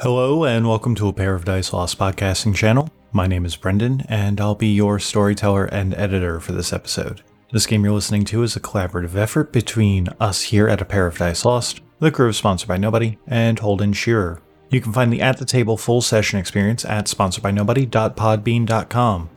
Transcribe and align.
Hello, 0.00 0.44
and 0.44 0.68
welcome 0.68 0.94
to 0.94 1.08
a 1.08 1.38
Dice 1.40 1.72
Lost 1.72 1.98
podcasting 1.98 2.54
channel. 2.54 2.88
My 3.10 3.26
name 3.26 3.44
is 3.44 3.56
Brendan, 3.56 4.04
and 4.08 4.40
I'll 4.40 4.54
be 4.54 4.68
your 4.68 5.00
storyteller 5.00 5.64
and 5.64 5.92
editor 5.94 6.38
for 6.38 6.52
this 6.52 6.72
episode. 6.72 7.22
This 7.50 7.66
game 7.66 7.82
you're 7.82 7.92
listening 7.92 8.24
to 8.26 8.44
is 8.44 8.54
a 8.54 8.60
collaborative 8.60 9.16
effort 9.16 9.50
between 9.50 10.08
us 10.20 10.42
here 10.42 10.68
at 10.68 10.80
A 10.80 10.84
Dice 10.84 11.44
Lost, 11.44 11.80
the 11.98 12.12
crew 12.12 12.32
sponsored 12.32 12.68
by 12.68 12.76
Nobody, 12.76 13.18
and 13.26 13.58
Holden 13.58 13.92
Shearer. 13.92 14.40
You 14.70 14.80
can 14.80 14.92
find 14.92 15.12
the 15.12 15.20
At 15.20 15.38
the 15.38 15.44
Table 15.44 15.76
full 15.76 16.00
session 16.00 16.38
experience 16.38 16.84
at 16.84 17.06
sponsoredbynobody.podbean.com. 17.06 19.30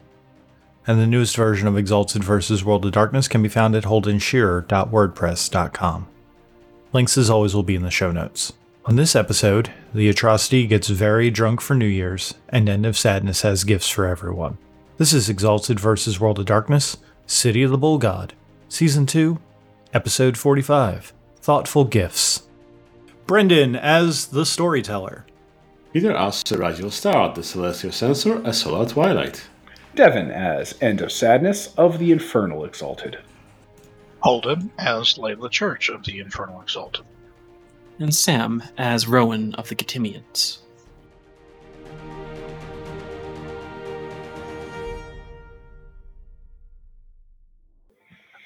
And 0.86 1.00
the 1.00 1.08
newest 1.08 1.36
version 1.36 1.68
of 1.68 1.76
Exalted 1.76 2.24
vs. 2.24 2.64
World 2.64 2.86
of 2.86 2.92
Darkness 2.92 3.28
can 3.28 3.42
be 3.42 3.50
found 3.50 3.74
at 3.74 3.86
holdenshearer.wordpress.com. 3.86 6.08
Links, 6.94 7.18
as 7.18 7.32
always, 7.32 7.56
will 7.56 7.64
be 7.64 7.74
in 7.74 7.82
the 7.82 7.90
show 7.90 8.12
notes. 8.12 8.54
On 8.84 8.96
this 8.96 9.16
episode, 9.16 9.72
the 9.94 10.10
atrocity 10.10 10.66
gets 10.66 10.88
very 10.88 11.30
drunk 11.30 11.62
for 11.62 11.76
New 11.76 11.86
Year's, 11.86 12.34
and 12.50 12.68
End 12.68 12.84
of 12.84 12.98
Sadness 12.98 13.44
has 13.44 13.64
gifts 13.64 13.88
for 13.90 14.08
everyone. 14.08 14.58
This 14.98 15.14
is 15.14 15.30
Exalted 15.30 15.80
vs. 15.80 16.20
World 16.20 16.40
of 16.40 16.48
Darkness, 16.48 16.98
City 17.28 17.62
of 17.62 17.70
the 17.70 17.78
Bull 17.78 18.00
God, 18.00 18.34
Season 18.70 19.06
2, 19.06 19.40
Episode 19.94 20.36
45 20.36 21.14
Thoughtful 21.42 21.86
Gifts. 21.86 22.48
Brendan 23.28 23.76
as 23.76 24.28
the 24.28 24.48
storyteller. 24.48 25.28
Peter 25.94 26.16
as 26.16 26.44
Radial 26.52 26.90
Star, 26.90 27.34
the 27.36 27.44
Celestial 27.44 27.92
Censor, 27.92 28.42
as 28.48 28.62
Solar 28.62 28.88
Twilight. 28.88 29.44
Devon 29.94 30.32
as 30.32 30.76
End 30.82 31.02
of 31.02 31.12
Sadness 31.12 31.72
of 31.78 32.00
the 32.00 32.12
Infernal 32.12 32.66
Exalted. 32.66 33.20
Holden 34.22 34.72
as 34.80 35.16
Layla 35.20 35.52
Church 35.52 35.90
of 35.90 36.04
the 36.04 36.20
Infernal 36.20 36.62
Exalted. 36.62 37.06
And 38.02 38.16
Sam 38.16 38.64
as 38.80 39.08
Rowan 39.08 39.54
of 39.56 39.70
the 39.70 39.76
Getimians. 39.76 40.58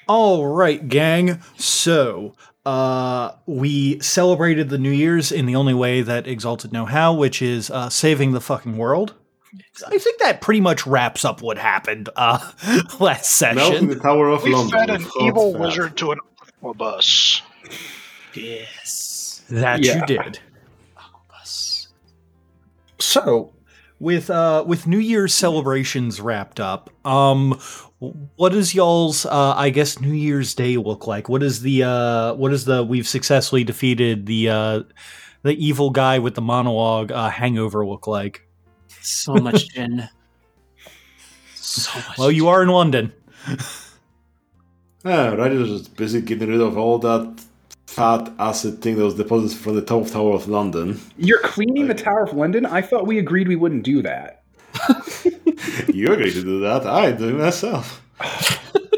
All 0.08 0.46
right, 0.46 0.86
gang. 0.88 1.40
So, 1.56 2.34
uh, 2.64 3.32
we 3.46 3.98
celebrated 4.00 4.68
the 4.68 4.78
New 4.78 4.90
Year's 4.90 5.32
in 5.32 5.46
the 5.46 5.56
only 5.56 5.74
way 5.74 6.02
that 6.02 6.26
Exalted 6.28 6.72
know 6.72 6.84
how, 6.84 7.12
which 7.14 7.42
is 7.42 7.70
uh, 7.70 7.88
saving 7.88 8.32
the 8.32 8.40
fucking 8.40 8.76
world. 8.76 9.14
I 9.86 9.98
think 9.98 10.20
that 10.20 10.40
pretty 10.40 10.60
much 10.60 10.86
wraps 10.86 11.24
up 11.24 11.40
what 11.42 11.58
happened 11.58 12.08
uh, 12.14 12.38
last 13.00 13.40
Melting 13.40 13.58
session. 13.58 13.88
the 13.88 13.96
Tower 13.96 14.28
of 14.28 14.42
We 14.44 14.54
London. 14.54 14.78
fed 14.78 14.90
an 14.90 15.06
evil 15.20 15.54
wizard 15.54 15.96
to 15.98 16.12
an 16.12 16.18
bus. 16.76 17.42
Yes. 18.34 19.15
That 19.50 19.82
Yeah. 19.82 20.00
you 20.00 20.06
did. 20.06 20.38
So, 22.98 23.52
with 24.00 24.30
uh, 24.30 24.64
with 24.66 24.86
New 24.86 24.98
Year's 24.98 25.34
celebrations 25.34 26.20
wrapped 26.20 26.60
up, 26.60 26.90
um, 27.06 27.58
what 28.36 28.52
does 28.52 28.74
y'all's 28.74 29.26
uh, 29.26 29.54
I 29.56 29.70
guess 29.70 30.00
New 30.00 30.12
Year's 30.12 30.54
Day 30.54 30.76
look 30.76 31.06
like? 31.06 31.28
What 31.28 31.42
is 31.42 31.60
the 31.62 31.84
uh, 31.84 32.34
what 32.34 32.52
is 32.52 32.64
the 32.64 32.82
we've 32.84 33.06
successfully 33.06 33.64
defeated 33.64 34.26
the 34.26 34.48
uh, 34.48 34.82
the 35.42 35.52
evil 35.64 35.90
guy 35.90 36.18
with 36.18 36.34
the 36.34 36.42
monologue 36.42 37.12
uh, 37.12 37.28
hangover 37.28 37.86
look 37.86 38.06
like? 38.06 38.46
So 39.02 39.34
much 39.34 39.68
gin. 39.68 40.08
So 41.54 41.98
much. 41.98 42.18
Well, 42.18 42.30
you 42.32 42.48
are 42.48 42.62
in 42.62 42.68
London. 42.68 43.12
Yeah, 45.04 45.34
Ryder 45.34 45.58
was 45.58 45.68
just 45.68 45.96
busy 45.96 46.20
getting 46.22 46.48
rid 46.48 46.60
of 46.60 46.76
all 46.76 46.98
that 46.98 47.44
fat 47.86 48.30
acid 48.38 48.82
thing 48.82 48.96
that 48.96 49.04
was 49.04 49.14
deposited 49.14 49.56
from 49.58 49.74
the 49.76 49.82
top 49.82 50.06
Tower 50.08 50.34
of 50.34 50.48
London. 50.48 51.00
You're 51.16 51.40
cleaning 51.40 51.86
the 51.88 51.94
Tower 51.94 52.24
of 52.24 52.32
London? 52.32 52.66
I 52.66 52.82
thought 52.82 53.06
we 53.06 53.18
agreed 53.18 53.48
we 53.48 53.56
wouldn't 53.56 53.84
do 53.84 54.02
that. 54.02 54.42
you 55.92 56.12
agreed 56.12 56.32
to 56.34 56.42
do 56.42 56.60
that. 56.60 56.86
I 56.86 57.12
do 57.12 57.28
it 57.30 57.38
myself. 57.38 58.02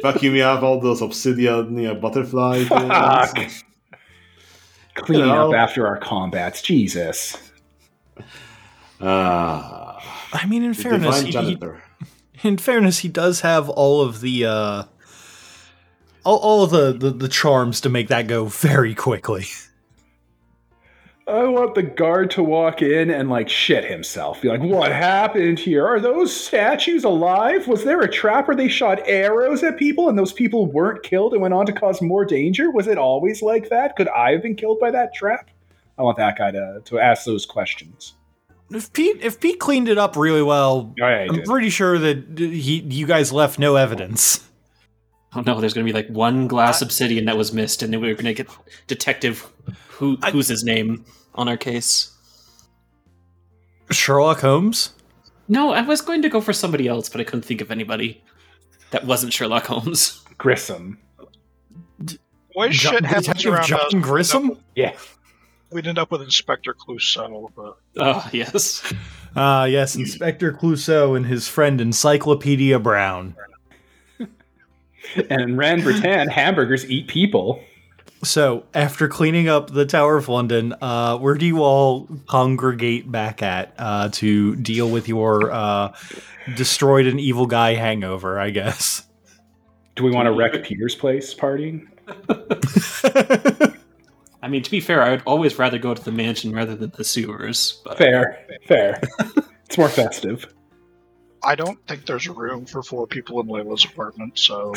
Vacuuming 0.02 0.42
up 0.42 0.62
all 0.62 0.80
those 0.80 1.02
obsidian 1.02 1.76
you 1.78 1.88
know, 1.88 1.94
butterfly 1.94 2.64
Fuck. 2.64 3.34
things. 3.36 3.64
Cleaning 4.94 5.26
You 5.26 5.32
know. 5.32 5.48
up 5.52 5.56
after 5.56 5.86
our 5.86 5.98
combats. 5.98 6.62
Jesus. 6.62 7.36
Ah, 9.00 9.98
I 10.32 10.46
mean, 10.46 10.64
in 10.64 10.74
fairness, 10.74 11.20
he, 11.22 11.30
he- 11.32 11.58
in 12.42 12.56
fairness, 12.58 13.00
he 13.00 13.08
does 13.08 13.40
have 13.42 13.68
all 13.68 14.00
of 14.02 14.20
the 14.20 14.44
uh, 14.46 14.82
all, 16.24 16.38
all 16.38 16.66
the, 16.66 16.92
the 16.92 17.10
the 17.10 17.28
charms 17.28 17.80
to 17.82 17.88
make 17.88 18.08
that 18.08 18.26
go 18.26 18.46
very 18.46 18.94
quickly. 18.94 19.46
I 21.26 21.44
want 21.44 21.74
the 21.74 21.82
guard 21.82 22.30
to 22.32 22.42
walk 22.42 22.80
in 22.80 23.10
and 23.10 23.28
like 23.28 23.50
shit 23.50 23.84
himself. 23.84 24.40
Be 24.40 24.48
like, 24.48 24.62
what 24.62 24.90
happened 24.90 25.58
here? 25.58 25.86
Are 25.86 26.00
those 26.00 26.34
statues 26.34 27.04
alive? 27.04 27.68
Was 27.68 27.84
there 27.84 28.00
a 28.00 28.10
trap 28.10 28.48
where 28.48 28.56
they 28.56 28.68
shot 28.68 29.00
arrows 29.04 29.62
at 29.62 29.76
people 29.76 30.08
and 30.08 30.18
those 30.18 30.32
people 30.32 30.64
weren't 30.64 31.02
killed 31.02 31.34
and 31.34 31.42
went 31.42 31.52
on 31.52 31.66
to 31.66 31.72
cause 31.72 32.00
more 32.00 32.24
danger? 32.24 32.70
Was 32.70 32.86
it 32.86 32.96
always 32.96 33.42
like 33.42 33.68
that? 33.68 33.94
Could 33.96 34.08
I 34.08 34.32
have 34.32 34.42
been 34.42 34.54
killed 34.54 34.80
by 34.80 34.90
that 34.90 35.12
trap? 35.14 35.50
I 35.98 36.02
want 36.02 36.16
that 36.16 36.38
guy 36.38 36.50
to, 36.50 36.80
to 36.86 36.98
ask 36.98 37.26
those 37.26 37.44
questions. 37.44 38.14
If 38.70 38.90
Pete 38.94 39.20
if 39.22 39.38
Pete 39.38 39.58
cleaned 39.60 39.88
it 39.90 39.98
up 39.98 40.16
really 40.16 40.42
well, 40.42 40.94
Oh, 41.02 41.08
yeah, 41.08 41.26
I'm 41.28 41.34
did. 41.36 41.44
pretty 41.44 41.68
sure 41.68 41.98
that 41.98 42.38
he 42.38 42.80
you 42.88 43.06
guys 43.06 43.32
left 43.32 43.58
no 43.58 43.76
evidence. 43.76 44.47
Oh 45.34 45.42
no, 45.42 45.60
there's 45.60 45.74
going 45.74 45.86
to 45.86 45.92
be 45.92 45.96
like 45.96 46.08
one 46.08 46.48
glass 46.48 46.80
obsidian 46.80 47.26
that 47.26 47.36
was 47.36 47.52
missed, 47.52 47.82
and 47.82 47.92
then 47.92 48.00
we 48.00 48.10
are 48.10 48.14
going 48.14 48.24
to 48.24 48.34
get 48.34 48.48
Detective 48.86 49.50
who 49.88 50.16
I- 50.22 50.30
who's 50.30 50.48
his 50.48 50.64
name 50.64 51.04
on 51.34 51.48
our 51.48 51.56
case. 51.56 52.12
Sherlock 53.90 54.40
Holmes. 54.40 54.92
No, 55.48 55.72
I 55.72 55.80
was 55.82 56.00
going 56.02 56.22
to 56.22 56.28
go 56.28 56.40
for 56.40 56.52
somebody 56.52 56.88
else, 56.88 57.08
but 57.08 57.20
I 57.20 57.24
couldn't 57.24 57.44
think 57.44 57.60
of 57.60 57.70
anybody 57.70 58.22
that 58.90 59.04
wasn't 59.06 59.32
Sherlock 59.32 59.66
Holmes. 59.66 60.22
Grissom. 60.36 60.98
What 62.52 62.70
John- 62.70 62.92
shit 62.94 63.04
happens 63.04 63.26
Detective 63.26 63.52
around 63.54 63.66
John 63.66 63.80
us? 63.80 63.94
we'd 63.94 64.02
Grissom? 64.02 64.44
end 64.50 64.56
Yeah. 64.74 64.92
We'd 65.70 65.86
end 65.86 65.98
up 65.98 66.10
with 66.10 66.22
Inspector 66.22 66.74
Clouseau, 66.74 67.50
but 67.54 67.76
Oh 67.98 68.28
yes. 68.32 68.92
Ah, 69.36 69.64
yes, 69.64 69.94
Inspector 69.96 70.52
Clouseau 70.54 71.16
and 71.16 71.26
his 71.26 71.46
friend 71.48 71.80
Encyclopedia 71.80 72.78
Brown. 72.78 73.36
And 75.16 75.40
in 75.40 75.56
Ran 75.56 75.82
Britain, 75.82 76.28
hamburgers 76.28 76.88
eat 76.90 77.08
people. 77.08 77.62
So, 78.24 78.64
after 78.74 79.06
cleaning 79.06 79.48
up 79.48 79.70
the 79.70 79.86
Tower 79.86 80.16
of 80.16 80.28
London, 80.28 80.74
uh, 80.80 81.18
where 81.18 81.34
do 81.34 81.46
you 81.46 81.62
all 81.62 82.08
congregate 82.26 83.10
back 83.10 83.42
at 83.42 83.74
uh, 83.78 84.08
to 84.14 84.56
deal 84.56 84.90
with 84.90 85.08
your 85.08 85.52
uh, 85.52 85.94
destroyed 86.56 87.06
and 87.06 87.20
evil 87.20 87.46
guy 87.46 87.74
hangover? 87.74 88.40
I 88.40 88.50
guess. 88.50 89.06
Do 89.94 90.02
we 90.04 90.10
want 90.10 90.26
to 90.26 90.32
wreck 90.32 90.64
Peter's 90.64 90.96
place 90.96 91.32
partying? 91.32 91.86
I 94.42 94.48
mean, 94.48 94.62
to 94.62 94.70
be 94.70 94.80
fair, 94.80 95.02
I 95.02 95.10
would 95.10 95.22
always 95.26 95.58
rather 95.58 95.78
go 95.78 95.94
to 95.94 96.02
the 96.02 96.12
mansion 96.12 96.52
rather 96.52 96.74
than 96.74 96.90
the 96.96 97.04
sewers. 97.04 97.80
But 97.84 97.98
Fair. 97.98 98.46
Fair. 98.66 99.00
it's 99.66 99.76
more 99.76 99.88
festive. 99.88 100.46
I 101.42 101.54
don't 101.54 101.78
think 101.86 102.06
there's 102.06 102.28
room 102.28 102.66
for 102.66 102.82
four 102.82 103.06
people 103.06 103.40
in 103.40 103.46
Layla's 103.46 103.84
apartment, 103.84 104.38
so 104.38 104.74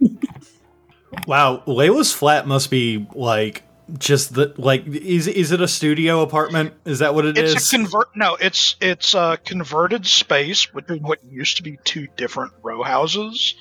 Wow, 1.26 1.62
Layla's 1.66 2.12
flat 2.12 2.46
must 2.46 2.70
be 2.70 3.06
like 3.14 3.62
just 3.98 4.34
the 4.34 4.52
like 4.58 4.86
is 4.86 5.26
is 5.26 5.52
it 5.52 5.60
a 5.60 5.68
studio 5.68 6.20
apartment? 6.22 6.74
Is 6.84 6.98
that 6.98 7.14
what 7.14 7.24
it 7.24 7.38
is? 7.38 7.54
it's 7.54 7.72
a 7.72 7.76
convert. 7.76 8.08
No, 8.14 8.36
it's 8.36 8.76
it's 8.80 9.14
a 9.14 9.38
converted 9.44 10.06
space 10.06 10.66
between 10.66 11.02
what 11.02 11.24
used 11.24 11.56
to 11.58 11.62
be 11.62 11.78
two 11.84 12.06
different 12.16 12.52
row 12.62 12.82
houses, 12.82 13.54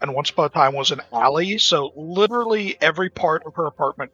and 0.00 0.14
once 0.14 0.30
upon 0.30 0.46
a 0.46 0.48
time 0.48 0.74
was 0.74 0.90
an 0.90 1.02
alley. 1.12 1.58
So 1.58 1.92
literally 1.96 2.76
every 2.80 3.10
part 3.10 3.44
of 3.46 3.54
her 3.56 3.66
apartment. 3.66 4.12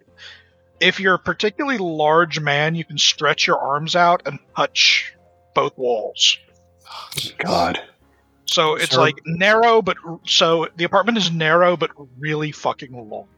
If 0.80 0.98
you're 0.98 1.14
a 1.14 1.18
particularly 1.18 1.76
large 1.76 2.40
man, 2.40 2.74
you 2.74 2.86
can 2.86 2.96
stretch 2.96 3.46
your 3.46 3.58
arms 3.58 3.94
out 3.94 4.22
and 4.24 4.38
touch 4.56 5.14
both 5.54 5.76
walls. 5.76 6.38
God. 7.38 7.80
So 8.46 8.74
it's 8.74 8.92
Sure. 8.94 9.00
like 9.00 9.20
narrow, 9.26 9.80
but 9.80 9.96
so 10.26 10.68
the 10.76 10.84
apartment 10.84 11.18
is 11.18 11.30
narrow 11.30 11.76
but 11.76 11.90
really 12.18 12.50
fucking 12.52 12.92
long. 13.08 13.28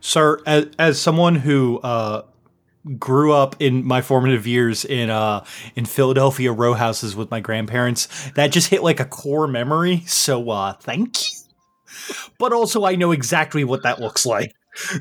Sir, 0.00 0.40
as, 0.46 0.66
as 0.78 1.00
someone 1.00 1.34
who 1.34 1.80
uh, 1.80 2.22
grew 2.98 3.32
up 3.32 3.56
in 3.60 3.84
my 3.84 4.00
formative 4.02 4.46
years 4.46 4.84
in 4.84 5.10
uh, 5.10 5.44
in 5.76 5.84
Philadelphia 5.84 6.52
row 6.52 6.74
houses 6.74 7.14
with 7.16 7.30
my 7.30 7.40
grandparents, 7.40 8.30
that 8.32 8.48
just 8.52 8.68
hit 8.68 8.82
like 8.82 9.00
a 9.00 9.04
core 9.04 9.46
memory. 9.46 10.02
So, 10.06 10.50
uh, 10.50 10.74
thank 10.74 11.22
you. 11.22 11.38
But 12.38 12.52
also, 12.52 12.84
I 12.84 12.96
know 12.96 13.12
exactly 13.12 13.64
what 13.64 13.82
that 13.84 14.00
looks 14.00 14.26
like. 14.26 14.54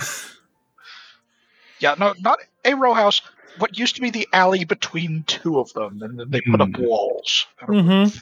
Yeah, 1.80 1.96
no, 2.00 2.14
not 2.22 2.40
a 2.64 2.76
row 2.76 2.94
house. 2.94 3.22
What 3.60 3.78
used 3.78 3.96
to 3.96 4.02
be 4.02 4.10
the 4.10 4.28
alley 4.34 4.64
between 4.64 5.24
two 5.28 5.60
of 5.60 5.72
them, 5.74 6.02
and 6.02 6.20
then 6.20 6.30
they 6.30 6.42
put 6.42 6.60
up 6.62 6.76
Hmm. 6.76 6.84
walls. 6.84 7.46
Mm-hmm. 7.62 8.18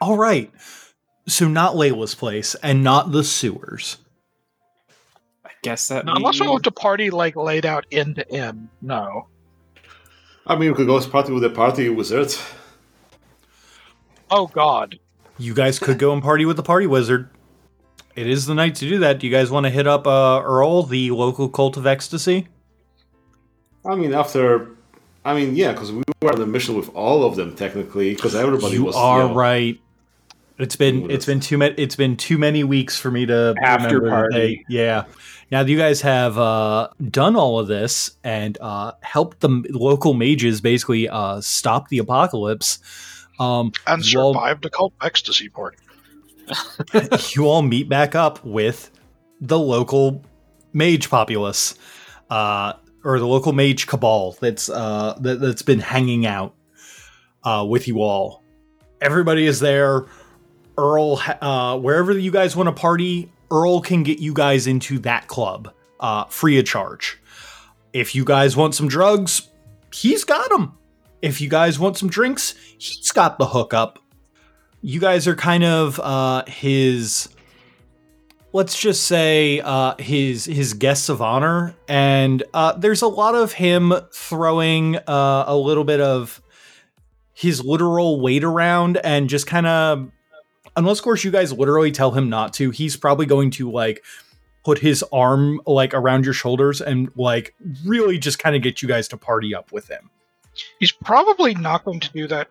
All 0.00 0.16
right. 0.16 0.50
So, 1.26 1.48
not 1.48 1.74
Layla's 1.74 2.14
place 2.14 2.54
and 2.62 2.84
not 2.84 3.12
the 3.12 3.24
sewers. 3.24 3.96
I 5.44 5.50
guess 5.62 5.88
that 5.88 6.04
No, 6.04 6.14
unless 6.14 6.38
we 6.40 6.46
we- 6.46 6.52
want 6.52 6.64
to 6.64 6.70
party 6.70 7.10
like 7.10 7.34
laid 7.34 7.66
out 7.66 7.86
end 7.90 8.16
to 8.16 8.30
end. 8.30 8.68
No. 8.82 9.28
I 10.46 10.54
mean, 10.54 10.70
we 10.70 10.76
could 10.76 10.86
go 10.86 11.00
party 11.08 11.32
with 11.32 11.42
the 11.42 11.50
party 11.50 11.88
wizard. 11.88 12.32
Oh 14.30 14.46
God. 14.46 14.98
You 15.38 15.54
guys 15.54 15.78
could 15.78 15.98
go 15.98 16.12
and 16.12 16.22
party 16.22 16.44
with 16.44 16.56
the 16.56 16.62
party 16.62 16.86
wizard. 16.86 17.28
It 18.14 18.26
is 18.28 18.46
the 18.46 18.54
night 18.54 18.74
to 18.76 18.88
do 18.88 18.98
that. 19.00 19.18
Do 19.18 19.26
you 19.26 19.32
guys 19.32 19.50
want 19.50 19.64
to 19.64 19.70
hit 19.70 19.86
up 19.86 20.06
uh, 20.06 20.40
Earl, 20.42 20.84
the 20.84 21.10
local 21.10 21.48
cult 21.48 21.76
of 21.76 21.86
ecstasy? 21.86 22.48
I 23.88 23.94
mean, 23.94 24.12
after. 24.14 24.68
I 25.24 25.34
mean, 25.34 25.56
yeah, 25.56 25.72
because 25.72 25.90
we 25.90 26.02
were 26.22 26.32
on 26.32 26.40
a 26.40 26.46
mission 26.46 26.76
with 26.76 26.88
all 26.94 27.24
of 27.24 27.34
them 27.36 27.56
technically, 27.56 28.14
because 28.14 28.34
everybody 28.34 28.74
you 28.76 28.84
was. 28.84 28.94
are 28.96 29.22
you 29.22 29.28
know, 29.28 29.34
right. 29.34 29.80
It's 30.58 30.76
been 30.76 31.10
it's 31.10 31.26
been 31.26 31.40
too 31.40 31.58
many 31.58 31.74
it's 31.76 31.96
been 31.96 32.16
too 32.16 32.38
many 32.38 32.64
weeks 32.64 32.96
for 32.98 33.10
me 33.10 33.26
to 33.26 33.54
After 33.62 34.00
party. 34.00 34.34
they- 34.36 34.64
yeah. 34.74 35.04
Now 35.50 35.62
that 35.62 35.70
you 35.70 35.76
guys 35.76 36.00
have 36.00 36.38
uh, 36.38 36.88
done 37.10 37.36
all 37.36 37.58
of 37.60 37.68
this 37.68 38.16
and 38.24 38.56
uh, 38.60 38.92
helped 39.02 39.40
the 39.40 39.48
local 39.70 40.14
mages 40.14 40.60
basically 40.60 41.08
uh, 41.08 41.40
stop 41.40 41.88
the 41.88 41.98
apocalypse. 41.98 42.78
Um, 43.38 43.70
And 43.86 44.04
you 44.04 44.18
all- 44.18 44.32
survived 44.34 44.64
a 44.64 44.70
cult 44.70 44.92
ecstasy 45.02 45.48
party. 45.48 45.76
you 47.34 47.46
all 47.46 47.62
meet 47.62 47.88
back 47.88 48.14
up 48.14 48.44
with 48.44 48.90
the 49.40 49.58
local 49.58 50.22
mage 50.72 51.10
populace, 51.10 51.74
uh, 52.30 52.72
or 53.06 53.18
the 53.18 53.26
local 53.26 53.52
mage 53.52 53.86
cabal 53.86 54.36
that's 54.40 54.68
uh, 54.68 55.16
that, 55.20 55.40
that's 55.40 55.62
been 55.62 55.80
hanging 55.80 56.26
out 56.26 56.54
uh, 57.44 57.64
with 57.68 57.86
you 57.88 58.02
all. 58.02 58.42
Everybody 59.00 59.46
is 59.46 59.60
there. 59.60 60.06
Earl, 60.78 61.22
uh, 61.40 61.78
wherever 61.78 62.12
you 62.12 62.30
guys 62.30 62.54
want 62.54 62.66
to 62.66 62.72
party, 62.72 63.32
Earl 63.50 63.80
can 63.80 64.02
get 64.02 64.18
you 64.18 64.34
guys 64.34 64.66
into 64.66 64.98
that 65.00 65.26
club 65.26 65.72
uh, 66.00 66.24
free 66.24 66.58
of 66.58 66.66
charge. 66.66 67.18
If 67.92 68.14
you 68.14 68.24
guys 68.24 68.56
want 68.56 68.74
some 68.74 68.88
drugs, 68.88 69.48
he's 69.94 70.24
got 70.24 70.50
them. 70.50 70.76
If 71.22 71.40
you 71.40 71.48
guys 71.48 71.78
want 71.78 71.96
some 71.96 72.10
drinks, 72.10 72.54
he's 72.76 73.10
got 73.12 73.38
the 73.38 73.46
hookup 73.46 74.00
you 74.86 75.00
guys 75.00 75.26
are 75.26 75.34
kind 75.34 75.64
of 75.64 75.98
uh 76.00 76.44
his 76.46 77.28
let's 78.56 78.78
just 78.78 79.02
say 79.02 79.60
uh 79.60 79.94
his 79.98 80.46
his 80.46 80.72
guests 80.72 81.10
of 81.10 81.20
honor. 81.20 81.74
And 81.88 82.42
uh 82.54 82.72
there's 82.72 83.02
a 83.02 83.06
lot 83.06 83.34
of 83.34 83.52
him 83.52 83.92
throwing 84.12 84.96
uh 84.96 85.44
a 85.46 85.54
little 85.54 85.84
bit 85.84 86.00
of 86.00 86.40
his 87.34 87.62
literal 87.62 88.18
weight 88.18 88.44
around 88.44 88.96
and 88.96 89.28
just 89.28 89.46
kind 89.46 89.66
of 89.66 90.10
unless 90.74 90.98
of 91.00 91.04
course 91.04 91.22
you 91.22 91.30
guys 91.30 91.52
literally 91.52 91.92
tell 91.92 92.12
him 92.12 92.30
not 92.30 92.54
to 92.54 92.70
he's 92.70 92.96
probably 92.96 93.26
going 93.26 93.50
to 93.50 93.70
like 93.70 94.02
put 94.64 94.78
his 94.78 95.04
arm 95.12 95.60
like 95.66 95.92
around 95.92 96.24
your 96.24 96.32
shoulders 96.32 96.80
and 96.80 97.10
like 97.14 97.54
really 97.84 98.16
just 98.16 98.38
kind 98.38 98.56
of 98.56 98.62
get 98.62 98.80
you 98.80 98.88
guys 98.88 99.06
to 99.06 99.18
party 99.18 99.54
up 99.54 99.70
with 99.70 99.86
him. 99.88 100.08
He's 100.80 100.92
probably 100.92 101.54
not 101.54 101.84
going 101.84 102.00
to 102.00 102.10
do 102.10 102.26
that 102.28 102.48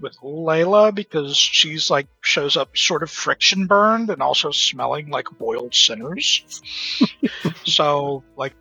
with 0.00 0.16
Layla 0.18 0.94
because 0.94 1.36
she's 1.36 1.90
like 1.90 2.06
shows 2.20 2.56
up 2.56 2.76
sort 2.76 3.02
of 3.02 3.10
friction 3.10 3.66
burned 3.66 4.10
and 4.10 4.22
also 4.22 4.50
smelling 4.50 5.10
like 5.10 5.26
boiled 5.38 5.74
sinners. 5.74 6.42
so 7.64 8.22
like 8.36 8.54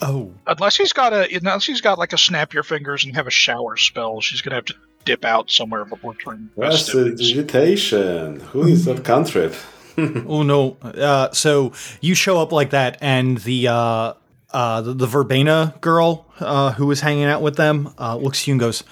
oh 0.00 0.32
unless 0.46 0.76
he's 0.76 0.92
got 0.92 1.12
a 1.12 1.34
unless 1.34 1.66
he's 1.66 1.80
got 1.80 1.98
like 1.98 2.12
a 2.12 2.18
snap 2.18 2.54
your 2.54 2.62
fingers 2.62 3.04
and 3.04 3.14
have 3.16 3.26
a 3.26 3.30
shower 3.30 3.76
spell, 3.76 4.20
she's 4.20 4.40
gonna 4.42 4.56
have 4.56 4.66
to 4.66 4.74
dip 5.04 5.24
out 5.24 5.50
somewhere 5.50 5.84
before 5.84 6.14
turning 6.14 6.50
That's 6.56 6.86
the 6.86 6.92
festivities. 6.92 7.28
digitation. 7.28 8.40
Who 8.40 8.74
that 8.76 9.04
cantrip? 9.04 9.54
Oh 9.98 10.44
no! 10.44 10.76
Uh, 10.80 11.32
so 11.32 11.72
you 12.00 12.14
show 12.14 12.40
up 12.40 12.52
like 12.52 12.70
that, 12.70 12.98
and 13.00 13.36
the 13.38 13.66
uh, 13.66 14.12
uh, 14.52 14.80
the, 14.80 14.94
the 14.94 15.06
verbena 15.08 15.74
girl 15.80 16.24
uh, 16.38 16.70
who 16.72 16.86
was 16.86 17.00
hanging 17.00 17.24
out 17.24 17.42
with 17.42 17.56
them 17.56 17.92
uh, 17.98 18.14
looks 18.14 18.42
at 18.42 18.46
you 18.46 18.52
and 18.52 18.60
goes, 18.60 18.84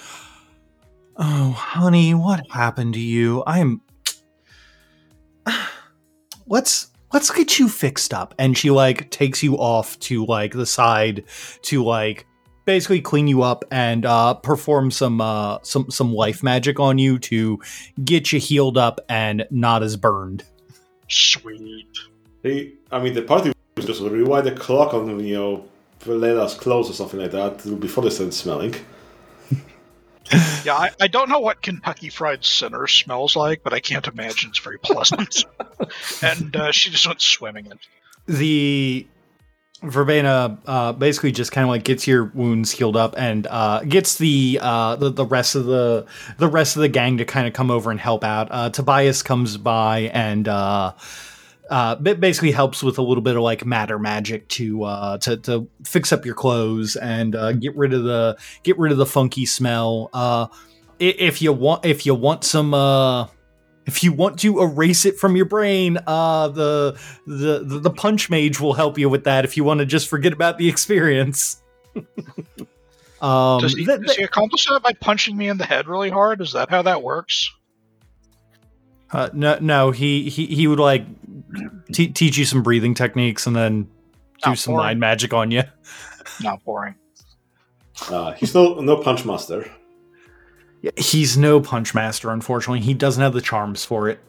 "Oh, 1.18 1.50
honey, 1.50 2.14
what 2.14 2.50
happened 2.50 2.94
to 2.94 3.00
you? 3.00 3.42
I'm 3.46 3.80
let's 6.46 6.88
let's 7.12 7.30
get 7.30 7.58
you 7.58 7.68
fixed 7.68 8.14
up." 8.14 8.34
And 8.38 8.56
she 8.56 8.70
like 8.70 9.10
takes 9.10 9.42
you 9.42 9.56
off 9.56 9.98
to 10.00 10.24
like 10.26 10.52
the 10.52 10.66
side 10.66 11.24
to 11.62 11.84
like 11.84 12.26
basically 12.66 13.00
clean 13.00 13.28
you 13.28 13.42
up 13.42 13.64
and 13.70 14.04
uh, 14.04 14.34
perform 14.34 14.90
some 14.90 15.20
uh, 15.20 15.58
some 15.62 15.90
some 15.90 16.12
life 16.12 16.42
magic 16.42 16.78
on 16.78 16.98
you 16.98 17.18
to 17.20 17.58
get 18.04 18.32
you 18.32 18.38
healed 18.38 18.76
up 18.76 19.00
and 19.08 19.46
not 19.50 19.82
as 19.82 19.96
burned. 19.96 20.44
Sweet. 21.08 21.86
Hey, 22.42 22.74
I 22.92 23.00
mean, 23.00 23.14
the 23.14 23.22
party 23.22 23.52
was 23.76 23.86
just 23.86 24.02
rewind 24.02 24.46
the 24.46 24.52
clock 24.52 24.92
on, 24.92 25.20
you 25.24 25.34
know, 25.34 25.68
Leila's 26.04 26.54
clothes 26.54 26.90
or 26.90 26.92
something 26.92 27.20
like 27.20 27.30
that 27.30 27.80
before 27.80 28.04
they 28.04 28.10
start 28.10 28.34
smelling. 28.34 28.74
Yeah, 30.64 30.74
I, 30.74 30.90
I 31.00 31.06
don't 31.06 31.28
know 31.28 31.38
what 31.38 31.62
Kentucky 31.62 32.08
Fried 32.08 32.44
Sinner 32.44 32.86
smells 32.86 33.36
like, 33.36 33.62
but 33.62 33.72
I 33.72 33.80
can't 33.80 34.06
imagine 34.06 34.50
it's 34.50 34.58
very 34.58 34.78
pleasant. 34.78 35.44
and 36.22 36.56
uh, 36.56 36.72
she 36.72 36.90
just 36.90 37.06
went 37.06 37.20
swimming 37.22 37.66
in. 37.66 37.72
it. 37.72 37.78
the 38.26 39.06
verbena 39.82 40.58
uh, 40.66 40.92
basically 40.92 41.30
just 41.30 41.52
kind 41.52 41.62
of 41.64 41.68
like 41.68 41.84
gets 41.84 42.06
your 42.06 42.24
wounds 42.34 42.70
healed 42.72 42.96
up 42.96 43.14
and 43.16 43.46
uh, 43.48 43.80
gets 43.84 44.16
the, 44.16 44.58
uh, 44.62 44.96
the 44.96 45.10
the 45.10 45.24
rest 45.24 45.54
of 45.54 45.66
the 45.66 46.06
the 46.38 46.48
rest 46.48 46.76
of 46.76 46.82
the 46.82 46.88
gang 46.88 47.18
to 47.18 47.24
kind 47.24 47.46
of 47.46 47.52
come 47.52 47.70
over 47.70 47.90
and 47.90 48.00
help 48.00 48.24
out. 48.24 48.48
Uh, 48.50 48.70
Tobias 48.70 49.22
comes 49.22 49.56
by 49.56 50.10
and 50.14 50.48
uh, 51.70 51.96
ba- 51.96 52.14
basically 52.14 52.52
helps 52.52 52.82
with 52.82 52.98
a 52.98 53.02
little 53.02 53.22
bit 53.22 53.36
of 53.36 53.42
like 53.42 53.64
matter 53.64 53.98
magic 53.98 54.48
to 54.48 54.84
uh, 54.84 55.18
to 55.18 55.36
to 55.38 55.68
fix 55.84 56.12
up 56.12 56.24
your 56.24 56.34
clothes 56.34 56.96
and 56.96 57.34
uh, 57.34 57.52
get 57.52 57.76
rid 57.76 57.92
of 57.92 58.04
the 58.04 58.36
get 58.62 58.78
rid 58.78 58.92
of 58.92 58.98
the 58.98 59.06
funky 59.06 59.46
smell. 59.46 60.10
Uh, 60.12 60.46
if 60.98 61.42
you 61.42 61.52
want 61.52 61.84
if 61.84 62.06
you 62.06 62.14
want 62.14 62.44
some 62.44 62.72
uh, 62.72 63.26
if 63.86 64.02
you 64.02 64.12
want 64.12 64.38
to 64.40 64.60
erase 64.60 65.04
it 65.04 65.18
from 65.18 65.36
your 65.36 65.44
brain, 65.46 65.98
uh, 66.06 66.48
the, 66.48 66.98
the 67.26 67.80
the 67.80 67.90
punch 67.90 68.30
mage 68.30 68.60
will 68.60 68.74
help 68.74 68.98
you 68.98 69.08
with 69.08 69.24
that. 69.24 69.44
If 69.44 69.56
you 69.56 69.64
want 69.64 69.80
to 69.80 69.86
just 69.86 70.08
forget 70.08 70.32
about 70.32 70.58
the 70.58 70.68
experience. 70.68 71.62
um, 73.20 73.60
Does 73.60 73.74
he, 73.74 73.86
th- 73.86 74.00
does 74.00 74.16
he 74.16 74.22
accomplish 74.22 74.66
that 74.66 74.82
by 74.82 74.92
punching 74.92 75.36
me 75.36 75.48
in 75.48 75.56
the 75.56 75.64
head 75.64 75.86
really 75.86 76.10
hard? 76.10 76.40
Is 76.40 76.52
that 76.52 76.68
how 76.68 76.82
that 76.82 77.02
works? 77.02 77.50
uh, 79.12 79.30
no, 79.32 79.58
no, 79.60 79.90
he 79.92 80.28
he 80.28 80.46
he 80.46 80.66
would 80.66 80.80
like 80.80 81.06
te- 81.92 82.08
teach 82.08 82.36
you 82.36 82.44
some 82.44 82.62
breathing 82.62 82.94
techniques 82.94 83.46
and 83.46 83.54
then 83.56 83.82
do 83.82 84.50
Not 84.50 84.58
some 84.58 84.74
boring. 84.74 84.86
mind 84.86 85.00
magic 85.00 85.32
on 85.34 85.50
you. 85.50 85.62
Not 86.42 86.62
boring. 86.64 86.94
Uh, 88.10 88.32
he's 88.32 88.54
no 88.54 88.74
no 88.80 88.96
punch 88.98 89.24
master. 89.24 89.70
He's 90.98 91.36
no 91.36 91.60
punch 91.60 91.94
master, 91.94 92.30
unfortunately. 92.30 92.80
He 92.80 92.94
doesn't 92.94 93.22
have 93.22 93.32
the 93.32 93.40
charms 93.40 93.84
for 93.84 94.08
it. 94.08 94.20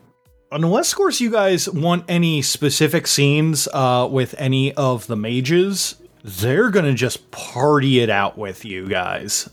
Unless, 0.52 0.94
of 0.94 0.98
course, 0.98 1.20
you 1.20 1.30
guys 1.30 1.70
want 1.70 2.06
any 2.08 2.42
specific 2.42 3.06
scenes 3.06 3.68
uh, 3.74 4.08
with 4.10 4.34
any 4.38 4.74
of 4.74 5.06
the 5.08 5.18
mages, 5.18 5.96
they're 6.24 6.70
gonna 6.70 6.94
just 6.94 7.30
party 7.32 8.00
it 8.00 8.10
out 8.10 8.38
with 8.38 8.64
you 8.64 8.88
guys. 8.88 9.50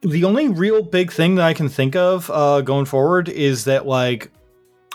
The 0.00 0.24
only 0.24 0.48
real 0.48 0.82
big 0.82 1.12
thing 1.12 1.34
that 1.34 1.44
I 1.44 1.52
can 1.52 1.68
think 1.68 1.94
of 1.94 2.30
uh, 2.30 2.62
going 2.62 2.86
forward 2.86 3.28
is 3.28 3.64
that, 3.66 3.86
like, 3.86 4.30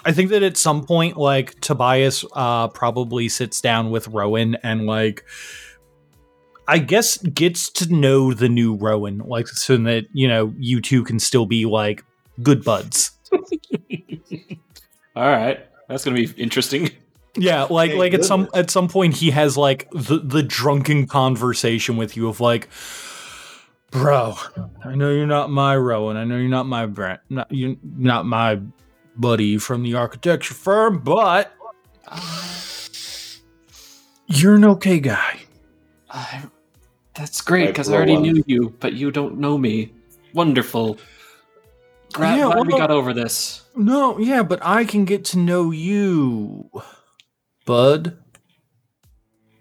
I 0.05 0.11
think 0.11 0.29
that 0.31 0.43
at 0.43 0.57
some 0.57 0.85
point, 0.85 1.17
like, 1.17 1.59
Tobias 1.61 2.25
uh, 2.33 2.67
probably 2.67 3.29
sits 3.29 3.61
down 3.61 3.89
with 3.89 4.07
Rowan 4.09 4.55
and, 4.63 4.85
like, 4.85 5.23
I 6.67 6.77
guess 6.77 7.17
gets 7.17 7.69
to 7.71 7.93
know 7.93 8.33
the 8.33 8.49
new 8.49 8.75
Rowan, 8.75 9.19
like 9.19 9.47
so 9.47 9.77
that 9.77 10.05
you 10.13 10.27
know 10.27 10.53
you 10.57 10.81
two 10.81 11.03
can 11.03 11.19
still 11.19 11.45
be 11.45 11.65
like 11.65 12.03
good 12.41 12.63
buds. 12.63 13.11
All 15.15 15.27
right, 15.27 15.65
that's 15.89 16.05
gonna 16.05 16.15
be 16.15 16.31
interesting. 16.37 16.89
Yeah, 17.35 17.63
like 17.63 17.91
Hey, 17.91 17.97
like 17.97 18.13
at 18.13 18.23
some 18.23 18.47
at 18.53 18.69
some 18.69 18.87
point 18.87 19.15
he 19.15 19.31
has 19.31 19.57
like 19.57 19.89
the 19.91 20.19
the 20.23 20.43
drunken 20.43 21.07
conversation 21.07 21.97
with 21.97 22.15
you 22.15 22.29
of 22.29 22.39
like, 22.39 22.69
bro, 23.91 24.35
I 24.85 24.95
know 24.95 25.09
you're 25.09 25.27
not 25.27 25.49
my 25.49 25.75
Rowan, 25.75 26.15
I 26.15 26.23
know 26.23 26.37
you're 26.37 26.47
not 26.47 26.65
my 26.65 26.85
brand, 26.85 27.19
not 27.29 27.51
you, 27.51 27.77
not 27.83 28.25
my 28.25 28.61
buddy 29.15 29.57
from 29.57 29.83
the 29.83 29.93
architecture 29.95 30.53
firm, 30.53 30.99
but 30.99 31.53
you're 34.27 34.55
an 34.55 34.65
okay 34.65 34.99
guy. 34.99 35.39
I, 36.09 36.43
that's 37.15 37.41
great 37.41 37.67
because 37.67 37.89
I 37.89 37.95
already 37.95 38.13
Rowan. 38.13 38.33
knew 38.33 38.43
you, 38.47 38.75
but 38.79 38.93
you 38.93 39.11
don't 39.11 39.37
know 39.39 39.57
me. 39.57 39.93
Wonderful. 40.33 40.97
Glad, 42.13 42.37
Yeah, 42.37 42.45
glad 42.53 42.67
we 42.67 42.73
got 42.77 42.91
over 42.91 43.13
this. 43.13 43.63
No, 43.75 44.17
yeah, 44.19 44.43
but 44.43 44.59
I 44.63 44.85
can 44.85 45.05
get 45.05 45.25
to 45.25 45.39
know 45.39 45.71
you, 45.71 46.69
bud. 47.65 48.17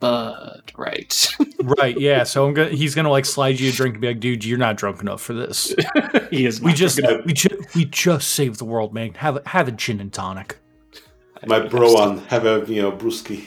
But 0.03 0.73
right, 0.77 1.29
right, 1.63 1.97
yeah. 1.97 2.25
So 2.25 2.45
I'm 2.45 2.55
gonna 2.55 2.71
he's 2.71 2.93
gonna 2.97 3.09
like 3.09 3.25
slide 3.25 3.61
you 3.61 3.69
a 3.71 3.73
drink 3.73 3.95
and 3.95 4.01
be 4.01 4.09
like, 4.09 4.19
dude, 4.19 4.45
you're 4.45 4.59
not 4.59 4.77
drunk 4.77 5.01
enough 5.01 5.23
for 5.23 5.33
this. 5.33 5.73
he 6.33 6.45
is. 6.45 6.61
We 6.61 6.71
not 6.73 6.77
just 6.77 7.01
gonna- 7.01 7.23
we 7.25 7.33
just 7.33 7.75
we 7.77 7.85
just 7.85 8.31
saved 8.31 8.59
the 8.59 8.65
world, 8.65 8.93
man. 8.93 9.15
Have 9.15 9.37
a 9.37 9.49
have 9.49 9.69
a 9.69 9.71
gin 9.71 10.01
and 10.01 10.13
tonic. 10.13 10.57
My 11.47 11.61
bro 11.61 11.97
on 11.97 12.19
have 12.27 12.45
a 12.47 12.65
you 12.67 12.83
know 12.83 12.91
brewski. 12.91 13.45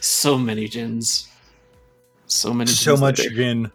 so 0.00 0.36
many 0.36 0.68
gins. 0.68 1.28
So 2.26 2.52
many. 2.52 2.70
So 2.70 2.90
gins 2.92 3.00
much 3.00 3.18
later. 3.20 3.34
gin. 3.34 3.72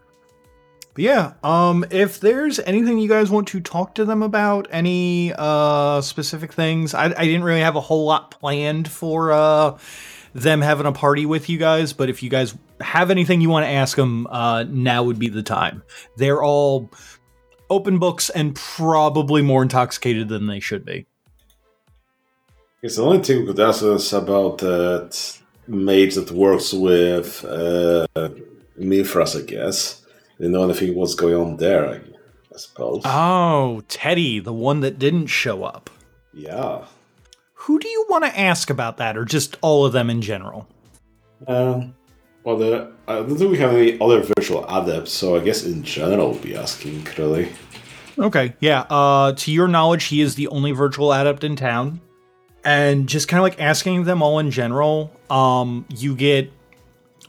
But 0.94 1.02
yeah, 1.02 1.32
um, 1.42 1.84
if 1.90 2.20
there's 2.20 2.60
anything 2.60 2.98
you 3.00 3.08
guys 3.08 3.30
want 3.30 3.48
to 3.48 3.58
talk 3.60 3.96
to 3.96 4.04
them 4.04 4.22
about, 4.22 4.68
any 4.70 5.32
uh 5.36 6.00
specific 6.02 6.52
things, 6.52 6.94
I, 6.94 7.06
I 7.06 7.24
didn't 7.24 7.42
really 7.42 7.62
have 7.62 7.74
a 7.74 7.80
whole 7.80 8.04
lot 8.04 8.30
planned 8.30 8.88
for 8.88 9.32
uh 9.32 9.76
them 10.40 10.60
having 10.60 10.86
a 10.86 10.92
party 10.92 11.26
with 11.26 11.48
you 11.48 11.58
guys. 11.58 11.92
But 11.92 12.08
if 12.08 12.22
you 12.22 12.30
guys 12.30 12.54
have 12.80 13.10
anything 13.10 13.40
you 13.40 13.50
want 13.50 13.64
to 13.64 13.70
ask 13.70 13.96
them, 13.96 14.26
uh, 14.28 14.64
now 14.68 15.02
would 15.02 15.18
be 15.18 15.28
the 15.28 15.42
time. 15.42 15.82
They're 16.16 16.42
all 16.42 16.90
open 17.70 17.98
books 17.98 18.30
and 18.30 18.54
probably 18.54 19.42
more 19.42 19.62
intoxicated 19.62 20.28
than 20.28 20.46
they 20.46 20.60
should 20.60 20.84
be. 20.84 21.06
It's 22.82 22.96
the 22.96 23.04
only 23.04 23.22
thing 23.22 23.40
we 23.40 23.46
could 23.46 23.60
ask 23.60 23.82
us 23.82 24.12
about 24.12 24.58
that 24.58 25.38
maid 25.66 26.12
that 26.12 26.30
works 26.30 26.72
with 26.72 27.44
uh, 27.44 28.06
Mifras, 28.78 29.40
I 29.40 29.44
guess. 29.44 30.02
Didn't 30.38 30.52
know 30.52 30.64
anything 30.64 30.94
what's 30.94 31.14
going 31.14 31.34
on 31.34 31.56
there, 31.56 31.88
I, 31.88 31.94
I 31.96 32.58
suppose. 32.58 33.02
Oh, 33.04 33.82
Teddy, 33.88 34.38
the 34.38 34.52
one 34.52 34.80
that 34.80 34.98
didn't 34.98 35.26
show 35.26 35.64
up. 35.64 35.90
Yeah. 36.32 36.84
Who 37.66 37.80
do 37.80 37.88
you 37.88 38.06
want 38.08 38.24
to 38.24 38.38
ask 38.38 38.70
about 38.70 38.98
that, 38.98 39.16
or 39.16 39.24
just 39.24 39.56
all 39.60 39.84
of 39.84 39.92
them 39.92 40.08
in 40.08 40.22
general? 40.22 40.68
Um, 41.48 41.96
well, 42.44 42.56
the, 42.56 42.92
I 43.08 43.14
don't 43.16 43.36
think 43.36 43.50
we 43.50 43.58
have 43.58 43.74
any 43.74 44.00
other 44.00 44.22
virtual 44.22 44.64
adepts, 44.68 45.10
so 45.10 45.34
I 45.34 45.40
guess 45.40 45.64
in 45.64 45.82
general 45.82 46.30
we'll 46.30 46.38
be 46.38 46.56
asking, 46.56 47.04
really. 47.18 47.50
Okay, 48.16 48.54
yeah. 48.60 48.82
Uh, 48.88 49.32
to 49.32 49.50
your 49.50 49.66
knowledge, 49.66 50.04
he 50.04 50.20
is 50.20 50.36
the 50.36 50.46
only 50.46 50.70
virtual 50.70 51.12
adept 51.12 51.42
in 51.42 51.56
town, 51.56 52.00
and 52.64 53.08
just 53.08 53.26
kind 53.26 53.40
of 53.40 53.42
like 53.42 53.60
asking 53.60 54.04
them 54.04 54.22
all 54.22 54.38
in 54.38 54.52
general. 54.52 55.10
Um, 55.28 55.86
you 55.88 56.14
get 56.14 56.52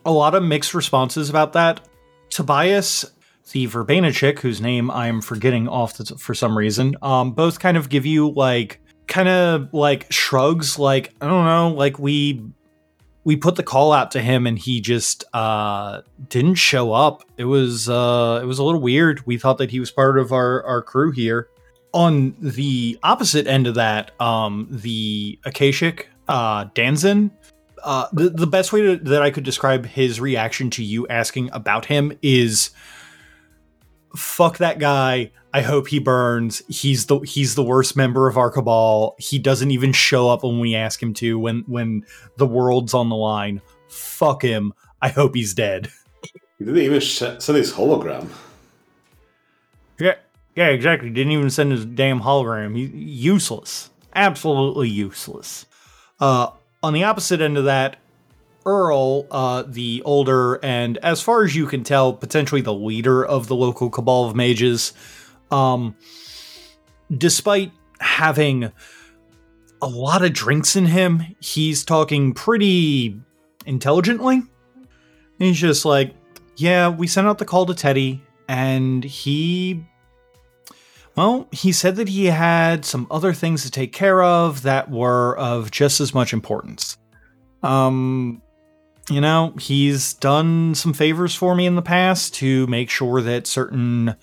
a 0.05 0.11
lot 0.11 0.35
of 0.35 0.43
mixed 0.43 0.75
responses 0.75 1.31
about 1.31 1.53
that. 1.53 1.81
Tobias, 2.29 3.11
the 3.53 3.65
Verbena 3.65 4.11
chick, 4.11 4.41
whose 4.41 4.61
name 4.61 4.91
I'm 4.91 5.19
forgetting 5.19 5.67
off 5.67 5.97
the, 5.97 6.05
for 6.15 6.35
some 6.35 6.55
reason, 6.55 6.95
um, 7.01 7.31
both 7.31 7.59
kind 7.59 7.75
of 7.75 7.89
give 7.89 8.05
you 8.05 8.29
like 8.29 8.81
kind 9.07 9.29
of 9.29 9.73
like 9.73 10.11
shrugs, 10.11 10.77
like 10.77 11.13
I 11.21 11.27
don't 11.27 11.45
know, 11.45 11.69
like 11.69 11.97
we 11.99 12.43
we 13.23 13.35
put 13.35 13.55
the 13.55 13.63
call 13.63 13.91
out 13.91 14.11
to 14.11 14.21
him 14.21 14.47
and 14.47 14.57
he 14.57 14.79
just 14.79 15.23
uh 15.33 16.01
didn't 16.29 16.55
show 16.55 16.93
up. 16.93 17.23
It 17.37 17.45
was 17.45 17.89
uh 17.89 18.39
it 18.41 18.45
was 18.45 18.59
a 18.59 18.63
little 18.63 18.81
weird. 18.81 19.25
We 19.25 19.37
thought 19.37 19.57
that 19.57 19.71
he 19.71 19.79
was 19.79 19.91
part 19.91 20.17
of 20.17 20.31
our 20.31 20.63
our 20.63 20.81
crew 20.81 21.11
here. 21.11 21.49
On 21.93 22.35
the 22.39 22.99
opposite 23.03 23.47
end 23.47 23.67
of 23.67 23.75
that, 23.75 24.11
um 24.21 24.67
the 24.69 25.39
Akashic, 25.45 26.09
uh 26.27 26.65
Danzin, 26.65 27.31
uh 27.83 28.07
the, 28.13 28.29
the 28.29 28.47
best 28.47 28.71
way 28.71 28.81
to, 28.81 28.97
that 28.97 29.21
I 29.21 29.31
could 29.31 29.43
describe 29.43 29.85
his 29.85 30.21
reaction 30.21 30.69
to 30.71 30.83
you 30.83 31.07
asking 31.07 31.49
about 31.53 31.85
him 31.85 32.17
is 32.21 32.69
fuck 34.15 34.57
that 34.57 34.79
guy. 34.79 35.31
I 35.53 35.61
hope 35.61 35.87
he 35.87 35.99
burns. 35.99 36.61
He's 36.67 37.05
the 37.05 37.19
he's 37.19 37.55
the 37.55 37.63
worst 37.63 37.95
member 37.95 38.27
of 38.27 38.37
our 38.37 38.51
cabal. 38.51 39.15
He 39.17 39.39
doesn't 39.39 39.71
even 39.71 39.93
show 39.93 40.29
up 40.29 40.43
when 40.43 40.59
we 40.59 40.75
ask 40.75 41.01
him 41.01 41.13
to 41.15 41.39
when 41.39 41.63
when 41.67 42.05
the 42.37 42.45
world's 42.45 42.93
on 42.93 43.09
the 43.09 43.15
line. 43.15 43.61
Fuck 43.87 44.41
him. 44.43 44.73
I 45.01 45.09
hope 45.09 45.35
he's 45.35 45.53
dead. 45.53 45.89
He 46.59 46.65
didn't 46.65 46.81
even 46.81 46.99
sh- 46.99 47.23
send 47.39 47.57
his 47.57 47.71
hologram. 47.73 48.29
Yeah, 49.99 50.15
yeah, 50.55 50.67
exactly. 50.67 51.09
Didn't 51.09 51.31
even 51.31 51.49
send 51.49 51.71
his 51.71 51.85
damn 51.85 52.21
hologram. 52.21 52.75
He, 52.75 52.85
useless. 52.85 53.89
Absolutely 54.13 54.89
useless. 54.89 55.65
Uh, 56.19 56.49
on 56.81 56.93
the 56.93 57.03
opposite 57.03 57.41
end 57.41 57.57
of 57.57 57.65
that, 57.65 57.97
Earl, 58.67 59.25
uh, 59.31 59.63
the 59.65 60.03
older 60.05 60.59
and, 60.63 60.97
as 60.97 61.21
far 61.21 61.43
as 61.43 61.55
you 61.55 61.65
can 61.65 61.83
tell, 61.83 62.13
potentially 62.13 62.61
the 62.61 62.73
leader 62.73 63.25
of 63.25 63.47
the 63.47 63.55
local 63.55 63.89
cabal 63.89 64.25
of 64.25 64.35
mages, 64.35 64.93
um, 65.49 65.95
despite 67.17 67.71
having 67.99 68.71
a 69.81 69.87
lot 69.87 70.23
of 70.23 70.33
drinks 70.33 70.75
in 70.75 70.85
him, 70.85 71.23
he's 71.39 71.85
talking 71.85 72.33
pretty 72.33 73.17
intelligently. 73.65 74.41
He's 75.39 75.57
just 75.57 75.85
like, 75.85 76.13
yeah, 76.57 76.89
we 76.89 77.07
sent 77.07 77.27
out 77.27 77.37
the 77.37 77.45
call 77.45 77.65
to 77.67 77.73
Teddy, 77.73 78.21
and 78.47 79.03
he. 79.03 79.85
Well, 81.15 81.47
he 81.51 81.71
said 81.71 81.95
that 81.95 82.09
he 82.09 82.25
had 82.25 82.85
some 82.85 83.07
other 83.09 83.33
things 83.33 83.63
to 83.63 83.71
take 83.71 83.93
care 83.93 84.21
of 84.21 84.63
that 84.63 84.91
were 84.91 85.37
of 85.37 85.71
just 85.71 85.99
as 85.99 86.13
much 86.13 86.33
importance. 86.33 86.97
Um, 87.63 88.41
you 89.09 89.21
know, 89.21 89.53
he's 89.59 90.13
done 90.15 90.75
some 90.75 90.93
favors 90.93 91.33
for 91.33 91.55
me 91.55 91.65
in 91.65 91.75
the 91.75 91.81
past 91.81 92.33
to 92.35 92.67
make 92.67 92.89
sure 92.89 93.21
that 93.21 93.47
certain 93.47 94.15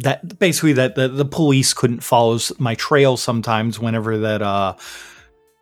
that 0.00 0.38
basically 0.38 0.74
that 0.74 0.94
the, 0.94 1.08
the 1.08 1.24
police 1.24 1.72
couldn't 1.72 2.02
follow 2.02 2.38
my 2.58 2.74
trail 2.74 3.16
sometimes 3.16 3.78
whenever 3.78 4.18
that 4.18 4.42
uh 4.42 4.74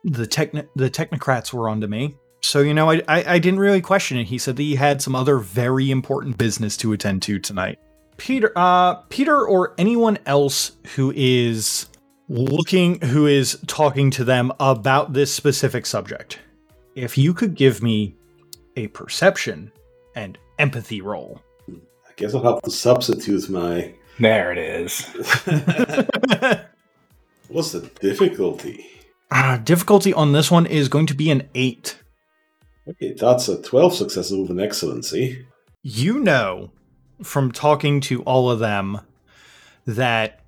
the 0.03 0.27
techn 0.27 0.67
the 0.75 0.91
technocrats 0.91 1.53
were 1.53 1.69
onto 1.69 1.87
me. 1.87 2.15
So 2.43 2.61
you 2.61 2.75
know, 2.75 2.91
I, 2.91 3.03
I 3.09 3.25
I 3.35 3.39
didn't 3.39 3.61
really 3.61 3.81
question 3.81 4.19
it. 4.19 4.25
He 4.25 4.39
said 4.39 4.57
that 4.57 4.63
he 4.63 4.75
had 4.75 5.01
some 5.01 5.15
other 5.15 5.39
very 5.39 5.91
important 5.91 6.39
business 6.39 6.77
to 6.79 6.93
attend 6.93 7.23
to 7.23 7.39
tonight. 7.39 7.79
Peter, 8.17 8.53
uh, 8.55 8.95
Peter, 9.09 9.47
or 9.47 9.75
anyone 9.77 10.19
else 10.27 10.73
who 10.95 11.13
is 11.17 11.87
looking, 12.29 13.01
who 13.01 13.27
is 13.27 13.59
talking 13.67 14.11
to 14.13 14.25
them 14.25 14.53
about 14.61 15.13
this 15.13 15.35
specific 15.35 15.85
subject. 15.85 16.39
If 16.95 17.19
you 17.19 17.35
could 17.35 17.55
give 17.55 17.83
me 17.83 18.15
a 18.77 18.89
perception 18.89 19.73
and 20.15 20.39
empathy 20.59 21.01
roll. 21.01 21.41
I 21.69 22.13
guess 22.17 22.35
I'll 22.35 22.43
have 22.43 22.63
to 22.63 22.71
substitute 22.71 23.49
my. 23.49 23.95
There 24.19 24.53
it 24.53 24.59
is. 24.59 25.05
What's 27.49 27.73
the 27.73 27.91
difficulty? 28.01 28.87
Uh, 29.31 29.57
difficulty 29.59 30.13
on 30.13 30.33
this 30.33 30.51
one 30.51 30.67
is 30.67 30.89
going 30.89 31.07
to 31.07 31.15
be 31.15 31.31
an 31.31 31.49
eight. 31.55 31.99
Okay, 32.89 33.15
that's 33.15 33.49
a 33.49 33.61
12 33.61 33.95
successes 33.95 34.37
with 34.37 34.51
an 34.51 34.61
excellency. 34.61 35.47
You 35.83 36.21
know 36.21 36.71
from 37.23 37.53
talking 37.53 38.01
to 38.01 38.23
all 38.23 38.51
of 38.51 38.59
them 38.59 39.01
that 39.87 40.41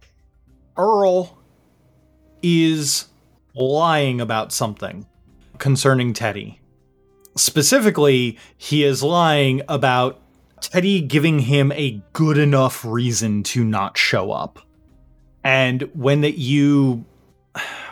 Earl 0.76 1.38
is 2.42 3.06
lying 3.54 4.20
about 4.20 4.52
something 4.52 5.06
concerning 5.58 6.12
Teddy. 6.12 6.60
Specifically, 7.36 8.38
he 8.56 8.82
is 8.84 9.02
lying 9.02 9.62
about 9.68 10.20
Teddy 10.60 11.00
giving 11.00 11.40
him 11.40 11.70
a 11.72 12.02
good 12.12 12.38
enough 12.38 12.84
reason 12.84 13.42
to 13.44 13.64
not 13.64 13.98
show 13.98 14.32
up. 14.32 14.58
And 15.44 15.82
when 15.94 16.22
that 16.22 16.38
you 16.38 17.04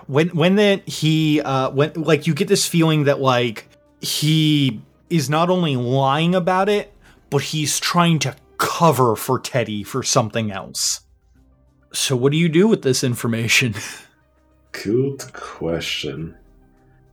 when 0.07 0.29
when 0.31 0.57
that 0.57 0.89
he 0.89 1.41
uh 1.41 1.71
when 1.71 1.93
like 1.95 2.27
you 2.27 2.35
get 2.35 2.49
this 2.49 2.67
feeling 2.67 3.05
that 3.05 3.21
like 3.21 3.69
he 4.01 4.83
is 5.11 5.31
not 5.31 5.51
only 5.51 5.77
lying 5.77 6.35
about 6.35 6.69
it, 6.69 6.93
but 7.31 7.43
he's 7.43 7.79
trying 7.79 8.19
to 8.21 8.35
cover 8.59 9.15
for 9.15 9.39
Teddy 9.39 9.83
for 9.83 10.03
something 10.03 10.51
else. 10.51 11.01
So 11.93 12.17
what 12.17 12.33
do 12.33 12.39
you 12.39 12.49
do 12.49 12.67
with 12.67 12.83
this 12.83 13.05
information? 13.05 13.75
Good 14.73 15.33
question. 15.33 16.37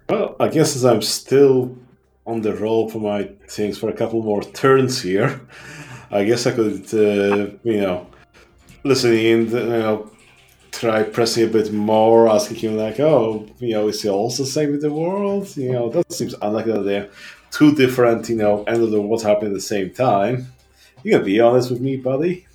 Well, 0.09 0.35
I 0.39 0.47
guess 0.47 0.75
as 0.75 0.83
I'm 0.83 1.01
still 1.01 1.77
on 2.25 2.41
the 2.41 2.53
roll 2.55 2.89
for 2.89 2.99
my 2.99 3.29
things 3.47 3.77
for 3.77 3.89
a 3.89 3.93
couple 3.93 4.21
more 4.21 4.43
turns 4.43 5.01
here, 5.01 5.41
I 6.11 6.23
guess 6.23 6.45
I 6.45 6.51
could, 6.51 6.85
uh, 6.93 7.51
you 7.63 7.81
know, 7.81 8.07
listen 8.83 9.13
in, 9.13 9.47
you 9.49 9.65
know, 9.65 10.11
try 10.71 11.03
pressing 11.03 11.45
a 11.45 11.47
bit 11.47 11.71
more, 11.71 12.29
asking 12.29 12.57
him 12.57 12.77
like, 12.77 12.99
oh, 12.99 13.47
you 13.59 13.73
know, 13.73 13.87
is 13.87 14.01
he 14.01 14.09
also 14.09 14.43
saving 14.43 14.79
the 14.79 14.91
world? 14.91 15.55
You 15.57 15.71
know, 15.73 15.89
that 15.89 16.11
seems 16.11 16.35
unlikely 16.41 16.73
that 16.73 16.83
they're 16.83 17.09
two 17.51 17.75
different, 17.75 18.29
you 18.29 18.35
know, 18.35 18.63
ends 18.63 18.81
of 18.81 18.91
the 18.91 19.01
what's 19.01 19.23
happening 19.23 19.51
at 19.51 19.55
the 19.55 19.61
same 19.61 19.91
time. 19.91 20.47
You 21.03 21.13
gotta 21.13 21.25
be 21.25 21.39
honest 21.39 21.71
with 21.71 21.81
me, 21.81 21.97
buddy. 21.97 22.47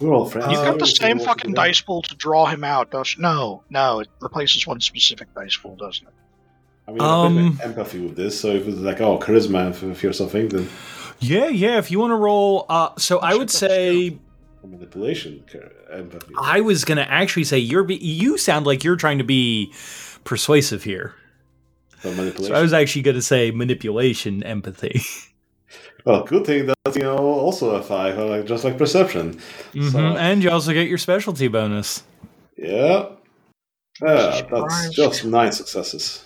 We're 0.00 0.14
all 0.14 0.26
friends. 0.26 0.50
You've 0.50 0.64
got 0.64 0.78
the 0.78 0.86
same 0.86 1.18
fucking 1.18 1.52
dice 1.52 1.80
pool 1.82 2.00
to 2.02 2.14
draw 2.16 2.46
him 2.46 2.64
out, 2.64 2.90
don't 2.90 3.14
you? 3.14 3.22
No, 3.22 3.62
no, 3.68 4.00
it 4.00 4.08
replaces 4.20 4.66
one 4.66 4.80
specific 4.80 5.32
dice 5.34 5.56
pool, 5.56 5.76
doesn't 5.76 6.06
it? 6.06 6.14
I 6.90 6.92
mean, 6.92 7.00
I 7.00 7.04
have 7.04 7.36
Um, 7.36 7.60
empathy 7.62 8.00
with 8.00 8.16
this. 8.16 8.38
So 8.40 8.48
if 8.48 8.66
it's 8.66 8.78
like, 8.78 9.00
oh, 9.00 9.18
charisma 9.18 9.70
if 9.70 10.04
or 10.04 10.12
something, 10.12 10.48
then 10.48 10.68
yeah, 11.20 11.48
yeah, 11.48 11.78
if 11.78 11.90
you 11.90 11.98
want 12.00 12.10
to 12.10 12.16
roll 12.16 12.66
uh 12.68 12.90
so 12.98 13.18
I 13.18 13.34
would 13.34 13.50
say 13.50 14.18
manipulation 14.64 15.44
empathy. 15.92 16.34
I 16.40 16.60
was 16.60 16.84
going 16.84 16.96
to 16.98 17.10
actually 17.10 17.44
say 17.44 17.58
you're 17.58 17.84
be- 17.84 17.96
you 17.96 18.38
sound 18.38 18.66
like 18.66 18.84
you're 18.84 18.96
trying 18.96 19.18
to 19.18 19.24
be 19.24 19.72
persuasive 20.24 20.82
here. 20.84 21.14
But 22.02 22.16
manipulation. 22.16 22.54
So 22.54 22.58
I 22.58 22.62
was 22.62 22.72
actually 22.72 23.02
going 23.02 23.16
to 23.16 23.22
say 23.22 23.50
manipulation 23.50 24.42
empathy. 24.42 25.00
Well, 26.06 26.24
good 26.24 26.46
thing 26.46 26.64
that's 26.66 26.96
you 26.96 27.02
know 27.02 27.18
also 27.18 27.74
a 27.76 27.82
five, 27.82 28.18
uh, 28.18 28.24
like 28.26 28.46
just 28.46 28.64
like 28.64 28.78
perception. 28.78 29.38
Mhm, 29.74 29.92
So- 29.92 29.98
And 30.16 30.42
you 30.42 30.50
also 30.50 30.72
get 30.72 30.88
your 30.88 30.96
specialty 30.96 31.46
bonus. 31.48 32.02
Yeah, 32.56 33.10
yeah, 34.02 34.40
that's 34.50 34.88
just 34.96 35.26
nine 35.26 35.52
successes. 35.52 36.24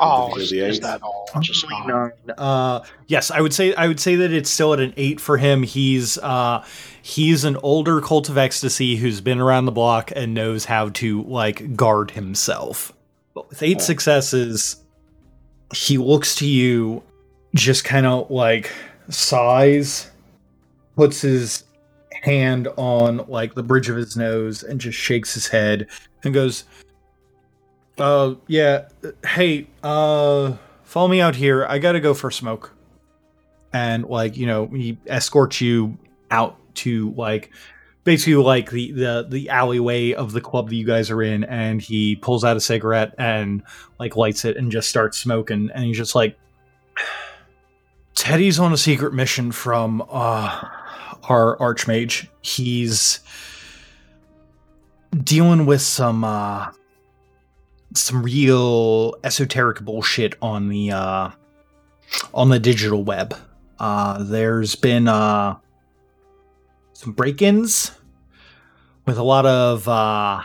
Oh, 0.00 0.34
Is 0.36 0.44
is, 0.44 0.50
the 0.50 0.58
is 0.66 0.76
eight? 0.76 0.82
that 0.82 1.02
all? 1.02 1.28
Just 1.40 1.66
not. 1.68 1.86
Nine. 1.88 2.12
Uh, 2.38 2.80
yes, 3.06 3.30
I 3.30 3.40
would 3.40 3.52
say 3.52 3.74
I 3.74 3.86
would 3.86 4.00
say 4.00 4.16
that 4.16 4.32
it's 4.32 4.48
still 4.50 4.72
at 4.72 4.80
an 4.80 4.94
eight 4.96 5.20
for 5.20 5.36
him. 5.36 5.62
He's 5.62 6.16
uh, 6.18 6.64
he's 7.02 7.44
an 7.44 7.56
older 7.62 8.00
cult 8.00 8.28
of 8.28 8.38
ecstasy 8.38 8.96
who's 8.96 9.20
been 9.20 9.38
around 9.40 9.66
the 9.66 9.72
block 9.72 10.10
and 10.16 10.32
knows 10.34 10.64
how 10.64 10.88
to 10.90 11.22
like 11.24 11.76
guard 11.76 12.12
himself. 12.12 12.92
But 13.34 13.48
with 13.50 13.62
eight 13.62 13.76
Oh. 13.78 13.84
successes, 13.84 14.76
he 15.74 15.98
looks 15.98 16.34
to 16.36 16.46
you, 16.46 17.02
just 17.54 17.84
kind 17.84 18.06
of 18.06 18.30
like 18.30 18.70
sighs, 19.08 20.10
puts 20.96 21.20
his 21.20 21.64
hand 22.22 22.68
on 22.76 23.18
like 23.28 23.54
the 23.54 23.62
bridge 23.62 23.88
of 23.88 23.96
his 23.96 24.16
nose, 24.16 24.62
and 24.62 24.80
just 24.80 24.98
shakes 24.98 25.34
his 25.34 25.46
head 25.46 25.86
and 26.24 26.34
goes, 26.34 26.64
"Uh, 28.00 28.34
yeah, 28.46 28.88
hey, 29.24 29.68
uh." 29.82 30.56
follow 30.90 31.06
me 31.06 31.20
out 31.20 31.36
here. 31.36 31.64
I 31.66 31.78
gotta 31.78 32.00
go 32.00 32.12
for 32.14 32.32
smoke. 32.32 32.74
And 33.72 34.04
like, 34.06 34.36
you 34.36 34.46
know, 34.46 34.66
he 34.66 34.98
escorts 35.06 35.60
you 35.60 35.96
out 36.32 36.58
to 36.74 37.12
like 37.12 37.50
basically 38.02 38.34
like 38.34 38.70
the 38.70 38.90
the 38.90 39.26
the 39.28 39.48
alleyway 39.50 40.12
of 40.12 40.32
the 40.32 40.40
club 40.40 40.68
that 40.68 40.74
you 40.74 40.84
guys 40.84 41.08
are 41.10 41.22
in, 41.22 41.44
and 41.44 41.80
he 41.80 42.16
pulls 42.16 42.42
out 42.42 42.56
a 42.56 42.60
cigarette 42.60 43.14
and 43.18 43.62
like 44.00 44.16
lights 44.16 44.44
it 44.44 44.56
and 44.56 44.72
just 44.72 44.88
starts 44.88 45.16
smoking, 45.16 45.70
and 45.72 45.84
he's 45.84 45.96
just 45.96 46.16
like 46.16 46.36
Teddy's 48.16 48.58
on 48.58 48.72
a 48.72 48.76
secret 48.76 49.14
mission 49.14 49.52
from 49.52 50.02
uh 50.10 50.66
our 51.28 51.56
archmage. 51.58 52.26
He's 52.42 53.20
dealing 55.22 55.66
with 55.66 55.82
some 55.82 56.24
uh 56.24 56.72
some 57.94 58.22
real 58.22 59.14
esoteric 59.24 59.80
bullshit 59.80 60.34
on 60.40 60.68
the 60.68 60.92
uh 60.92 61.30
on 62.32 62.48
the 62.48 62.58
digital 62.58 63.04
web. 63.04 63.34
Uh 63.78 64.22
there's 64.22 64.74
been 64.74 65.08
uh 65.08 65.56
some 66.92 67.12
break-ins 67.12 67.92
with 69.06 69.18
a 69.18 69.22
lot 69.22 69.46
of 69.46 69.88
uh 69.88 70.42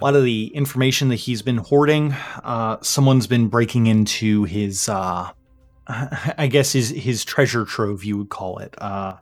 a 0.00 0.04
lot 0.04 0.14
of 0.14 0.22
the 0.22 0.46
information 0.54 1.08
that 1.08 1.16
he's 1.16 1.42
been 1.42 1.58
hoarding. 1.58 2.12
Uh 2.42 2.78
someone's 2.80 3.26
been 3.26 3.48
breaking 3.48 3.86
into 3.86 4.44
his 4.44 4.88
uh 4.88 5.30
I 5.88 6.48
guess 6.48 6.72
his 6.72 6.90
his 6.90 7.24
treasure 7.24 7.64
trove 7.64 8.04
you 8.04 8.18
would 8.18 8.30
call 8.30 8.58
it. 8.58 8.74
Uh 8.78 9.16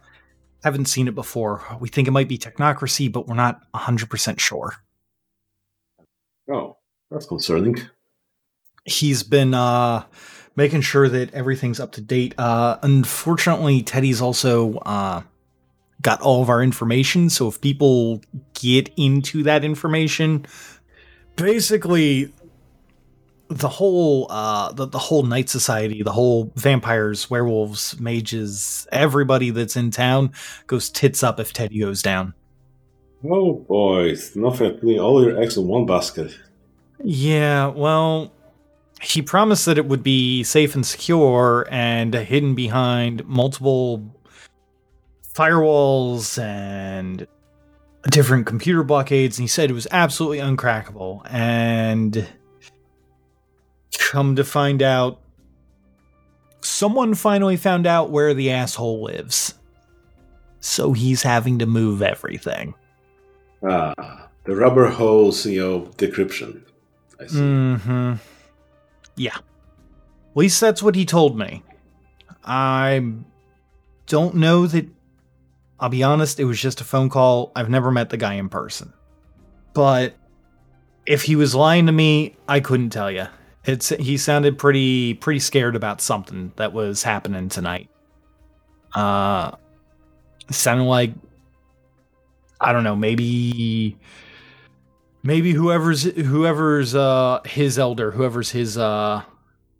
haven't 0.64 0.86
seen 0.86 1.06
it 1.06 1.14
before. 1.14 1.62
We 1.78 1.88
think 1.88 2.08
it 2.08 2.10
might 2.10 2.28
be 2.28 2.38
technocracy, 2.38 3.10
but 3.10 3.28
we're 3.28 3.36
not 3.36 3.60
100% 3.72 4.40
sure. 4.40 4.72
Oh, 6.52 6.76
that's 7.10 7.26
concerning. 7.26 7.76
he's 8.84 9.22
been 9.22 9.54
uh 9.54 10.04
making 10.56 10.80
sure 10.80 11.08
that 11.08 11.32
everything's 11.34 11.80
up 11.80 11.92
to 11.92 12.00
date 12.00 12.34
uh 12.38 12.78
unfortunately 12.82 13.82
teddy's 13.82 14.20
also 14.20 14.78
uh 14.78 15.22
got 16.02 16.20
all 16.20 16.42
of 16.42 16.48
our 16.48 16.62
information 16.62 17.28
so 17.30 17.48
if 17.48 17.60
people 17.60 18.20
get 18.54 18.90
into 18.96 19.42
that 19.42 19.64
information 19.64 20.46
basically 21.36 22.32
the 23.48 23.68
whole 23.68 24.26
uh 24.30 24.72
the, 24.72 24.86
the 24.86 24.98
whole 24.98 25.22
night 25.22 25.48
society 25.48 26.02
the 26.02 26.12
whole 26.12 26.52
vampires 26.56 27.30
werewolves 27.30 27.98
mages 28.00 28.86
everybody 28.92 29.50
that's 29.50 29.76
in 29.76 29.90
town 29.90 30.32
goes 30.66 30.90
tits 30.90 31.22
up 31.22 31.38
if 31.40 31.52
teddy 31.52 31.80
goes 31.80 32.02
down 32.02 32.34
Oh 33.28 33.54
boy, 33.54 34.10
it's 34.10 34.36
not 34.36 34.60
like 34.60 34.78
putting 34.80 35.00
all 35.00 35.24
your 35.24 35.40
eggs 35.40 35.56
in 35.56 35.66
one 35.66 35.86
basket. 35.86 36.36
Yeah, 37.02 37.68
well, 37.68 38.32
he 39.00 39.22
promised 39.22 39.66
that 39.66 39.78
it 39.78 39.86
would 39.86 40.02
be 40.02 40.42
safe 40.42 40.74
and 40.74 40.84
secure 40.84 41.66
and 41.70 42.14
hidden 42.14 42.54
behind 42.54 43.26
multiple 43.26 44.02
firewalls 45.34 46.42
and 46.42 47.26
different 48.10 48.46
computer 48.46 48.82
blockades, 48.82 49.38
and 49.38 49.44
he 49.44 49.48
said 49.48 49.70
it 49.70 49.74
was 49.74 49.86
absolutely 49.90 50.38
uncrackable. 50.38 51.20
And 51.30 52.26
come 53.98 54.36
to 54.36 54.44
find 54.44 54.82
out, 54.82 55.20
someone 56.62 57.14
finally 57.14 57.56
found 57.56 57.86
out 57.86 58.10
where 58.10 58.32
the 58.32 58.50
asshole 58.50 59.02
lives. 59.02 59.54
So 60.60 60.92
he's 60.92 61.22
having 61.22 61.58
to 61.58 61.66
move 61.66 62.02
everything. 62.02 62.74
Ah, 63.68 64.28
the 64.44 64.56
rubber 64.56 64.88
hose, 64.88 65.44
you 65.46 65.60
know, 65.60 65.80
decryption. 65.96 66.62
I 67.20 67.26
see. 67.26 67.38
Mm-hmm. 67.38 68.14
Yeah. 69.16 69.36
At 69.36 70.36
least 70.36 70.60
that's 70.60 70.82
what 70.82 70.94
he 70.94 71.04
told 71.04 71.38
me. 71.38 71.62
I 72.44 73.12
don't 74.06 74.34
know 74.36 74.66
that. 74.66 74.86
I'll 75.78 75.88
be 75.88 76.02
honest, 76.02 76.40
it 76.40 76.44
was 76.44 76.60
just 76.60 76.80
a 76.80 76.84
phone 76.84 77.10
call. 77.10 77.52
I've 77.54 77.68
never 77.68 77.90
met 77.90 78.10
the 78.10 78.16
guy 78.16 78.34
in 78.34 78.48
person. 78.48 78.92
But 79.74 80.14
if 81.04 81.22
he 81.22 81.36
was 81.36 81.54
lying 81.54 81.86
to 81.86 81.92
me, 81.92 82.36
I 82.48 82.60
couldn't 82.60 82.90
tell 82.90 83.10
you. 83.10 83.26
It's 83.64 83.88
he 83.88 84.16
sounded 84.16 84.58
pretty 84.58 85.14
pretty 85.14 85.40
scared 85.40 85.74
about 85.74 86.00
something 86.00 86.52
that 86.56 86.72
was 86.72 87.02
happening 87.02 87.48
tonight. 87.48 87.90
Uh 88.94 89.52
sounded 90.50 90.84
like 90.84 91.12
I 92.60 92.72
don't 92.72 92.84
know, 92.84 92.96
maybe 92.96 93.98
maybe 95.26 95.52
whoever's 95.52 96.04
whoever's 96.04 96.94
uh 96.94 97.40
his 97.44 97.78
elder 97.78 98.12
whoever's 98.12 98.50
his 98.50 98.78
uh 98.78 99.22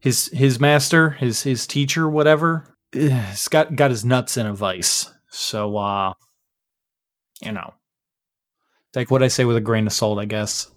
his 0.00 0.26
his 0.28 0.58
master 0.60 1.10
his 1.10 1.42
his 1.42 1.66
teacher 1.66 2.08
whatever 2.08 2.64
has 2.92 3.48
got 3.48 3.74
got 3.76 3.90
his 3.90 4.04
nuts 4.04 4.36
in 4.36 4.46
a 4.46 4.54
vice 4.54 5.10
so 5.30 5.76
uh 5.76 6.12
you 7.40 7.52
know 7.52 7.72
take 8.92 9.10
what 9.10 9.22
i 9.22 9.28
say 9.28 9.44
with 9.44 9.56
a 9.56 9.60
grain 9.60 9.86
of 9.86 9.92
salt 9.92 10.18
i 10.18 10.24
guess 10.24 10.70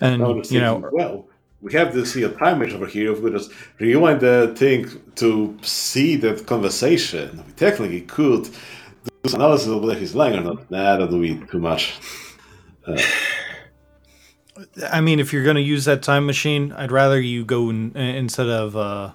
and 0.00 0.50
you 0.50 0.60
know 0.60 0.88
well, 0.92 1.26
we 1.62 1.72
have 1.72 1.92
to 1.92 2.04
see 2.04 2.22
a 2.22 2.28
time 2.28 2.58
machine 2.58 2.76
over 2.76 2.86
here. 2.86 3.12
If 3.12 3.20
we 3.20 3.30
just 3.30 3.50
rewind 3.80 4.20
the 4.20 4.54
thing 4.56 4.88
to 5.16 5.56
see 5.62 6.16
that 6.16 6.46
conversation, 6.46 7.42
we 7.46 7.52
technically 7.54 8.02
could 8.02 8.44
do 8.44 8.50
some 9.30 9.40
analysis 9.40 9.68
of 9.68 9.82
whether 9.82 9.98
he's 9.98 10.14
lying 10.14 10.38
or 10.38 10.42
not. 10.42 10.70
Nah, 10.70 10.96
that'll 10.96 11.18
be 11.18 11.40
too 11.50 11.58
much. 11.58 11.94
Uh, 12.86 13.00
i 14.90 15.00
mean 15.00 15.18
if 15.18 15.32
you're 15.32 15.44
gonna 15.44 15.60
use 15.60 15.84
that 15.84 16.02
time 16.02 16.26
machine 16.26 16.72
i'd 16.72 16.92
rather 16.92 17.20
you 17.20 17.44
go 17.44 17.70
in, 17.70 17.96
instead 17.96 18.48
of 18.48 18.76
uh 18.76 19.12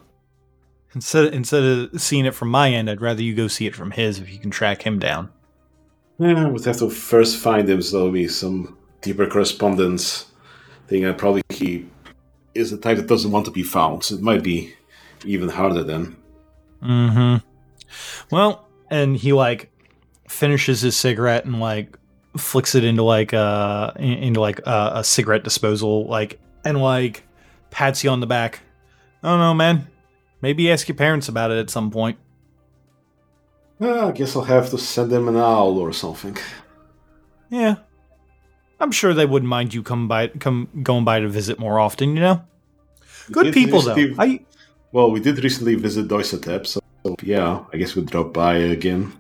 instead 0.93 1.33
instead 1.33 1.63
of 1.63 2.01
seeing 2.01 2.25
it 2.25 2.33
from 2.33 2.49
my 2.49 2.69
end 2.69 2.89
i'd 2.89 3.01
rather 3.01 3.21
you 3.21 3.35
go 3.35 3.47
see 3.47 3.65
it 3.65 3.75
from 3.75 3.91
his 3.91 4.19
if 4.19 4.31
you 4.31 4.39
can 4.39 4.51
track 4.51 4.81
him 4.83 4.99
down 4.99 5.29
yeah, 6.21 6.49
we'd 6.49 6.63
have 6.65 6.77
to 6.77 6.89
first 6.91 7.37
find 7.37 7.67
him, 7.67 7.81
so 7.81 7.97
there'll 7.97 8.11
be 8.11 8.27
some 8.27 8.77
deeper 9.01 9.25
correspondence 9.25 10.27
thing. 10.87 11.03
And 11.03 11.17
probably 11.17 11.41
he 11.49 11.87
is 12.53 12.69
the 12.69 12.77
type 12.77 12.97
that 12.97 13.07
doesn't 13.07 13.31
want 13.31 13.45
to 13.45 13.51
be 13.51 13.63
found, 13.63 14.03
so 14.03 14.15
it 14.15 14.21
might 14.21 14.43
be 14.43 14.71
even 15.25 15.49
harder 15.49 15.83
then. 15.83 16.15
Mm-hmm. 16.83 17.37
Well, 18.29 18.67
and 18.91 19.17
he 19.17 19.33
like 19.33 19.71
finishes 20.27 20.81
his 20.81 20.95
cigarette 20.95 21.45
and 21.45 21.59
like 21.59 21.97
flicks 22.37 22.75
it 22.75 22.83
into 22.83 23.03
like 23.03 23.33
uh 23.33 23.91
into 23.97 24.39
like 24.39 24.59
a, 24.59 24.91
a 24.95 25.03
cigarette 25.03 25.43
disposal, 25.43 26.07
like 26.07 26.39
and 26.65 26.81
like 26.81 27.23
pats 27.69 28.03
you 28.03 28.09
on 28.09 28.19
the 28.19 28.27
back. 28.27 28.61
I 29.23 29.29
don't 29.29 29.39
know, 29.39 29.53
man. 29.53 29.87
Maybe 30.41 30.71
ask 30.71 30.87
your 30.87 30.95
parents 30.95 31.29
about 31.29 31.51
it 31.51 31.59
at 31.59 31.69
some 31.69 31.91
point. 31.91 32.17
Well, 33.79 34.09
I 34.09 34.11
guess 34.11 34.35
I'll 34.35 34.43
have 34.43 34.69
to 34.71 34.77
send 34.77 35.11
them 35.11 35.27
an 35.27 35.37
owl 35.37 35.77
or 35.77 35.91
something. 35.93 36.37
Yeah. 37.49 37.75
I'm 38.79 38.91
sure 38.91 39.13
they 39.13 39.25
wouldn't 39.27 39.49
mind 39.49 39.73
you 39.73 39.83
come 39.83 40.07
by 40.07 40.27
come 40.27 40.67
going 40.81 41.05
by 41.05 41.19
to 41.19 41.27
visit 41.27 41.59
more 41.59 41.79
often, 41.79 42.15
you 42.15 42.21
know? 42.21 42.43
We 43.27 43.33
Good 43.33 43.53
people 43.53 43.81
though. 43.81 43.95
I 44.17 44.43
Well, 44.91 45.11
we 45.11 45.19
did 45.19 45.43
recently 45.43 45.75
visit 45.75 46.07
Doissetep, 46.07 46.65
so 46.65 46.81
yeah, 47.21 47.63
I 47.71 47.77
guess 47.77 47.95
we'll 47.95 48.05
drop 48.05 48.33
by 48.33 48.55
again. 48.55 49.13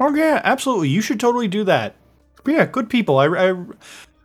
Oh 0.00 0.14
yeah, 0.14 0.40
absolutely. 0.44 0.88
You 0.88 1.00
should 1.00 1.20
totally 1.20 1.48
do 1.48 1.64
that. 1.64 1.96
But 2.44 2.54
yeah, 2.54 2.66
good 2.66 2.88
people. 2.88 3.18
I, 3.18 3.26
I 3.26 3.50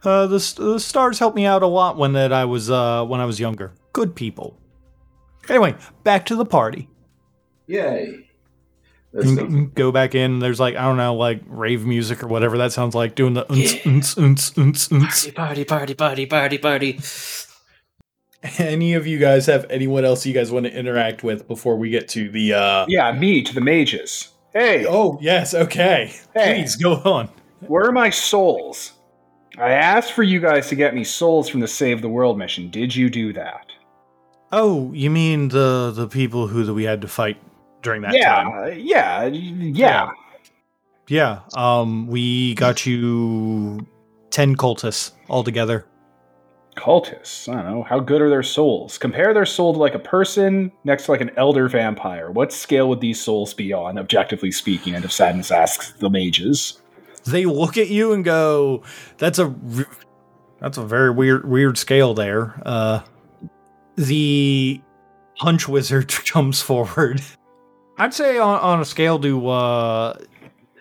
uh, 0.04 0.28
the 0.28 0.54
the 0.58 0.80
stars 0.80 1.20
helped 1.20 1.36
me 1.36 1.46
out 1.46 1.64
a 1.64 1.68
lot 1.68 1.98
when 1.98 2.14
that 2.14 2.32
I 2.34 2.46
was 2.46 2.70
uh 2.70 3.06
when 3.06 3.20
I 3.20 3.26
was 3.26 3.40
younger. 3.40 3.74
Good 3.92 4.16
people. 4.16 4.58
Anyway, 5.50 5.76
back 6.04 6.26
to 6.28 6.36
the 6.36 6.46
party. 6.46 6.90
Yay! 7.68 8.30
You 9.14 9.36
can 9.36 9.70
go 9.70 9.92
back 9.92 10.16
in. 10.16 10.40
There's 10.40 10.60
like 10.60 10.76
I 10.76 10.84
don't 10.84 10.98
know, 10.98 11.16
like 11.16 11.42
rave 11.48 11.86
music 11.86 12.24
or 12.24 12.28
whatever 12.28 12.58
that 12.58 12.72
sounds 12.72 12.96
like, 12.96 13.16
doing 13.16 13.34
the 13.34 13.46
unts, 13.46 13.82
unts, 13.84 14.16
unts, 14.16 14.54
unts, 14.54 14.90
unts. 14.90 15.36
Party, 15.36 15.64
party, 15.64 15.94
party, 15.94 16.26
party, 16.26 16.58
party, 16.58 16.58
party. 16.58 17.00
Any 18.58 18.94
of 18.94 19.08
you 19.08 19.20
guys 19.20 19.46
have 19.46 19.66
anyone 19.70 20.04
else 20.04 20.26
you 20.26 20.34
guys 20.34 20.52
want 20.52 20.66
to 20.66 20.74
interact 20.74 21.24
with 21.24 21.48
before 21.48 21.78
we 21.78 21.90
get 21.90 22.10
to 22.10 22.30
the? 22.30 22.54
uh 22.54 22.86
Yeah, 22.90 23.12
me 23.14 23.42
to 23.44 23.54
the 23.54 23.62
mages. 23.62 24.33
Hey, 24.54 24.86
Oh 24.88 25.18
yes, 25.22 25.54
okay. 25.54 26.14
Hey. 26.34 26.62
Please 26.62 26.76
go 26.76 26.94
on. 27.06 27.30
where 27.62 27.86
are 27.86 27.92
my 27.92 28.10
souls? 28.10 28.94
I 29.58 29.72
asked 29.72 30.14
for 30.14 30.24
you 30.24 30.40
guys 30.40 30.68
to 30.70 30.76
get 30.76 30.96
me 30.96 31.04
souls 31.04 31.48
from 31.50 31.60
the 31.60 31.68
Save 31.68 32.02
the 32.02 32.10
World 32.10 32.38
mission. 32.38 32.70
Did 32.70 32.96
you 32.96 33.10
do 33.10 33.34
that? 33.34 33.68
Oh, 34.52 34.92
you 34.94 35.10
mean 35.10 35.50
the 35.50 35.92
the 35.96 36.08
people 36.08 36.48
who 36.48 36.64
that 36.64 36.74
we 36.74 36.84
had 36.84 37.02
to 37.02 37.08
fight 37.08 37.38
during 37.82 38.02
that 38.04 38.14
yeah, 38.14 38.44
time? 38.44 38.80
yeah, 38.80 39.26
yeah. 39.26 39.30
Yeah. 39.74 40.12
Yeah. 41.08 41.40
Um, 41.56 42.08
we 42.08 42.54
got 42.56 42.86
you 42.86 43.86
ten 44.30 44.56
cultists 44.56 45.12
altogether. 45.30 45.86
Cultists. 46.76 47.48
I 47.48 47.62
don't 47.62 47.72
know. 47.72 47.84
How 47.84 48.00
good 48.00 48.22
are 48.22 48.30
their 48.30 48.44
souls? 48.44 48.98
Compare 48.98 49.34
their 49.34 49.46
soul 49.46 49.74
to 49.74 49.80
like 49.80 49.96
a 49.96 50.00
person 50.00 50.72
next 50.84 51.06
to 51.06 51.12
like 51.12 51.22
an 51.22 51.32
elder 51.38 51.68
vampire. 51.68 52.32
What 52.32 52.52
scale 52.52 52.90
would 52.90 53.02
these 53.02 53.22
souls 53.22 53.54
be 53.54 53.74
on, 53.74 53.98
objectively 53.98 54.52
speaking? 54.52 54.96
And 54.96 55.06
if 55.06 55.12
Sadness 55.12 55.52
asks 55.52 55.94
the 55.94 56.10
mages. 56.10 56.82
They 57.26 57.46
look 57.46 57.78
at 57.78 57.88
you 57.90 58.12
and 58.12 58.24
go, 58.24 58.84
"That's 59.18 59.40
a 59.40 59.54
that's 60.60 60.78
a 60.78 60.84
very 60.84 61.12
weird 61.12 61.48
weird 61.48 61.78
scale 61.78 62.14
there." 62.14 62.62
Uh, 62.66 63.02
the 63.96 64.82
punch 65.38 65.68
wizard 65.68 66.10
jumps 66.24 66.62
forward. 66.62 67.22
I'd 67.98 68.14
say 68.14 68.38
on, 68.38 68.60
on 68.60 68.82
a 68.82 68.86
scale 68.86 69.20
to 69.20 69.48
uh, 69.48 70.18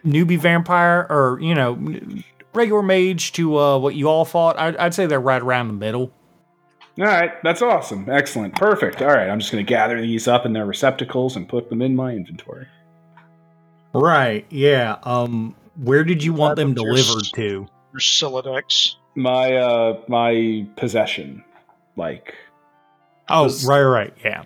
newbie 0.04 0.38
vampire 0.38 1.06
or 1.08 1.38
you 1.40 1.54
know 1.54 1.74
regular 2.54 2.82
mage 2.82 3.32
to 3.32 3.58
uh, 3.58 3.78
what 3.78 3.94
you 3.94 4.08
all 4.08 4.24
fought. 4.24 4.58
I'd, 4.58 4.76
I'd 4.76 4.94
say 4.94 5.06
they're 5.06 5.20
right 5.20 5.42
around 5.42 5.68
the 5.68 5.74
middle. 5.74 6.12
All 6.98 7.06
right, 7.06 7.32
that's 7.42 7.62
awesome. 7.62 8.08
Excellent. 8.10 8.54
Perfect. 8.54 9.00
All 9.00 9.08
right, 9.08 9.28
I'm 9.30 9.38
just 9.40 9.50
going 9.50 9.64
to 9.64 9.68
gather 9.68 9.98
these 10.00 10.28
up 10.28 10.44
in 10.44 10.52
their 10.52 10.66
receptacles 10.66 11.36
and 11.36 11.48
put 11.48 11.70
them 11.70 11.80
in 11.80 11.96
my 11.96 12.12
inventory. 12.12 12.66
Right. 13.94 14.46
Yeah. 14.50 14.96
Um. 15.02 15.54
Where 15.76 16.04
did 16.04 16.22
you 16.22 16.32
want 16.34 16.56
them 16.56 16.74
delivered 16.74 17.22
s- 17.24 17.30
to? 17.32 17.66
Your 17.92 18.00
Silodex. 18.00 18.96
My 19.14 19.54
uh 19.56 20.00
my 20.08 20.66
possession. 20.76 21.44
Like 21.96 22.34
Oh, 23.28 23.44
This- 23.44 23.64
right, 23.64 23.82
right. 23.82 24.14
Yeah. 24.24 24.44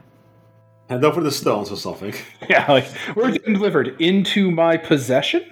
Hand 0.89 1.05
over 1.05 1.21
the 1.21 1.33
stones 1.33 1.71
or 1.73 1.77
something. 1.77 2.15
yeah, 2.49 2.71
like 2.71 2.87
we're 3.17 3.33
getting 3.33 3.55
delivered 3.55 4.01
into 4.01 4.51
my 4.53 4.77
possession? 4.77 5.45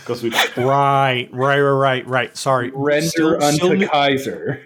Because 0.00 0.22
we 0.22 0.30
Right, 0.56 1.28
right, 1.32 1.60
right, 1.60 1.60
right, 1.60 2.06
right. 2.06 2.36
Sorry. 2.36 2.70
Render 2.74 3.06
Still- 3.08 3.42
unto 3.42 3.56
still 3.56 3.74
new- 3.74 3.88
Kaiser. 3.88 4.62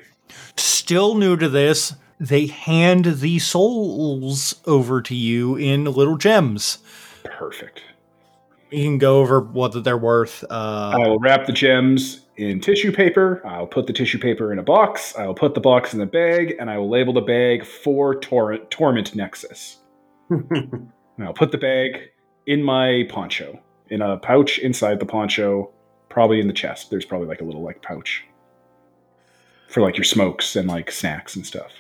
still 0.57 1.15
new 1.15 1.37
to 1.37 1.49
this, 1.49 1.95
they 2.21 2.47
hand 2.47 3.05
the 3.21 3.39
souls 3.39 4.61
over 4.67 5.01
to 5.03 5.15
you 5.15 5.57
in 5.57 5.85
little 5.85 6.17
gems. 6.17 6.79
Perfect. 7.25 7.83
You 8.71 8.83
can 8.85 8.99
go 8.99 9.21
over 9.21 9.41
what 9.41 9.83
they're 9.85 9.97
worth. 9.97 10.45
Uh, 10.51 10.93
I 10.95 11.09
will 11.09 11.19
wrap 11.21 11.47
the 11.47 11.53
gems 11.53 12.21
in 12.37 12.61
tissue 12.61 12.93
paper. 12.93 13.41
I'll 13.47 13.67
put 13.67 13.87
the 13.87 13.93
tissue 13.93 14.19
paper 14.19 14.53
in 14.53 14.59
a 14.59 14.63
box. 14.63 15.17
I 15.17 15.27
will 15.27 15.35
put 15.35 15.55
the 15.55 15.61
box 15.61 15.95
in 15.95 16.01
the 16.01 16.07
bag, 16.07 16.55
and 16.61 16.69
I 16.69 16.77
will 16.77 16.91
label 16.91 17.13
the 17.15 17.21
bag 17.23 17.65
for 17.65 18.15
Tor- 18.17 18.59
Torment 18.69 19.15
Nexus. 19.15 19.79
and 20.31 20.91
I'll 21.21 21.33
put 21.33 21.51
the 21.53 21.57
bag 21.59 22.11
in 22.47 22.63
my 22.63 23.05
poncho, 23.09 23.59
in 23.91 24.03
a 24.03 24.17
pouch 24.19 24.59
inside 24.59 25.01
the 25.01 25.07
poncho, 25.07 25.71
probably 26.09 26.41
in 26.41 26.47
the 26.47 26.53
chest. 26.53 26.91
There's 26.91 27.05
probably 27.05 27.29
like 27.29 27.41
a 27.41 27.45
little 27.45 27.63
like 27.63 27.83
pouch 27.83 28.25
for 29.69 29.81
like 29.83 29.97
your 29.97 30.05
smokes 30.05 30.57
and 30.57 30.69
like 30.69 30.91
snacks 30.91 31.37
and 31.37 31.47
stuff. 31.47 31.73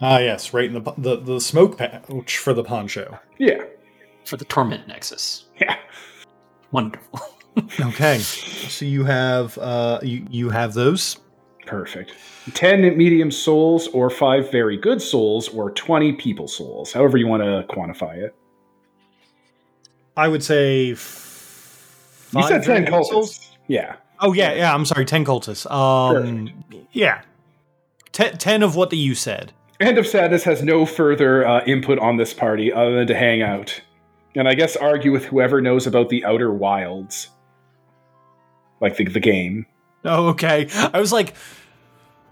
ah, 0.00 0.18
yes, 0.18 0.52
right 0.52 0.66
in 0.66 0.74
the 0.74 0.92
the, 0.98 1.16
the 1.16 1.40
smoke 1.40 1.78
pouch 1.78 2.38
for 2.38 2.52
the 2.52 2.62
poncho. 2.64 3.18
Yeah, 3.38 3.62
For 4.24 4.36
the 4.36 4.44
Torment 4.44 4.86
Nexus. 4.88 5.46
yeah. 5.60 5.76
Wonderful. 6.72 7.20
Okay, 7.80 8.18
so 8.18 8.84
you 8.84 9.02
have 9.02 9.58
uh, 9.58 9.98
you 10.02 10.24
you 10.30 10.48
have 10.48 10.74
those. 10.74 11.16
Perfect. 11.66 12.12
10 12.54 12.96
medium 12.96 13.32
souls, 13.32 13.88
or 13.88 14.08
5 14.10 14.52
very 14.52 14.76
good 14.76 15.02
souls, 15.02 15.48
or 15.48 15.72
20 15.72 16.12
people 16.12 16.46
souls, 16.46 16.92
however 16.92 17.18
you 17.18 17.26
want 17.26 17.42
to 17.42 17.64
quantify 17.74 18.16
it. 18.16 18.36
I 20.18 20.28
would 20.28 20.42
say. 20.42 20.92
F- 20.92 22.28
You 22.34 22.42
said 22.42 22.62
10 22.62 22.64
very 22.64 22.80
good 22.84 23.04
souls? 23.06 23.38
cultists. 23.38 23.50
Yeah. 23.68 23.96
Oh 24.20 24.32
yeah, 24.32 24.52
yeah. 24.52 24.74
I'm 24.74 24.84
sorry, 24.84 25.04
ten 25.04 25.24
cultists. 25.24 25.70
Um, 25.70 26.64
yeah, 26.92 27.22
ten, 28.12 28.36
ten 28.36 28.62
of 28.64 28.74
what 28.74 28.90
the 28.90 28.96
you 28.98 29.14
said. 29.14 29.52
End 29.80 29.96
of 29.96 30.06
Sadness 30.08 30.42
has 30.42 30.60
no 30.62 30.84
further 30.84 31.46
uh, 31.46 31.64
input 31.64 32.00
on 32.00 32.16
this 32.16 32.34
party 32.34 32.72
other 32.72 32.96
than 32.96 33.06
to 33.06 33.14
hang 33.14 33.42
out. 33.42 33.80
And 34.34 34.48
I 34.48 34.54
guess 34.54 34.74
argue 34.76 35.12
with 35.12 35.24
whoever 35.26 35.60
knows 35.60 35.86
about 35.86 36.08
the 36.08 36.24
Outer 36.24 36.52
Wilds. 36.52 37.28
Like 38.80 38.96
the, 38.96 39.04
the 39.04 39.20
game. 39.20 39.66
Oh, 40.04 40.28
okay. 40.30 40.68
I 40.92 40.98
was 40.98 41.12
like, 41.12 41.34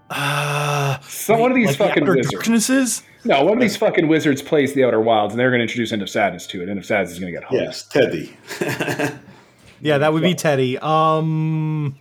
uh, 0.09 0.99
So 1.01 1.37
one 1.37 1.51
of 1.51 1.55
these 1.55 1.67
like 1.67 1.77
fucking 1.77 2.03
Outer 2.03 2.15
wizards. 2.17 2.33
Darknesses? 2.33 3.03
No, 3.27 3.43
one 3.43 3.53
of 3.53 3.59
these 3.61 3.75
fucking 3.77 4.07
wizards 4.07 4.41
plays 4.41 4.73
the 4.73 4.83
Outer 4.85 4.99
Wilds, 5.01 5.33
and 5.33 5.39
they're 5.39 5.49
going 5.49 5.59
to 5.59 5.63
introduce 5.63 5.91
End 5.91 6.01
of 6.01 6.09
Sadness 6.09 6.47
to 6.47 6.61
it. 6.63 6.69
End 6.69 6.79
of 6.79 6.85
Sadness 6.85 7.11
is 7.13 7.19
going 7.19 7.33
to 7.33 7.39
get 7.39 7.47
hung. 7.47 7.59
yes, 7.59 7.83
Teddy. 7.83 8.35
Yeah, 9.79 9.99
that 9.99 10.11
would 10.11 10.23
be 10.23 10.33
Teddy. 10.33 10.75
Um, 10.79 11.95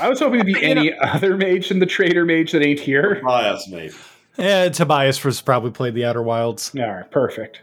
I 0.00 0.08
was 0.08 0.18
hoping 0.20 0.38
to 0.38 0.44
be 0.46 0.52
You 0.58 0.58
any 0.60 0.94
other 0.98 1.36
mage 1.36 1.68
than 1.68 1.78
the 1.78 1.84
Trader 1.84 2.24
Mage 2.24 2.52
that 2.52 2.62
ain't 2.64 2.80
here. 2.80 3.16
Tobias 3.16 3.68
mate. 3.68 3.92
eh, 4.38 4.70
Tobias 4.70 5.22
was 5.22 5.42
probably 5.42 5.72
played 5.72 5.92
the 5.94 6.06
Outer 6.06 6.22
Wilds. 6.22 6.72
All 6.74 6.90
right, 6.90 7.10
perfect. 7.10 7.60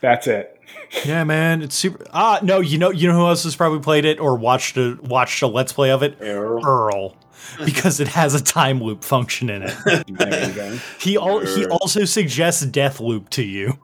That's 0.00 0.26
it. 0.26 0.58
Yeah, 1.04 1.24
man, 1.24 1.60
it's 1.62 1.74
super. 1.74 2.04
Ah, 2.12 2.38
no, 2.42 2.60
you 2.60 2.78
know, 2.78 2.90
you 2.90 3.08
know 3.08 3.14
who 3.14 3.26
else 3.26 3.44
has 3.44 3.54
probably 3.56 3.80
played 3.80 4.04
it 4.06 4.18
or 4.18 4.36
watched 4.36 4.76
a 4.78 4.96
watched 5.02 5.42
a 5.42 5.46
let's 5.46 5.72
play 5.72 5.90
of 5.90 6.02
it? 6.02 6.16
Earl. 6.20 6.64
Earl, 6.66 7.16
because 7.64 8.00
it 8.00 8.08
has 8.08 8.34
a 8.34 8.42
time 8.42 8.82
loop 8.82 9.04
function 9.04 9.50
in 9.50 9.62
it. 9.62 9.76
There 9.84 10.48
you 10.48 10.54
go. 10.54 10.78
He 10.98 11.16
al- 11.16 11.46
he 11.46 11.66
also 11.66 12.04
suggests 12.04 12.64
Deathloop 12.64 13.28
to 13.30 13.42
you. 13.42 13.78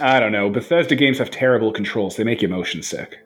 I 0.00 0.20
don't 0.20 0.32
know. 0.32 0.48
Bethesda 0.48 0.94
games 0.96 1.18
have 1.18 1.30
terrible 1.30 1.72
controls. 1.72 2.16
They 2.16 2.24
make 2.24 2.42
you 2.42 2.48
motion 2.48 2.82
sick. 2.82 3.18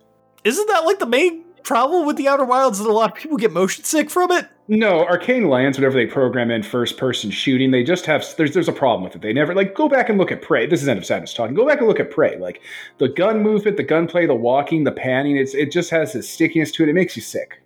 Isn't 0.43 0.67
that 0.69 0.85
like 0.85 0.99
the 0.99 1.07
main 1.07 1.45
problem 1.63 2.07
with 2.07 2.17
the 2.17 2.29
Outer 2.29 2.45
Wilds 2.45 2.79
that 2.79 2.89
a 2.89 2.93
lot 2.93 3.13
of 3.13 3.17
people 3.17 3.37
get 3.37 3.53
motion 3.53 3.85
sick 3.85 4.11
from 4.11 4.31
it? 4.33 4.49
No, 4.67 5.05
Arkane 5.05 5.49
Lyon, 5.49 5.73
whenever 5.75 5.95
they 5.95 6.07
program 6.07 6.51
in 6.51 6.63
first 6.63 6.97
person 6.97 7.31
shooting, 7.31 7.71
they 7.71 7.83
just 7.83 8.07
have 8.07 8.25
there's 8.37 8.55
there's 8.55 8.69
a 8.69 8.73
problem 8.73 9.05
with 9.05 9.15
it. 9.15 9.21
They 9.21 9.33
never 9.33 9.55
like 9.55 9.75
go 9.75 9.89
back 9.89 10.09
and 10.09 10.17
look 10.17 10.33
at 10.33 10.41
Prey. 10.41 10.67
This 10.67 10.83
is 10.83 10.89
End 10.89 10.99
of 10.99 11.05
Sadness 11.05 11.35
talking. 11.35 11.55
Go 11.55 11.67
back 11.67 11.79
and 11.79 11.87
look 11.87 12.01
at 12.01 12.11
Prey. 12.11 12.39
Like 12.39 12.63
the 12.99 13.09
gun 13.09 13.43
movement, 13.43 13.77
the 13.77 13.83
gunplay, 13.83 14.27
the 14.27 14.35
walking, 14.35 14.85
the 14.85 14.93
panning, 14.93 15.37
it's 15.37 15.55
it 15.55 15.71
just 15.71 15.91
has 15.91 16.15
this 16.15 16.29
stickiness 16.29 16.73
to 16.73 16.83
it. 16.83 16.89
It 16.89 16.95
makes 16.95 17.15
you 17.15 17.23
sick. 17.23 17.61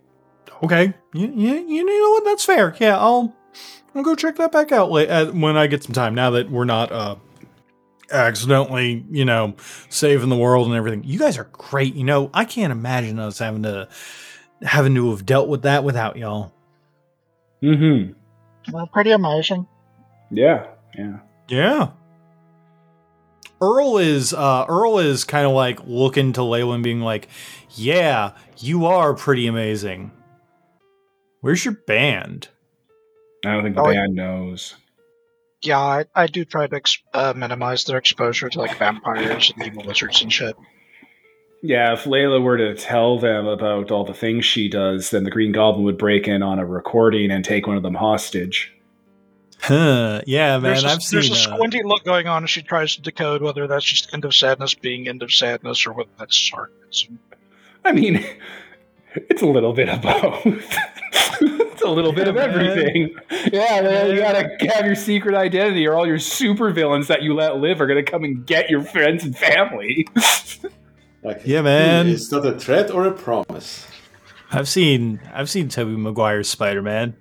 Okay, 0.63 0.93
you, 1.13 1.27
you, 1.27 1.53
you 1.67 1.85
know 1.85 2.09
what? 2.11 2.25
That's 2.25 2.43
fair. 2.43 2.75
Yeah, 2.79 2.97
I'll 2.97 3.33
I'll 3.95 4.03
go 4.03 4.15
check 4.15 4.35
that 4.35 4.51
back 4.51 4.71
out 4.71 4.91
la- 4.91 5.01
uh, 5.01 5.25
when 5.27 5.57
I 5.57 5.67
get 5.67 5.83
some 5.83 5.93
time. 5.93 6.13
Now 6.15 6.31
that 6.31 6.51
we're 6.51 6.65
not 6.65 6.91
uh 6.91 7.15
accidentally, 8.11 9.05
you 9.09 9.25
know, 9.25 9.55
saving 9.89 10.29
the 10.29 10.37
world 10.37 10.67
and 10.67 10.75
everything. 10.75 11.03
You 11.03 11.19
guys 11.19 11.37
are 11.37 11.49
great. 11.51 11.95
You 11.95 12.03
know, 12.03 12.29
I 12.33 12.45
can't 12.45 12.71
imagine 12.71 13.19
us 13.19 13.39
having 13.39 13.63
to 13.63 13.87
having 14.61 14.95
to 14.95 15.11
have 15.11 15.25
dealt 15.25 15.47
with 15.47 15.63
that 15.63 15.83
without 15.83 16.17
y'all. 16.17 16.53
Mm-hmm. 17.63 18.13
Well, 18.73 18.87
pretty 18.87 19.11
amazing. 19.11 19.67
Yeah. 20.31 20.67
Yeah. 20.97 21.19
Yeah. 21.47 21.89
Earl 23.61 23.97
is 23.97 24.33
uh 24.33 24.65
Earl 24.67 24.99
is 24.99 25.23
kind 25.23 25.45
of 25.45 25.53
like 25.53 25.79
looking 25.85 26.33
to 26.33 26.41
Layla 26.41 26.75
and 26.75 26.83
being 26.83 27.01
like, 27.01 27.27
"Yeah, 27.71 28.31
you 28.57 28.85
are 28.85 29.13
pretty 29.13 29.47
amazing. 29.47 30.11
Where's 31.41 31.65
your 31.65 31.75
band?" 31.75 32.49
I 33.45 33.53
don't 33.53 33.63
think 33.63 33.75
the 33.75 33.81
Oh, 33.81 33.93
band 33.93 34.15
knows. 34.15 34.75
Yeah, 35.61 35.79
I, 35.79 36.05
I 36.15 36.27
do 36.27 36.45
try 36.45 36.67
to 36.67 36.75
ex- 36.75 37.01
uh, 37.13 37.33
minimize 37.35 37.83
their 37.85 37.97
exposure 37.97 38.49
to 38.49 38.59
like 38.59 38.77
vampires 38.77 39.51
and 39.55 39.65
evil 39.65 39.83
lizards 39.83 40.21
and 40.21 40.31
shit. 40.31 40.55
Yeah, 41.61 41.93
if 41.93 42.05
Layla 42.05 42.41
were 42.41 42.57
to 42.57 42.75
tell 42.75 43.19
them 43.19 43.45
about 43.45 43.91
all 43.91 44.05
the 44.05 44.13
things 44.13 44.45
she 44.45 44.69
does, 44.69 45.09
then 45.09 45.25
the 45.25 45.31
Green 45.31 45.51
Goblin 45.51 45.83
would 45.83 45.97
break 45.97 46.27
in 46.27 46.41
on 46.41 46.59
a 46.59 46.65
recording 46.65 47.31
and 47.31 47.43
take 47.43 47.67
one 47.67 47.75
of 47.75 47.83
them 47.83 47.95
hostage. 47.95 48.73
Huh. 49.61 50.21
Yeah, 50.25 50.53
man, 50.59 50.63
there's 50.63 50.83
a, 50.85 50.87
I've 50.87 51.03
seen 51.03 51.17
there's 51.17 51.31
a 51.31 51.33
uh, 51.33 51.55
squinty 51.55 51.83
look 51.83 52.05
going 52.05 52.27
on 52.27 52.45
as 52.45 52.49
she 52.49 52.61
tries 52.61 52.95
to 52.95 53.01
decode 53.01 53.41
whether 53.41 53.67
that's 53.67 53.83
just 53.83 54.13
end 54.13 54.23
of 54.23 54.33
sadness 54.33 54.73
being 54.73 55.09
end 55.09 55.21
of 55.21 55.33
sadness 55.33 55.85
or 55.85 55.91
whether 55.91 56.09
that's 56.17 56.37
sarcasm. 56.37 57.19
I 57.83 57.91
mean, 57.91 58.25
it's 59.15 59.41
a 59.41 59.45
little 59.47 59.73
bit 59.73 59.89
of 59.89 60.01
both. 60.01 60.45
it's 61.41 61.81
a 61.81 61.89
little 61.89 62.11
bit 62.13 62.27
Yeah, 62.27 62.29
of 62.29 62.35
man. 62.35 62.49
everything. 62.49 63.15
Yeah, 63.51 63.81
man, 63.81 64.09
you 64.11 64.17
gotta 64.17 64.49
have 64.73 64.85
your 64.85 64.95
secret 64.95 65.35
identity, 65.35 65.87
or 65.87 65.95
all 65.95 66.05
your 66.07 66.17
supervillains 66.17 67.07
that 67.07 67.21
you 67.23 67.33
let 67.33 67.57
live 67.57 67.81
are 67.81 67.87
gonna 67.87 68.03
come 68.03 68.23
and 68.23 68.45
get 68.45 68.69
your 68.69 68.81
friends 68.83 69.23
and 69.23 69.37
family. 69.37 70.07
Like, 71.21 71.41
Yeah, 71.43 71.61
man. 71.63 72.07
It's 72.07 72.31
not 72.31 72.45
a 72.45 72.57
threat 72.57 72.91
or 72.91 73.03
a 73.05 73.11
promise. 73.11 73.85
I've 74.53 74.69
seen 74.69 75.19
I've 75.33 75.49
seen 75.49 75.67
Tobey 75.67 75.97
Maguire's 75.97 76.47
Spider 76.47 76.81
Man. 76.81 77.13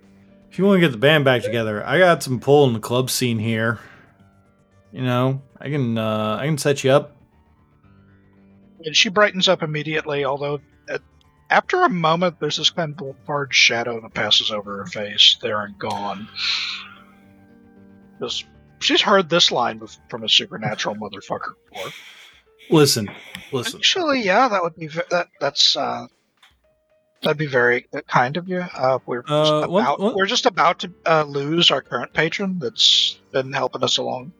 If 0.53 0.57
you 0.59 0.64
want 0.64 0.77
to 0.77 0.81
get 0.81 0.92
the 0.92 0.98
band 0.98 1.24
back 1.24 1.42
together, 1.42 1.85
I 1.85 1.98
got 1.98 2.22
some 2.22 2.38
pull 2.38 2.64
in 2.68 2.74
the 2.74 2.79
club 2.81 3.11
scene 3.11 3.40
here. 3.40 3.81
You 4.92 5.03
know, 5.03 5.42
I 5.61 5.68
can 5.68 5.98
uh, 5.98 6.38
I 6.40 6.46
can 6.46 6.59
set 6.59 6.85
you 6.85 6.92
up. 6.92 7.16
And 8.85 8.94
she 8.94 9.09
brightens 9.09 9.48
up 9.48 9.64
immediately, 9.64 10.24
although 10.24 10.55
at, 10.55 10.61
after 11.51 11.83
a 11.85 11.89
moment, 11.89 12.41
there's 12.41 12.57
this 12.57 12.71
kind 12.71 13.01
of 13.01 13.17
hard 13.27 13.55
shadow 13.55 14.01
that 14.01 14.15
passes 14.15 14.51
over 14.51 14.79
her 14.79 14.87
face, 14.87 15.37
there 15.43 15.61
and 15.63 15.79
gone. 15.79 16.29
Just 18.21 18.45
she's 18.81 19.01
heard 19.01 19.29
this 19.29 19.51
line 19.51 19.81
from 20.09 20.25
a 20.25 20.29
supernatural 20.29 20.97
motherfucker 20.97 21.55
before. 21.73 21.91
Listen, 22.71 23.09
listen. 23.53 23.79
Actually, 23.79 24.23
yeah, 24.23 24.49
that 24.49 24.63
would 24.63 24.77
be 24.77 24.89
that. 24.89 25.29
That's 25.41 25.77
uh, 25.77 26.07
that'd 27.23 27.39
be 27.39 27.47
very 27.47 27.87
kind 28.09 28.37
of 28.37 28.49
you. 28.49 28.59
Uh, 28.61 28.99
we're 29.07 29.23
just 29.23 29.53
Uh, 29.53 29.67
what- 29.69 29.83
about 29.83 30.01
what- 30.01 30.15
we're 30.17 30.27
just 30.27 30.47
about 30.47 30.81
to 30.81 30.93
uh, 31.07 31.23
lose 31.25 31.71
our 31.71 31.81
current 31.81 32.13
patron 32.13 32.59
that's 32.59 33.19
been 33.33 33.53
helping 33.53 33.83
us 33.85 33.97
along. 33.99 34.33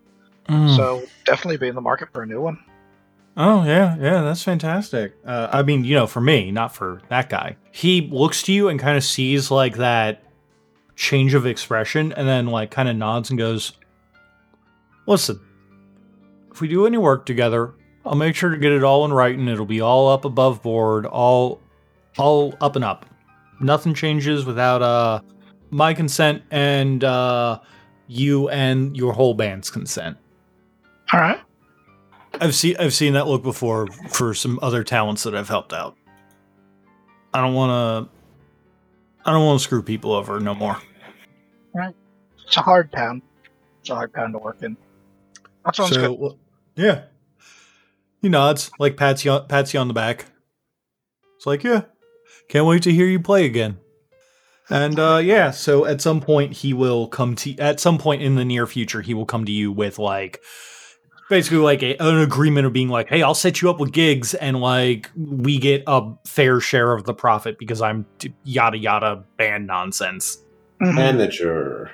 Mm. 0.49 0.77
So 0.77 1.03
definitely 1.25 1.59
be 1.59 1.69
in 1.69 1.75
the 1.75 1.81
market 1.81 2.09
for 2.13 2.23
a 2.23 2.27
new 2.27 2.41
one. 2.41 2.59
Oh 3.41 3.63
yeah, 3.65 3.97
yeah, 4.01 4.23
that's 4.23 4.43
fantastic. 4.43 5.15
Uh, 5.25 5.47
I 5.53 5.63
mean, 5.63 5.85
you 5.85 5.95
know, 5.95 6.09
for 6.09 6.21
me, 6.21 6.51
not 6.51 6.75
for 6.75 7.01
that 7.09 7.29
guy. 7.29 7.57
He 7.71 8.01
looks 8.01 8.43
to 8.43 8.53
you 8.53 8.69
and 8.69 8.81
kind 8.81 8.97
of 8.97 9.05
sees 9.05 9.49
like 9.49 9.77
that 9.77 10.25
change 10.97 11.35
of 11.35 11.47
expression, 11.47 12.13
and 12.13 12.27
then 12.27 12.49
like 12.49 12.73
kind 12.73 12.89
of 12.89 12.97
nods 12.97 13.31
and 13.31 13.39
goes, 13.39 13.75
"Listen, 15.07 15.39
if 16.51 16.61
we 16.61 16.67
do 16.67 16.85
any 16.85 16.99
work 16.99 17.27
together, 17.27 17.75
I'll 18.05 18.17
make 18.17 18.35
sure 18.35 18.51
to 18.51 18.57
get 18.57 18.73
it 18.73 18.83
all 18.83 19.05
in 19.05 19.13
writing. 19.13 19.47
It'll 19.47 19.67
be 19.67 19.81
all 19.81 20.09
up 20.09 20.25
above 20.25 20.61
board, 20.61 21.07
all, 21.07 21.61
all 22.17 22.57
up 22.61 22.75
and 22.75 22.85
up. 22.85 23.07
Nothing 23.61 23.95
changes 23.95 24.47
without 24.47 24.83
uh 24.83 25.21
my 25.71 25.95
consent 25.95 26.43
and 26.51 27.05
uh 27.05 27.61
you 28.09 28.49
and 28.49 28.97
your 28.97 29.13
whole 29.13 29.35
band's 29.35 29.71
consent." 29.71 30.17
All 31.13 31.21
right. 31.21 31.39
I've 32.41 32.55
seen 32.55 32.77
I've 32.79 32.95
seen 32.95 33.15
that 33.15 33.27
look 33.27 33.43
before 33.43 33.87
for 34.09 34.35
some 34.35 34.59
other 34.63 34.85
talents 34.85 35.25
that 35.25 35.35
I've 35.35 35.49
helped 35.49 35.73
out. 35.73 35.97
I 37.35 37.41
don't 37.41 37.55
want 37.55 37.71
to. 38.09 38.19
I 39.25 39.33
don't 39.33 39.45
want 39.45 39.61
to 39.61 39.65
screw 39.65 39.83
people 39.83 40.13
over 40.13 40.41
no 40.41 40.55
more. 40.55 40.79
Right. 41.75 41.95
It's 42.47 42.57
a 42.57 42.61
hard 42.61 42.91
town. 42.93 43.23
It's 43.81 43.91
a 43.91 43.95
hard 43.95 44.15
town 44.15 44.33
to 44.33 44.39
work 44.39 44.63
in. 44.63 44.77
That 45.65 45.77
sounds 45.77 45.95
so, 45.95 46.01
good. 46.01 46.19
well, 46.19 46.39
yeah. 46.77 47.03
He 48.23 48.29
nods, 48.29 48.71
like 48.79 48.97
pats 48.97 49.25
you, 49.25 49.33
on, 49.33 49.47
pats 49.47 49.75
you 49.75 49.81
on 49.81 49.89
the 49.89 49.95
back. 49.95 50.27
It's 51.37 51.47
like, 51.47 51.63
yeah, 51.63 51.83
can't 52.49 52.67
wait 52.67 52.83
to 52.85 52.93
hear 52.93 53.07
you 53.07 53.21
play 53.21 53.45
again. 53.45 53.79
And 54.71 54.99
uh, 54.99 55.21
yeah, 55.23 55.51
so 55.51 55.85
at 55.87 56.01
some 56.01 56.21
point 56.21 56.55
he 56.55 56.73
will 56.73 57.07
come 57.07 57.37
to. 57.37 57.57
At 57.59 57.81
some 57.81 57.99
point 57.99 58.23
in 58.23 58.35
the 58.35 58.45
near 58.45 58.67
future, 58.67 59.03
he 59.03 59.15
will 59.15 59.27
come 59.27 59.45
to 59.45 59.53
you 59.53 59.71
with 59.71 59.99
like, 59.99 60.41
basically 61.29 61.59
like 61.59 61.83
a, 61.83 61.97
an 61.99 62.19
agreement 62.19 62.67
of 62.67 62.73
being 62.73 62.89
like, 62.89 63.09
hey, 63.09 63.23
I'll 63.23 63.35
set 63.35 63.61
you 63.63 63.71
up 63.71 63.79
with 63.81 63.93
gigs, 63.93 64.35
and 64.35 64.61
like 64.61 65.11
we 65.17 65.59
get 65.59 65.83
a 65.87 66.11
fair 66.27 66.61
share 66.61 66.93
of 66.93 67.05
the 67.05 67.15
profit 67.15 67.59
because 67.59 67.81
I'm 67.83 68.07
t- 68.19 68.33
yada 68.45 68.79
yada 68.79 69.25
band 69.37 69.67
nonsense. 69.67 70.39
Mhm. 70.81 70.95
Manager. 70.95 71.91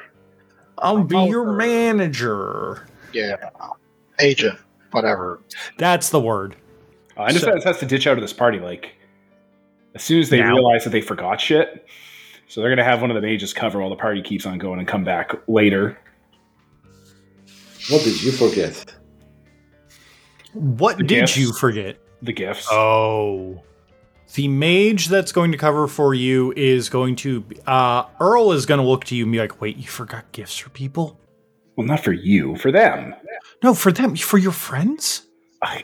I'll 0.78 1.04
be 1.04 1.16
your 1.16 1.42
Over. 1.42 1.52
manager. 1.56 2.86
yeah, 3.12 3.36
agent, 4.20 4.58
whatever. 4.90 5.40
That's 5.78 6.10
the 6.10 6.20
word. 6.20 6.56
Uh, 7.16 7.22
I 7.22 7.26
understand 7.28 7.62
has 7.62 7.78
to 7.78 7.86
ditch 7.86 8.06
out 8.06 8.18
of 8.18 8.22
this 8.22 8.32
party 8.32 8.58
like 8.58 8.92
as 9.94 10.02
soon 10.02 10.20
as 10.20 10.30
they 10.30 10.40
Now. 10.40 10.50
realize 10.52 10.82
that 10.84 10.90
they 10.90 11.00
forgot 11.00 11.40
shit. 11.40 11.86
So 12.48 12.60
they're 12.60 12.70
gonna 12.70 12.84
have 12.84 13.00
one 13.00 13.10
of 13.10 13.14
the 13.14 13.22
mages 13.22 13.54
cover 13.54 13.78
while 13.80 13.88
the 13.88 13.96
party 13.96 14.20
keeps 14.20 14.44
on 14.46 14.58
going 14.58 14.78
and 14.80 14.86
come 14.88 15.04
back 15.04 15.32
later. 15.48 15.96
What 17.90 18.02
did 18.02 18.20
you 18.22 18.32
forget? 18.32 18.84
What 20.54 20.96
The 20.98 21.04
did 21.04 21.20
gifts. 21.20 21.36
you 21.36 21.52
forget? 21.52 21.96
The 22.22 22.32
gifts. 22.32 22.66
Oh. 22.70 23.62
The 24.34 24.48
mage 24.48 25.08
that's 25.08 25.30
going 25.32 25.52
to 25.52 25.58
cover 25.58 25.86
for 25.86 26.14
you 26.14 26.52
is 26.56 26.88
going 26.88 27.16
to 27.16 27.44
uh 27.66 28.04
Earl 28.20 28.52
is 28.52 28.66
going 28.66 28.80
to 28.80 28.86
look 28.86 29.04
to 29.04 29.14
you 29.16 29.24
and 29.24 29.32
be 29.32 29.38
like, 29.38 29.60
"Wait, 29.60 29.76
you 29.76 29.86
forgot 29.86 30.30
gifts 30.32 30.56
for 30.56 30.70
people?" 30.70 31.20
Well, 31.76 31.86
not 31.86 32.00
for 32.00 32.12
you, 32.12 32.56
for 32.56 32.72
them. 32.72 33.14
No, 33.62 33.74
for 33.74 33.92
them, 33.92 34.16
for 34.16 34.38
your 34.38 34.52
friends? 34.52 35.26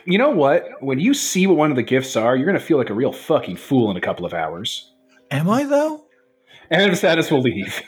You 0.05 0.17
know 0.17 0.29
what? 0.29 0.65
When 0.81 0.99
you 0.99 1.13
see 1.13 1.47
what 1.47 1.57
one 1.57 1.69
of 1.71 1.75
the 1.75 1.83
gifts 1.83 2.15
are, 2.15 2.35
you're 2.35 2.45
gonna 2.45 2.59
feel 2.59 2.77
like 2.77 2.89
a 2.89 2.93
real 2.93 3.11
fucking 3.13 3.57
fool 3.57 3.89
in 3.91 3.97
a 3.97 4.01
couple 4.01 4.25
of 4.25 4.33
hours. 4.33 4.91
Am 5.31 5.49
I 5.49 5.63
though? 5.63 6.05
And 6.69 6.95
status 6.97 7.29
will 7.31 7.41
leave. 7.41 7.81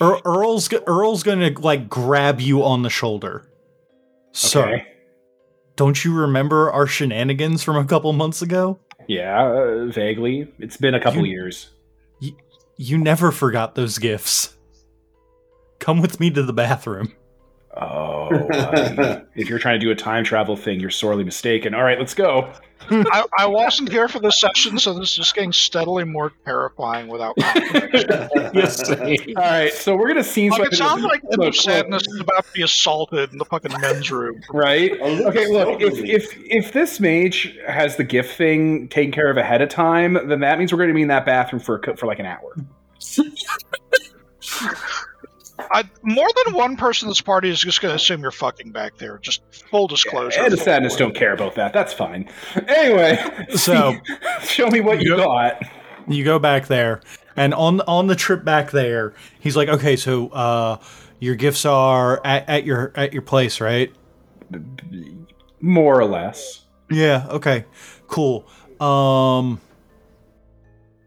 Earl's 0.00 0.70
Earl's 0.86 1.22
going 1.22 1.38
to 1.54 1.60
like 1.60 1.88
grab 1.88 2.40
you 2.40 2.62
on 2.62 2.82
the 2.82 2.90
shoulder. 2.90 3.48
So, 4.32 4.62
Okay. 4.62 4.86
Don't 5.76 6.04
you 6.04 6.14
remember 6.14 6.70
our 6.70 6.86
shenanigans 6.86 7.62
from 7.62 7.76
a 7.76 7.84
couple 7.84 8.12
months 8.12 8.42
ago? 8.42 8.78
Yeah, 9.08 9.46
uh, 9.46 9.86
vaguely. 9.86 10.52
It's 10.58 10.76
been 10.76 10.94
a 10.94 11.00
couple 11.00 11.24
You- 11.24 11.32
years. 11.32 11.70
You 12.78 12.98
never 12.98 13.30
forgot 13.32 13.74
those 13.74 13.96
gifts. 13.98 14.54
Come 15.78 16.02
with 16.02 16.20
me 16.20 16.30
to 16.32 16.42
the 16.42 16.52
bathroom. 16.52 17.12
Oh, 17.78 18.30
buddy. 18.48 19.22
if 19.34 19.50
you're 19.50 19.58
trying 19.58 19.78
to 19.78 19.84
do 19.84 19.90
a 19.90 19.94
time 19.94 20.24
travel 20.24 20.56
thing, 20.56 20.80
you're 20.80 20.88
sorely 20.90 21.24
mistaken. 21.24 21.74
All 21.74 21.82
right, 21.82 21.98
let's 21.98 22.14
go. 22.14 22.50
I, 22.88 23.24
I 23.38 23.46
wasn't 23.46 23.90
here 23.90 24.06
for 24.06 24.20
this 24.20 24.40
session, 24.40 24.78
so 24.78 24.96
this 24.98 25.18
is 25.18 25.32
getting 25.32 25.52
steadily 25.52 26.04
more 26.04 26.32
terrifying 26.44 27.08
without 27.08 27.34
context. 27.36 28.06
yes. 28.54 28.90
All 28.90 29.34
right, 29.34 29.72
so 29.72 29.96
we're 29.96 30.08
gonna 30.08 30.22
scene 30.22 30.50
Like, 30.50 30.58
swipe 30.58 30.72
it 30.72 30.76
sounds 30.76 31.02
like 31.02 31.20
End 31.24 31.32
look, 31.32 31.38
of 31.40 31.44
look, 31.46 31.54
Sadness 31.54 32.02
is 32.06 32.20
about 32.20 32.46
to 32.46 32.52
be 32.52 32.62
assaulted 32.62 33.32
in 33.32 33.38
the 33.38 33.44
fucking 33.44 33.72
men's 33.80 34.10
room. 34.10 34.40
right? 34.52 34.92
Oh, 35.00 35.28
Okay, 35.28 35.46
look. 35.48 35.80
If 35.80 35.98
if 35.98 36.36
if 36.38 36.72
this 36.72 37.00
mage 37.00 37.56
has 37.66 37.96
the 37.96 38.04
gift 38.04 38.36
thing 38.36 38.88
taken 38.88 39.10
care 39.12 39.30
of 39.30 39.36
ahead 39.36 39.62
of 39.62 39.68
time, 39.68 40.14
then 40.28 40.40
that 40.40 40.58
means 40.58 40.72
we're 40.72 40.78
going 40.78 40.88
to 40.90 40.94
be 40.94 41.02
in 41.02 41.08
that 41.08 41.26
bathroom 41.26 41.60
for 41.60 41.78
a, 41.78 41.96
for 41.96 42.06
like 42.06 42.18
an 42.20 42.26
hour. 42.26 42.54
I, 45.58 45.84
more 46.02 46.28
than 46.44 46.54
one 46.54 46.76
person 46.76 47.06
in 47.06 47.10
this 47.10 47.20
party 47.20 47.48
is 47.48 47.60
just 47.60 47.80
going 47.80 47.90
to 47.92 47.96
assume 47.96 48.20
you're 48.20 48.30
fucking 48.30 48.72
back 48.72 48.98
there. 48.98 49.18
Just 49.18 49.42
full 49.70 49.86
disclosure. 49.86 50.40
And 50.42 50.52
the 50.52 50.56
sadness 50.56 50.96
don't 50.96 51.14
care 51.14 51.32
about 51.32 51.54
that. 51.54 51.72
That's 51.72 51.92
fine. 51.94 52.28
Anyway, 52.68 53.18
So- 53.56 53.94
show 54.42 54.68
me 54.68 54.80
what 54.80 55.00
you 55.02 55.16
Yep. 55.16 55.24
got. 55.26 55.62
you 56.08 56.24
go 56.24 56.38
back 56.38 56.66
there 56.66 57.00
and 57.36 57.52
on 57.54 57.80
on 57.82 58.06
the 58.06 58.14
trip 58.14 58.44
back 58.44 58.70
there 58.70 59.12
he's 59.40 59.56
like 59.56 59.68
okay 59.68 59.96
so 59.96 60.28
uh 60.28 60.76
your 61.18 61.34
gifts 61.34 61.64
are 61.66 62.20
at, 62.24 62.48
at 62.48 62.64
your 62.64 62.92
at 62.94 63.12
your 63.12 63.22
place 63.22 63.60
right 63.60 63.92
More 65.60 65.98
or 66.00 66.04
less. 66.04 66.64
yeah 66.90 67.26
okay 67.30 67.64
cool 68.06 68.46
um 68.80 69.60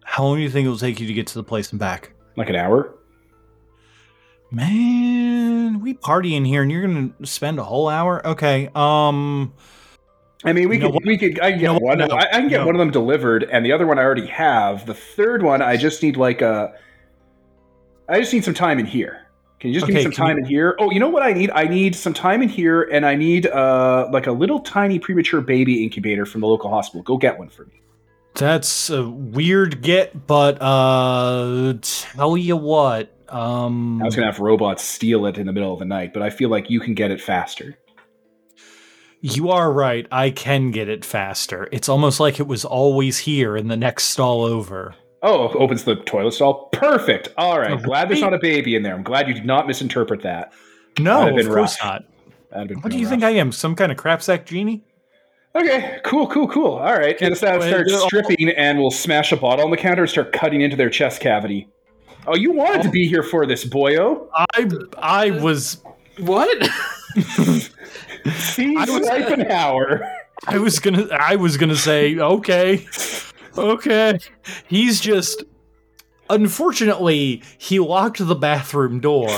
how 0.04 0.26
long 0.26 0.36
do 0.38 0.42
you 0.42 0.50
think 0.50 0.66
it 0.66 0.70
will 0.70 0.78
take 0.78 1.00
you 1.00 1.08
to 1.08 1.14
get 1.14 1.28
to 1.28 1.36
the 1.36 1.44
place 1.44 1.72
and 1.72 1.80
back 1.80 2.12
Like 2.36 2.50
an 2.50 2.56
hour. 2.58 2.94
Man 4.52 5.82
we 5.82 5.94
party 5.94 6.36
in 6.36 6.46
here 6.46 6.62
and 6.62 6.72
you're 6.72 6.82
gonna 6.82 7.12
spend 7.24 7.60
a 7.60 7.64
whole 7.64 7.88
hour 7.88 8.26
okay 8.26 8.70
um 8.76 9.54
I 10.46 10.54
mean, 10.54 10.70
we 10.70 10.78
You 10.80 10.90
could, 10.90 11.06
we 11.06 11.18
could. 11.18 11.38
I 11.42 11.52
can 11.52 11.60
get 11.60 11.82
one. 11.82 11.98
No, 11.98 12.06
I, 12.06 12.20
I 12.22 12.40
can 12.40 12.48
get 12.48 12.62
no. 12.62 12.66
one 12.66 12.74
of 12.74 12.80
them 12.80 12.92
delivered, 12.92 13.44
and 13.44 13.66
the 13.66 13.74
other 13.74 13.86
one 13.86 14.00
I 14.00 14.04
already 14.04 14.26
have. 14.28 14.86
The 14.86 14.94
third 14.94 15.44
one, 15.44 15.62
I 15.62 15.76
just 15.76 16.02
need 16.02 16.16
like 16.16 16.42
a. 16.42 16.74
I 18.08 18.20
just 18.22 18.32
need 18.32 18.46
some 18.46 18.54
time 18.54 18.80
in 18.80 18.86
here. 18.86 19.28
Can 19.60 19.72
you 19.72 19.74
just 19.74 19.86
give 19.86 19.96
me 19.96 20.02
some 20.02 20.14
time 20.14 20.38
you- 20.38 20.44
in 20.46 20.50
here? 20.50 20.78
Oh, 20.80 20.92
you 20.92 21.00
know 21.02 21.10
what 21.10 21.24
I 21.24 21.34
need? 21.34 21.52
I 21.52 21.66
need 21.66 21.94
some 21.94 22.14
time 22.14 22.42
in 22.42 22.48
here, 22.48 22.84
and 22.84 23.06
I 23.06 23.16
need 23.16 23.48
uh 23.48 24.08
like 24.14 24.28
a 24.28 24.32
little 24.32 24.62
tiny 24.62 24.98
premature 24.98 25.42
baby 25.42 25.84
incubator 25.84 26.26
from 26.26 26.40
the 26.40 26.48
local 26.48 26.70
hospital. 26.70 27.04
Go 27.04 27.18
get 27.18 27.38
one 27.38 27.50
for 27.50 27.66
me. 27.66 27.74
that's 28.36 28.90
a 28.90 29.10
weird 29.10 29.82
get 29.82 30.26
but 30.26 30.58
uh 30.62 31.74
tell 31.82 32.38
you 32.38 32.56
what 32.56 33.14
um 33.32 34.02
I 34.02 34.06
was 34.06 34.15
gonna 34.15 34.28
have 34.28 34.39
robots 34.39 34.84
steal 34.84 35.26
it 35.26 35.38
in 35.38 35.46
the 35.46 35.54
middle 35.54 35.74
of 35.74 35.80
the 35.80 35.86
night, 35.86 36.13
but 36.13 36.22
I 36.22 36.30
feel 36.30 36.50
like 36.50 36.70
you 36.70 36.80
can 36.80 36.94
get 36.94 37.12
it 37.12 37.22
faster. 37.22 37.78
You 39.22 39.50
are 39.50 39.72
right. 39.72 40.08
I 40.12 40.30
can 40.30 40.72
get 40.72 40.88
it 40.88 41.04
faster. 41.04 41.68
It's 41.72 41.89
almost 41.89 42.20
like 42.22 42.39
it 42.39 42.48
was 42.48 42.63
always 42.63 43.18
here 43.20 43.58
in 43.58 43.68
the 43.68 43.76
next 43.76 44.06
stall 44.06 44.44
over. 44.44 44.96
Oh, 45.22 45.50
opens 45.50 45.84
the 45.84 45.96
toilet 45.96 46.34
stall. 46.34 46.70
Perfect. 46.72 47.28
All 47.38 47.60
right. 47.60 47.72
Oh, 47.72 47.78
glad 47.78 48.08
there's 48.08 48.22
not 48.22 48.34
a 48.34 48.39
baby 48.39 48.76
in 48.76 48.84
there. 48.84 48.96
I'm 48.96 49.04
glad 49.04 49.28
you 49.28 49.34
did 49.34 49.46
not 49.46 49.68
misinterpret 49.68 50.22
that. 50.22 50.54
No, 50.98 51.28
of 51.28 51.46
course 51.48 51.78
rough. 51.82 51.84
not. 51.84 52.06
That'd 52.52 52.58
have 52.58 52.68
been 52.70 52.80
What 52.82 52.92
do 52.94 52.98
you 52.98 53.08
think. 53.08 53.24
I 53.24 53.32
am? 53.32 53.52
Some 53.52 53.76
kind 53.76 53.92
of 53.92 53.98
crapsack 53.98 54.46
genie? 54.46 54.84
Okay, 55.56 56.00
cool, 56.06 56.28
cool, 56.28 56.48
cool. 56.48 56.74
All 56.74 56.94
right. 56.94 57.18
And 57.22 57.32
Wait, 57.32 57.38
starts 57.38 57.94
uh, 57.94 58.06
stripping 58.06 58.50
and 58.50 58.80
will 58.80 58.92
smash 58.92 59.32
a 59.32 59.38
bottle 59.38 59.65
on 59.65 59.72
the 59.72 59.78
counter 59.78 60.04
and 60.04 60.10
start 60.10 60.32
cutting 60.32 60.62
into 60.62 60.78
their 60.78 60.89
chest 60.89 61.22
cavity. 61.22 61.68
Oh, 62.32 62.36
you 62.36 62.52
wanted 62.52 62.84
to 62.84 62.89
be 62.89 63.08
here 63.08 63.24
for 63.24 63.48
this, 63.48 63.65
boyo. 63.65 64.28
I 64.36 64.70
I 65.00 65.32
was 65.32 65.82
What? 66.20 66.63
See, 68.36 68.76
I 68.78 68.86
was- 68.86 69.08
swipe 69.08 69.30
an 69.30 69.50
hour. 69.52 70.02
I 70.48 70.60
was 70.60 70.80
gonna 70.80 71.08
I 71.12 71.36
was 71.38 71.58
gonna 71.58 71.76
say 71.76 72.18
okay, 72.18 72.86
okay. 73.58 74.20
He's 74.68 75.00
just 75.02 75.44
unfortunately 76.30 77.42
he 77.58 77.80
locked 77.80 78.26
the 78.26 78.36
bathroom 78.36 79.00
door, 79.00 79.30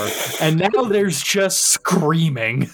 and 0.42 0.60
now 0.60 0.84
there's 0.84 1.22
just 1.22 1.60
screaming. 1.64 2.70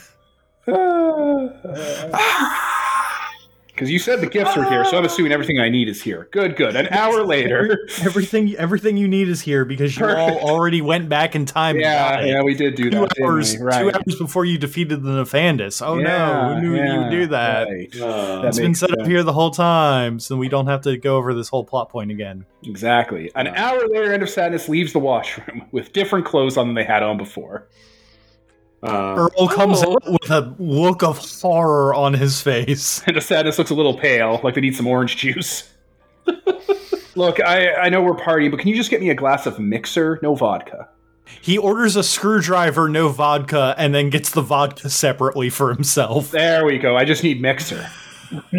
Because 3.77 3.91
you 3.91 3.99
said 3.99 4.21
the 4.21 4.27
gifts 4.27 4.57
are 4.57 4.67
here, 4.67 4.83
so 4.85 4.97
I'm 4.97 5.05
assuming 5.05 5.31
everything 5.31 5.59
I 5.59 5.69
need 5.69 5.87
is 5.87 6.01
here. 6.01 6.27
Good, 6.31 6.55
good. 6.55 6.75
An 6.75 6.87
hour 6.87 7.23
later. 7.25 7.87
Everything 8.01 8.55
everything 8.55 8.97
you 8.97 9.07
need 9.07 9.29
is 9.29 9.39
here 9.41 9.65
because 9.65 9.95
you 9.95 10.07
all 10.07 10.39
already 10.39 10.81
went 10.81 11.09
back 11.09 11.35
in 11.35 11.45
time. 11.45 11.75
and 11.75 11.83
yeah, 11.83 12.15
got 12.15 12.23
it. 12.23 12.29
yeah, 12.29 12.41
we 12.41 12.55
did 12.55 12.73
do 12.73 12.89
Two 12.89 13.01
that. 13.01 13.09
didn't 13.09 13.23
hours. 13.29 13.55
Right. 13.59 13.81
two 13.81 13.91
hours 13.93 14.15
before 14.19 14.45
you 14.45 14.57
defeated 14.57 15.03
the 15.03 15.11
Nefandus. 15.11 15.85
Oh 15.85 15.93
no, 15.99 16.01
Yeah, 16.09 16.55
who 16.55 16.61
knew 16.61 16.91
you 16.91 16.99
would 17.01 17.11
do 17.11 17.27
that? 17.27 17.67
right. 17.67 18.01
Uh, 18.01 18.41
That 18.41 18.47
It's 18.47 18.57
been 18.57 18.69
makes 18.69 18.79
set 18.79 18.99
up 18.99 19.05
here 19.05 19.21
the 19.21 19.33
whole 19.33 19.51
time, 19.51 20.19
so 20.19 20.35
we 20.37 20.49
don't 20.49 20.65
have 20.65 20.81
to 20.81 20.97
go 20.97 21.17
over 21.17 21.35
this 21.35 21.49
whole 21.49 21.63
plot 21.63 21.89
point 21.89 22.09
again. 22.09 22.45
Exactly. 22.63 23.31
An 23.35 23.45
hour 23.45 23.87
later, 23.87 24.11
End 24.11 24.23
of 24.23 24.29
Sadness 24.31 24.67
leaves 24.67 24.91
the 24.91 24.99
washroom 24.99 25.65
with 25.71 25.93
different 25.93 26.25
clothes 26.25 26.57
on 26.57 26.65
than 26.67 26.73
they 26.73 26.83
had 26.83 27.03
on 27.03 27.17
before. 27.17 27.67
Uh, 28.83 29.27
Earl 29.37 29.47
comes 29.49 29.83
Oh. 29.83 29.93
out 29.93 30.11
with 30.11 30.29
a 30.29 30.53
look 30.59 31.03
of 31.03 31.17
horror 31.17 31.93
on 31.95 32.13
his 32.13 32.41
face. 32.41 33.01
And 33.07 33.15
the 33.17 33.21
Sadness 33.21 33.57
looks 33.57 33.71
a 33.71 33.75
little 33.75 33.97
pale, 33.97 34.39
like 34.43 34.55
they 34.55 34.61
need 34.61 34.75
some 34.75 34.87
orange 34.87 35.17
juice. 35.17 35.71
Look, 37.15 37.39
I, 37.39 37.73
I 37.73 37.89
know 37.89 38.03
we're 38.03 38.13
partying, 38.15 38.51
but 38.51 38.59
can 38.59 38.67
you 38.69 38.75
just 38.75 38.91
get 38.91 39.01
me 39.01 39.09
a 39.09 39.15
glass 39.15 39.47
of 39.47 39.57
mixer? 39.57 40.19
No 40.21 40.35
vodka. 40.35 40.87
He 41.41 41.57
orders 41.57 41.95
a 41.95 42.03
screwdriver, 42.03 42.87
no 42.87 43.09
vodka, 43.09 43.73
and 43.77 43.95
then 43.95 44.11
gets 44.11 44.29
the 44.31 44.41
vodka 44.43 44.89
separately 44.91 45.49
for 45.49 45.73
himself. 45.73 46.29
There 46.29 46.63
we 46.63 46.77
go. 46.77 46.95
I 46.95 47.05
just 47.05 47.23
need 47.23 47.41
mixer. 47.41 47.89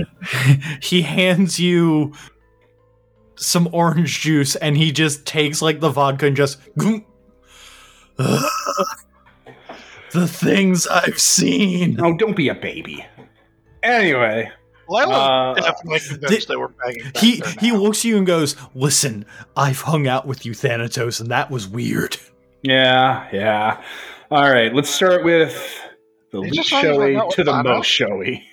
he 0.82 1.02
hands 1.02 1.60
you 1.60 2.12
some 3.36 3.68
orange 3.72 4.20
juice 4.20 4.56
and 4.56 4.76
he 4.76 4.90
just 4.90 5.24
takes 5.24 5.62
like 5.62 5.78
the 5.78 5.90
vodka 5.90 6.26
and 6.26 6.36
just 6.36 6.58
goom. 6.76 7.04
The 10.12 10.26
things 10.28 10.86
I've 10.86 11.18
seen. 11.18 12.00
Oh, 12.00 12.16
don't 12.16 12.36
be 12.36 12.48
a 12.48 12.54
baby. 12.54 13.04
Anyway, 13.82 14.50
Layla 14.88 15.52
Uh, 15.52 15.54
definitely 15.54 16.00
convinced 16.00 16.40
did- 16.40 16.48
they 16.48 16.56
were 16.56 16.68
banging. 16.84 17.12
He 17.16 17.42
he 17.60 17.72
looks 17.72 17.98
at 18.00 18.04
you 18.06 18.16
and 18.16 18.26
goes, 18.26 18.56
"Listen, 18.74 19.24
I've 19.56 19.82
hung 19.82 20.06
out 20.08 20.26
with 20.26 20.44
you, 20.46 20.52
Thanatos, 20.54 21.20
and 21.20 21.30
that 21.30 21.50
was 21.50 21.68
weird." 21.68 22.16
yeah, 22.62 23.28
yeah. 23.32 23.82
All 24.30 24.50
right, 24.50 24.74
let's 24.74 24.90
start 24.90 25.24
with 25.24 25.54
the 26.32 26.42
He 26.42 26.50
least 26.50 26.68
showy 26.68 27.18
to 27.30 27.44
the 27.44 27.52
Thanos. 27.52 27.64
most 27.64 27.86
showy. 27.86 28.44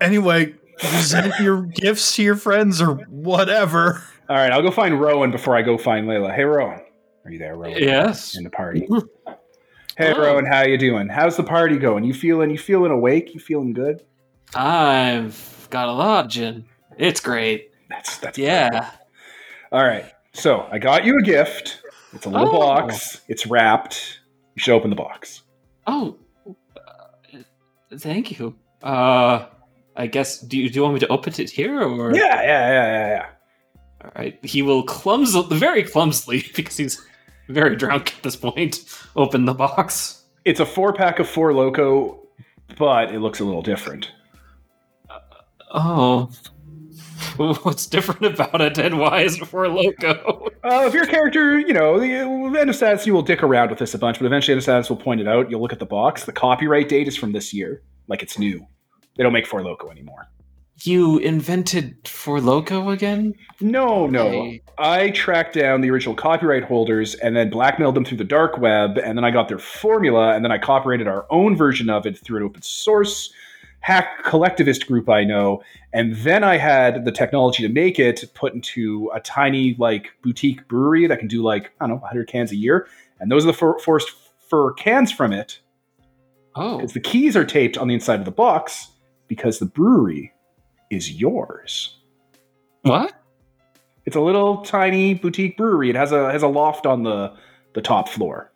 Anyway, 0.00 0.54
present 0.78 1.32
your 1.40 1.62
gifts 1.62 2.14
to 2.16 2.22
your 2.22 2.36
friends 2.36 2.80
or 2.82 2.94
whatever. 3.08 4.02
All 4.28 4.36
right, 4.36 4.52
I'll 4.52 4.62
go 4.62 4.70
find 4.70 5.00
Rowan 5.00 5.30
before 5.30 5.56
I 5.56 5.62
go 5.62 5.76
find 5.78 6.06
Layla. 6.06 6.34
Hey, 6.34 6.44
Rowan, 6.44 6.80
are 7.24 7.30
you 7.30 7.38
there, 7.38 7.56
Rowan? 7.56 7.78
Yes. 7.82 8.36
In 8.36 8.44
the 8.44 8.50
party. 8.50 8.86
Hey, 9.96 10.08
Hello. 10.12 10.24
Rowan, 10.24 10.44
how 10.46 10.62
you 10.62 10.76
doing? 10.76 11.08
How's 11.08 11.36
the 11.36 11.44
party 11.44 11.76
going? 11.78 12.02
You 12.04 12.14
feeling? 12.14 12.50
You 12.50 12.58
feeling 12.58 12.90
awake? 12.90 13.32
You 13.32 13.40
feeling 13.40 13.72
good? 13.72 14.02
I've 14.54 15.68
got 15.70 15.88
a 15.88 15.92
lot, 15.92 16.26
of 16.26 16.30
gin. 16.32 16.64
It's 16.98 17.20
great. 17.20 17.70
That's 17.88 18.18
that's 18.18 18.36
Yeah. 18.38 18.90
All 19.70 19.84
right. 19.84 20.06
So 20.32 20.66
I 20.70 20.78
got 20.78 21.04
you 21.04 21.16
a 21.18 21.22
gift. 21.22 21.80
It's 22.12 22.26
a 22.26 22.28
little 22.28 22.48
Oh. 22.48 22.58
box. 22.58 23.20
It's 23.28 23.46
wrapped. 23.46 24.20
You 24.56 24.60
should 24.62 24.74
open 24.74 24.90
the 24.90 24.96
box. 24.96 25.42
Oh, 25.86 26.16
uh, 26.76 27.38
thank 27.96 28.38
you. 28.38 28.56
Uh, 28.82 29.46
I 29.96 30.06
guess 30.08 30.40
do 30.40 30.58
you, 30.58 30.68
do 30.70 30.74
you 30.76 30.82
want 30.82 30.94
me 30.94 31.00
to 31.00 31.08
open 31.08 31.34
it 31.38 31.50
here 31.50 31.80
or? 31.82 32.14
Yeah, 32.14 32.42
yeah, 32.42 32.42
yeah, 32.42 32.86
yeah, 32.92 33.08
yeah. 33.08 33.26
All 34.04 34.10
right. 34.16 34.44
He 34.44 34.62
will 34.62 34.82
clumsily, 34.82 35.56
very 35.56 35.82
clumsily, 35.84 36.44
because 36.56 36.76
he's 36.76 37.04
very 37.48 37.76
drunk 37.76 38.14
at 38.16 38.22
this 38.22 38.36
point, 38.36 38.84
open 39.16 39.44
the 39.44 39.54
box. 39.54 40.22
It's 40.44 40.60
a 40.60 40.66
four 40.66 40.92
pack 40.92 41.18
of 41.18 41.28
Four 41.28 41.54
Loco, 41.54 42.26
but 42.78 43.14
it 43.14 43.20
looks 43.20 43.40
a 43.40 43.44
little 43.44 43.62
different. 43.62 44.10
Oh. 45.72 46.30
What's 47.36 47.86
different 47.86 48.24
about 48.24 48.60
it, 48.60 48.78
and 48.78 48.98
why 48.98 49.22
is 49.22 49.40
it 49.40 49.46
Four 49.46 49.68
Loco? 49.68 50.48
Uh, 50.64 50.86
if 50.86 50.94
your 50.94 51.04
character, 51.04 51.58
you 51.58 51.74
know, 51.74 52.00
the 52.00 52.10
End 52.58 52.70
of 52.70 52.74
Sadness, 52.74 53.06
you 53.06 53.12
will 53.12 53.20
dick 53.20 53.42
around 53.42 53.68
with 53.68 53.78
this 53.78 53.92
a 53.92 53.98
bunch, 53.98 54.18
but 54.18 54.24
eventually 54.24 54.54
End 54.54 54.60
of 54.60 54.64
Sadness 54.64 54.88
will 54.88 54.96
point 54.96 55.20
it 55.20 55.28
out. 55.28 55.50
You'll 55.50 55.60
look 55.60 55.74
at 55.74 55.78
the 55.78 55.84
box. 55.84 56.24
The 56.24 56.32
copyright 56.32 56.88
date 56.88 57.06
is 57.06 57.18
from 57.18 57.32
this 57.32 57.52
year, 57.52 57.82
like 58.08 58.22
it's 58.22 58.38
new. 58.38 58.66
They 59.14 59.22
don't 59.22 59.34
make 59.34 59.46
Four 59.46 59.62
Loco 59.62 59.90
anymore. 59.90 60.26
You 60.82 61.18
invented 61.18 62.08
Four 62.08 62.40
Loco 62.40 62.90
again? 62.90 63.34
No, 63.60 64.06
no. 64.06 64.52
I 64.76 65.10
tracked 65.10 65.54
down 65.54 65.80
the 65.80 65.90
original 65.90 66.14
copyright 66.14 66.64
holders 66.64 67.14
and 67.14 67.36
then 67.36 67.48
blackmailed 67.48 67.94
them 67.94 68.04
through 68.04 68.18
the 68.18 68.24
dark 68.24 68.58
web, 68.58 68.98
and 68.98 69.16
then 69.16 69.24
I 69.24 69.30
got 69.30 69.48
their 69.48 69.58
formula, 69.58 70.34
and 70.34 70.44
then 70.44 70.50
I 70.52 70.58
copyrighted 70.58 71.06
our 71.06 71.26
own 71.30 71.56
version 71.56 71.88
of 71.88 72.06
it 72.06 72.18
through 72.18 72.38
an 72.38 72.42
open 72.42 72.62
source 72.62 73.32
hack 73.84 74.24
collectivist 74.24 74.86
group 74.86 75.10
I 75.10 75.24
know, 75.24 75.62
and 75.92 76.16
then 76.16 76.42
I 76.42 76.56
had 76.56 77.04
the 77.04 77.12
technology 77.12 77.62
to 77.62 77.68
make 77.68 77.98
it 77.98 78.24
put 78.32 78.54
into 78.54 79.10
a 79.14 79.20
tiny 79.20 79.76
like 79.78 80.10
boutique 80.22 80.66
brewery 80.68 81.06
that 81.06 81.18
can 81.18 81.28
do 81.28 81.42
like 81.42 81.70
I 81.80 81.86
don't 81.86 81.96
know 81.96 82.00
100 82.00 82.26
cans 82.26 82.50
a 82.50 82.56
year, 82.56 82.88
and 83.20 83.30
those 83.30 83.44
are 83.44 83.48
the 83.48 83.52
for- 83.52 83.78
forced 83.78 84.10
fur 84.48 84.72
cans 84.72 85.12
from 85.12 85.34
it. 85.34 85.60
Oh. 86.56 86.78
Because 86.78 86.94
the 86.94 87.00
keys 87.00 87.36
are 87.36 87.44
taped 87.44 87.76
on 87.76 87.88
the 87.88 87.94
inside 87.94 88.20
of 88.20 88.24
the 88.24 88.30
box 88.30 88.88
because 89.28 89.58
the 89.58 89.66
brewery 89.66 90.32
is 90.94 91.10
yours. 91.10 91.98
What? 92.82 93.12
It's 94.06 94.16
a 94.16 94.20
little 94.20 94.62
tiny 94.62 95.14
boutique 95.14 95.56
brewery. 95.56 95.90
It 95.90 95.96
has 95.96 96.12
a 96.12 96.30
has 96.30 96.42
a 96.42 96.48
loft 96.48 96.86
on 96.86 97.02
the 97.02 97.34
the 97.74 97.82
top 97.82 98.08
floor. 98.08 98.52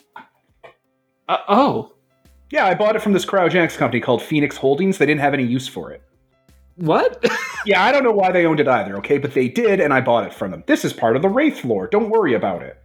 Uh, 1.29 1.38
oh. 1.48 1.92
Yeah, 2.51 2.66
I 2.66 2.74
bought 2.74 2.96
it 2.96 3.03
from 3.03 3.12
this 3.12 3.27
cryogenics 3.27 3.77
company 3.77 4.01
called 4.01 4.22
Phoenix 4.22 4.57
Holdings. 4.57 4.96
They 4.96 5.05
didn't 5.05 5.20
have 5.20 5.35
any 5.35 5.44
use 5.44 5.68
for 5.68 5.92
it. 5.92 6.03
What? 6.77 7.24
Yeah, 7.66 7.85
I 7.85 7.90
don't 7.90 8.05
know 8.05 8.12
why 8.12 8.31
they 8.31 8.46
owned 8.46 8.61
it 8.61 8.68
either, 8.68 8.96
okay? 8.98 9.18
But 9.18 9.35
they 9.35 9.48
did, 9.48 9.81
and 9.81 9.92
I 9.92 10.01
bought 10.01 10.24
it 10.24 10.33
from 10.33 10.53
them. 10.53 10.62
This 10.66 10.85
is 10.85 10.92
part 10.92 11.16
of 11.16 11.22
the 11.22 11.29
Wraith 11.29 11.64
lore. 11.64 11.88
Don't 11.88 12.09
worry 12.09 12.35
about 12.35 12.62
it. 12.62 12.81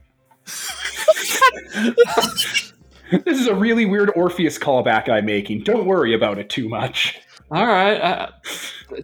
this 3.26 3.40
is 3.40 3.48
a 3.48 3.56
really 3.56 3.86
weird 3.86 4.12
Orpheus 4.16 4.58
callback 4.58 5.08
I'm 5.08 5.26
making. 5.26 5.64
Don't 5.64 5.86
worry 5.86 6.14
about 6.14 6.40
it 6.40 6.50
too 6.50 6.68
much. 6.68 7.20
All 7.54 7.68
right. 7.68 7.98
Uh, 8.02 8.30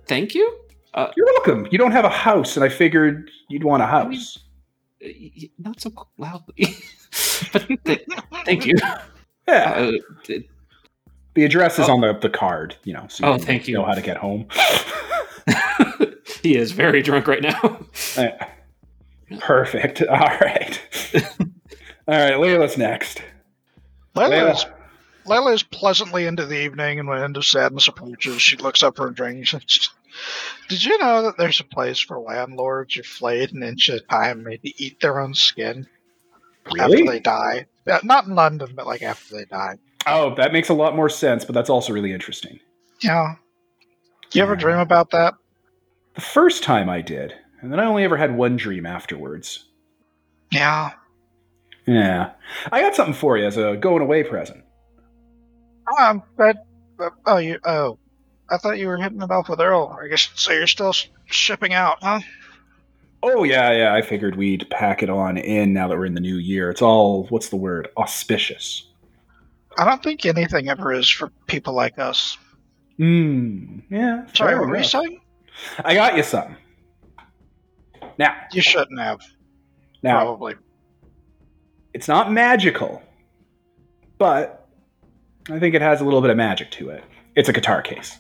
thank 0.08 0.34
you. 0.36 0.58
You're 1.16 1.26
welcome. 1.28 1.68
You 1.72 1.78
don't 1.78 1.92
have 1.92 2.04
a 2.06 2.10
house, 2.10 2.58
and 2.58 2.64
I 2.64 2.70
figured 2.70 3.30
you'd 3.48 3.64
want 3.64 3.84
a 3.84 3.86
house. 3.86 4.38
Uh, 5.04 5.08
y- 5.18 5.50
Not 5.60 5.80
so 5.80 5.92
loudly. 6.18 6.56
but 7.54 7.68
th- 7.86 8.06
thank 8.46 8.66
you. 8.66 8.76
Yeah, 9.48 9.72
Uh, 9.78 9.92
th- 10.24 10.46
the 11.36 11.46
address 11.46 11.80
is 11.80 11.88
on 11.88 12.02
the, 12.02 12.14
the 12.20 12.30
card, 12.30 12.76
you 12.84 12.94
know, 12.94 13.06
so 13.08 13.26
Oh, 13.26 13.38
can 13.38 13.46
thank 13.46 13.68
you. 13.68 13.76
know 13.76 13.86
how 13.86 13.94
to 13.94 14.02
get 14.02 14.18
home. 14.18 14.48
he 16.42 16.56
is 16.58 16.72
very 16.72 17.02
drunk 17.02 17.28
right 17.28 17.42
now. 17.44 17.80
Uh, 18.18 18.30
Perfect. 19.40 20.02
All 20.04 20.18
right. 20.18 20.82
All 22.08 22.16
right, 22.18 22.34
Layla's 22.34 22.78
next. 22.78 23.22
Layla's, 24.16 24.66
Layla. 24.66 24.74
Layla 25.30 25.54
is 25.54 25.62
pleasantly 25.62 26.26
into 26.26 26.48
the 26.48 26.60
evening, 26.60 27.00
and 27.00 27.08
when 27.08 27.22
End 27.22 27.38
of 27.38 27.46
Sadness 27.46 27.88
approaches, 27.88 28.42
she 28.42 28.58
looks 28.58 28.82
up 28.82 28.98
her 28.98 29.12
drink 29.12 29.48
Did 30.70 30.84
you 30.84 30.98
know 30.98 31.22
that 31.22 31.38
there's 31.38 31.60
a 31.60 31.66
place 31.66 32.00
for 32.00 32.20
landlords 32.20 32.96
who 32.96 33.04
flayed 33.04 33.54
an 33.54 33.62
inch 33.62 33.92
at 33.92 33.98
a 33.98 34.06
time 34.06 34.44
made 34.44 34.64
to 34.64 34.84
eat 34.84 35.00
their 35.00 35.20
own 35.20 35.36
skin 35.36 35.88
after 36.80 37.06
they 37.06 37.20
die? 37.20 37.68
Yeah, 37.86 38.00
not 38.04 38.26
in 38.26 38.34
London, 38.34 38.72
but 38.76 38.88
like 38.88 39.04
after 39.04 39.38
they 39.38 39.46
die. 39.46 39.76
Oh, 40.08 40.34
that 40.34 40.52
makes 40.52 40.70
a 40.70 40.74
lot 40.74 40.96
more 40.96 41.10
sense, 41.10 41.46
but 41.46 41.54
that's 41.54 41.70
also 41.70 41.94
really 41.94 42.12
interesting. 42.12 42.60
Yeah. 43.02 43.36
You 44.32 44.42
ever 44.42 44.56
dream 44.56 44.80
about 44.80 45.12
that? 45.12 45.36
The 46.16 46.22
first 46.22 46.64
time 46.64 46.90
I 46.90 47.02
did, 47.02 47.36
and 47.62 47.72
then 47.72 47.80
I 47.80 47.86
only 47.86 48.04
ever 48.04 48.18
had 48.18 48.36
one 48.36 48.58
dream 48.58 48.88
afterwards. 48.88 49.66
Yeah. 50.52 50.94
Yeah. 51.86 52.32
I 52.72 52.82
got 52.82 52.96
something 52.96 53.14
for 53.14 53.38
you 53.38 53.46
as 53.46 53.58
a 53.58 53.78
going 53.78 54.02
away 54.02 54.24
present. 54.24 54.64
Um, 55.98 56.24
but, 56.38 56.58
but 56.98 57.14
oh, 57.26 57.38
you 57.38 57.60
oh, 57.64 57.98
I 58.50 58.58
thought 58.58 58.78
you 58.78 58.88
were 58.88 58.98
hitting 58.98 59.22
it 59.22 59.32
off 59.32 59.50
with 59.50 59.60
Earl. 59.60 59.98
I 60.04 60.08
guess 60.08 60.30
so. 60.36 60.52
You're 60.52 60.68
still 60.68 60.94
shipping 61.26 61.74
out, 61.74 61.98
huh? 62.02 62.20
Oh, 63.22 63.44
yeah, 63.44 63.72
yeah. 63.72 63.94
I 63.94 64.02
figured 64.02 64.36
we'd 64.36 64.68
pack 64.70 65.04
it 65.04 65.10
on 65.10 65.38
in 65.38 65.74
now 65.74 65.88
that 65.88 65.98
we're 65.98 66.06
in 66.06 66.14
the 66.14 66.22
new 66.22 66.38
year. 66.38 66.70
It's 66.70 66.82
all, 66.82 67.26
what's 67.28 67.50
the 67.50 67.58
word? 67.58 67.90
Auspicious. 67.98 68.88
I 69.78 69.86
don't 69.86 70.02
think 70.02 70.26
anything 70.26 70.70
ever 70.70 70.94
is 70.94 71.10
for 71.10 71.30
people 71.48 71.74
like 71.74 72.00
us. 72.00 72.38
Hmm. 72.98 73.80
Yeah. 73.90 74.26
Sorry, 74.34 74.58
what 74.58 74.70
were 74.70 74.78
you 74.78 74.84
saying? 74.84 75.20
I 75.84 75.94
got 75.96 76.16
you 76.18 76.24
something. 76.24 76.56
Now, 78.18 78.36
You 78.52 78.62
shouldn't 78.62 79.00
have. 79.00 79.20
now, 80.02 80.22
Probably. 80.24 80.56
it's 81.94 82.08
not 82.08 82.32
magical, 82.32 83.02
but 84.18 84.59
I 85.52 85.60
think 85.60 85.76
it 85.76 85.82
has 85.82 86.02
a 86.02 86.04
little 86.04 86.22
bit 86.22 86.30
of 86.30 86.38
magic 86.38 86.72
to 86.72 86.90
it. 86.90 87.04
It's 87.36 87.50
a 87.50 87.54
guitar 87.54 87.82
case. 87.82 88.18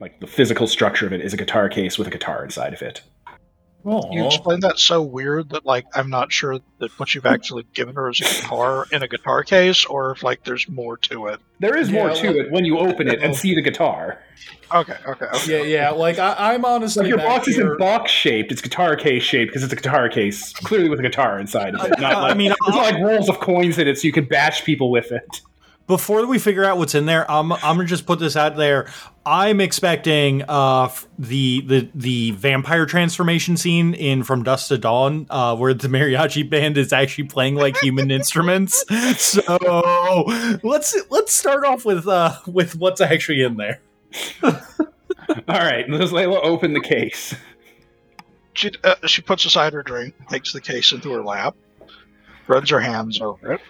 Like 0.00 0.20
the 0.20 0.26
physical 0.26 0.66
structure 0.66 1.06
of 1.06 1.12
it 1.12 1.20
is 1.22 1.32
a 1.32 1.36
guitar 1.36 1.68
case 1.68 1.98
with 1.98 2.06
a 2.06 2.10
guitar 2.10 2.44
inside 2.44 2.74
of 2.74 2.82
it. 2.82 3.02
Oh. 3.88 4.02
You 4.12 4.22
Aw. 4.24 4.26
explained 4.26 4.62
that 4.62 4.78
so 4.80 5.00
weird 5.00 5.50
that 5.50 5.64
like 5.64 5.86
I'm 5.94 6.10
not 6.10 6.32
sure 6.32 6.58
that 6.80 6.90
what 6.98 7.14
you've 7.14 7.24
actually 7.24 7.64
given 7.72 7.94
her 7.94 8.10
is 8.10 8.20
a 8.20 8.24
guitar 8.24 8.86
in 8.92 9.02
a 9.04 9.08
guitar 9.08 9.44
case, 9.44 9.84
or 9.84 10.10
if 10.10 10.24
like 10.24 10.42
there's 10.44 10.68
more 10.68 10.96
to 10.98 11.28
it. 11.28 11.40
There 11.60 11.76
is 11.76 11.90
more 11.90 12.10
to 12.10 12.26
well- 12.26 12.36
it 12.36 12.50
when 12.50 12.64
you 12.64 12.78
open 12.78 13.06
it 13.08 13.22
and 13.22 13.34
see 13.36 13.54
the 13.54 13.62
guitar. 13.62 14.18
Okay, 14.74 14.96
okay, 15.06 15.26
okay. 15.26 15.58
Yeah, 15.58 15.62
yeah. 15.62 15.90
Like 15.90 16.18
I, 16.18 16.34
I'm 16.52 16.64
honestly 16.64 17.02
Like 17.04 17.08
your 17.10 17.18
back 17.18 17.26
box 17.28 17.46
here- 17.46 17.64
isn't 17.64 17.78
box 17.78 18.10
shaped; 18.10 18.50
it's 18.50 18.60
guitar 18.60 18.96
case 18.96 19.22
shaped 19.22 19.50
because 19.50 19.62
it's 19.62 19.72
a 19.72 19.76
guitar 19.76 20.08
case, 20.08 20.52
clearly 20.52 20.88
with 20.88 20.98
a 20.98 21.02
guitar 21.04 21.38
inside 21.38 21.76
of 21.76 21.84
it. 21.84 21.96
Not 22.00 22.16
I 22.16 22.34
mean, 22.34 22.50
it's 22.50 22.68
not 22.68 22.76
like 22.92 23.00
rolls 23.00 23.28
of 23.28 23.38
coins 23.38 23.78
in 23.78 23.86
it, 23.86 23.98
so 24.00 24.06
you 24.08 24.12
can 24.12 24.24
bash 24.24 24.64
people 24.64 24.90
with 24.90 25.12
it. 25.12 25.40
Before 25.86 26.26
we 26.26 26.38
figure 26.38 26.64
out 26.64 26.78
what's 26.78 26.94
in 26.94 27.06
there, 27.06 27.30
I'm 27.30 27.52
I'm 27.52 27.76
gonna 27.76 27.84
just 27.84 28.06
put 28.06 28.18
this 28.18 28.36
out 28.36 28.56
there. 28.56 28.90
I'm 29.24 29.60
expecting 29.60 30.42
uh 30.48 30.90
the 31.18 31.60
the 31.62 31.90
the 31.94 32.30
vampire 32.32 32.86
transformation 32.86 33.56
scene 33.56 33.94
in 33.94 34.22
From 34.22 34.42
Dusk 34.42 34.68
to 34.68 34.78
Dawn, 34.78 35.26
uh, 35.30 35.56
where 35.56 35.74
the 35.74 35.88
mariachi 35.88 36.48
band 36.48 36.76
is 36.76 36.92
actually 36.92 37.24
playing 37.24 37.54
like 37.54 37.76
human 37.78 38.10
instruments. 38.10 38.84
So 39.18 40.24
let's 40.62 40.96
let's 41.10 41.32
start 41.32 41.64
off 41.64 41.84
with 41.84 42.08
uh 42.08 42.38
with 42.46 42.76
what's 42.76 43.00
actually 43.00 43.42
in 43.42 43.56
there. 43.56 43.80
All 44.42 44.54
right, 45.48 45.88
does 45.88 46.12
Layla 46.12 46.40
open 46.42 46.72
the 46.72 46.80
case? 46.80 47.34
She 48.54 48.72
uh, 48.82 48.94
she 49.06 49.22
puts 49.22 49.44
aside 49.44 49.72
her 49.72 49.82
drink, 49.82 50.14
takes 50.28 50.52
the 50.52 50.60
case 50.60 50.92
into 50.92 51.12
her 51.12 51.22
lap, 51.22 51.54
runs 52.46 52.70
her 52.70 52.80
hands 52.80 53.20
over 53.20 53.52
it, 53.54 53.60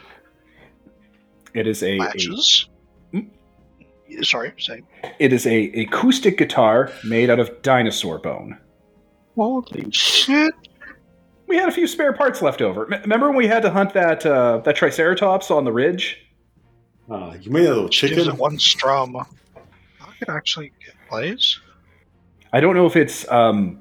It 1.57 1.66
is 1.66 1.82
a, 1.82 1.96
a 1.96 1.98
latches. 1.98 2.68
Hmm? 3.12 3.20
Sorry, 4.22 4.52
say. 4.59 4.82
it 5.18 5.32
is 5.32 5.46
a 5.46 5.70
acoustic 5.72 6.36
guitar 6.38 6.92
made 7.04 7.30
out 7.30 7.38
of 7.40 7.62
dinosaur 7.62 8.18
bone. 8.18 8.59
Holy 9.34 9.90
shit! 9.90 10.54
We 11.46 11.57
had 11.57 11.68
a 11.68 11.72
few 11.72 11.86
spare 11.86 12.12
parts 12.12 12.42
left 12.42 12.61
over. 12.61 12.92
M- 12.92 13.00
remember 13.02 13.28
when 13.28 13.36
we 13.36 13.46
had 13.46 13.62
to 13.62 13.70
hunt 13.70 13.94
that 13.94 14.24
uh, 14.26 14.59
that 14.59 14.76
triceratops 14.76 15.50
on 15.50 15.64
the 15.64 15.72
ridge? 15.72 16.18
Ah, 17.11 17.34
you 17.40 17.50
made 17.50 17.66
a 17.66 17.68
little 17.68 17.84
Gives 17.84 17.96
chicken. 17.96 18.28
it 18.28 18.34
one 18.36 18.59
strum. 18.59 19.16
I 19.16 19.24
could 20.18 20.28
actually 20.28 20.72
get 20.84 20.94
plays. 21.09 21.59
I 22.52 22.61
don't 22.61 22.74
know 22.74 22.86
if 22.86 22.96
it's 22.96 23.26
um, 23.30 23.78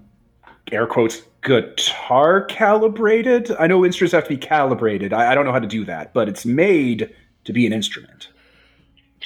air 0.72 0.88
quotes 0.88 1.24
guitar 1.44 2.44
calibrated. 2.46 3.52
I 3.60 3.68
know 3.68 3.86
instruments 3.86 4.14
have 4.14 4.24
to 4.24 4.30
be 4.30 4.38
calibrated. 4.38 5.12
I, 5.14 5.32
I 5.32 5.36
don't 5.36 5.46
know 5.46 5.52
how 5.52 5.60
to 5.60 5.68
do 5.68 5.86
that, 5.86 6.14
but 6.14 6.28
it's 6.30 6.46
made 6.46 7.14
to 7.46 7.54
be 7.54 7.66
an 7.66 7.74
instrument. 7.74 8.30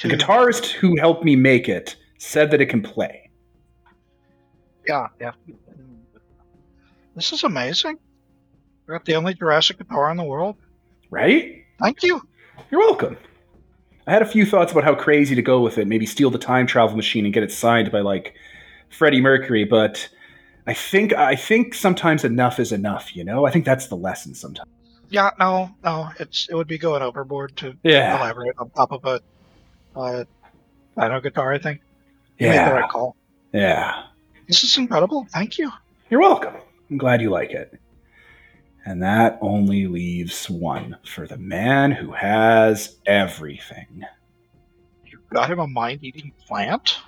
The 0.02 0.08
guitarist 0.08 0.70
who 0.70 0.96
helped 0.98 1.24
me 1.24 1.36
make 1.36 1.68
it 1.68 1.96
said 2.18 2.50
that 2.52 2.60
it 2.60 2.66
can 2.66 2.80
play. 2.80 3.28
Yeah, 4.86 5.08
yeah. 5.20 5.32
This 7.14 7.32
is 7.32 7.44
amazing. 7.44 7.98
We 8.86 8.92
got 8.92 9.04
the 9.04 9.14
only 9.14 9.34
Jurassic 9.34 9.78
guitar 9.78 10.10
in 10.10 10.16
the 10.16 10.24
world. 10.24 10.56
Right? 11.10 11.64
Thank 11.80 12.02
you. 12.02 12.22
You're 12.70 12.80
welcome. 12.80 13.16
I 14.06 14.12
had 14.12 14.22
a 14.22 14.26
few 14.26 14.46
thoughts 14.46 14.72
about 14.72 14.84
how 14.84 14.94
crazy 14.94 15.34
to 15.34 15.42
go 15.42 15.60
with 15.60 15.76
it. 15.78 15.86
Maybe 15.86 16.06
steal 16.06 16.30
the 16.30 16.38
time 16.38 16.66
travel 16.66 16.96
machine 16.96 17.24
and 17.24 17.34
get 17.34 17.42
it 17.42 17.52
signed 17.52 17.92
by 17.92 18.00
like 18.00 18.34
Freddie 18.88 19.20
Mercury, 19.20 19.64
but 19.64 20.08
I 20.66 20.74
think 20.74 21.12
I 21.12 21.36
think 21.36 21.74
sometimes 21.74 22.24
enough 22.24 22.58
is 22.58 22.72
enough. 22.72 23.14
You 23.14 23.24
know, 23.24 23.46
I 23.46 23.50
think 23.50 23.64
that's 23.64 23.86
the 23.86 23.96
lesson 23.96 24.34
sometimes. 24.34 24.68
Yeah, 25.10 25.30
no, 25.38 25.70
no, 25.84 26.10
it's 26.20 26.48
it 26.48 26.54
would 26.54 26.68
be 26.68 26.78
going 26.78 27.02
overboard 27.02 27.56
to 27.58 27.76
Yeah, 27.82 28.14
elaborate 28.16 28.54
on 28.58 28.70
top 28.70 28.92
of 28.92 29.04
a 29.04 29.20
uh, 29.98 30.24
piano 30.96 31.20
guitar. 31.20 31.52
I 31.52 31.58
think 31.58 31.82
you 32.38 32.46
made 32.48 32.64
the 32.64 32.70
yeah, 32.70 32.70
right 32.70 32.88
call. 32.88 33.16
yeah. 33.52 34.04
This 34.48 34.64
is 34.64 34.78
incredible. 34.78 35.26
Thank 35.32 35.58
you. 35.58 35.70
You're 36.10 36.20
welcome. 36.20 36.54
I'm 36.90 36.98
glad 36.98 37.22
you 37.22 37.30
like 37.30 37.50
it. 37.50 37.80
And 38.84 39.02
that 39.02 39.38
only 39.42 39.86
leaves 39.86 40.48
one 40.50 40.96
for 41.04 41.26
the 41.26 41.36
man 41.38 41.92
who 41.92 42.12
has 42.12 42.98
everything. 43.06 44.02
You 45.04 45.18
got 45.32 45.50
him 45.50 45.58
a 45.60 45.66
mind-eating 45.66 46.32
plant. 46.46 46.98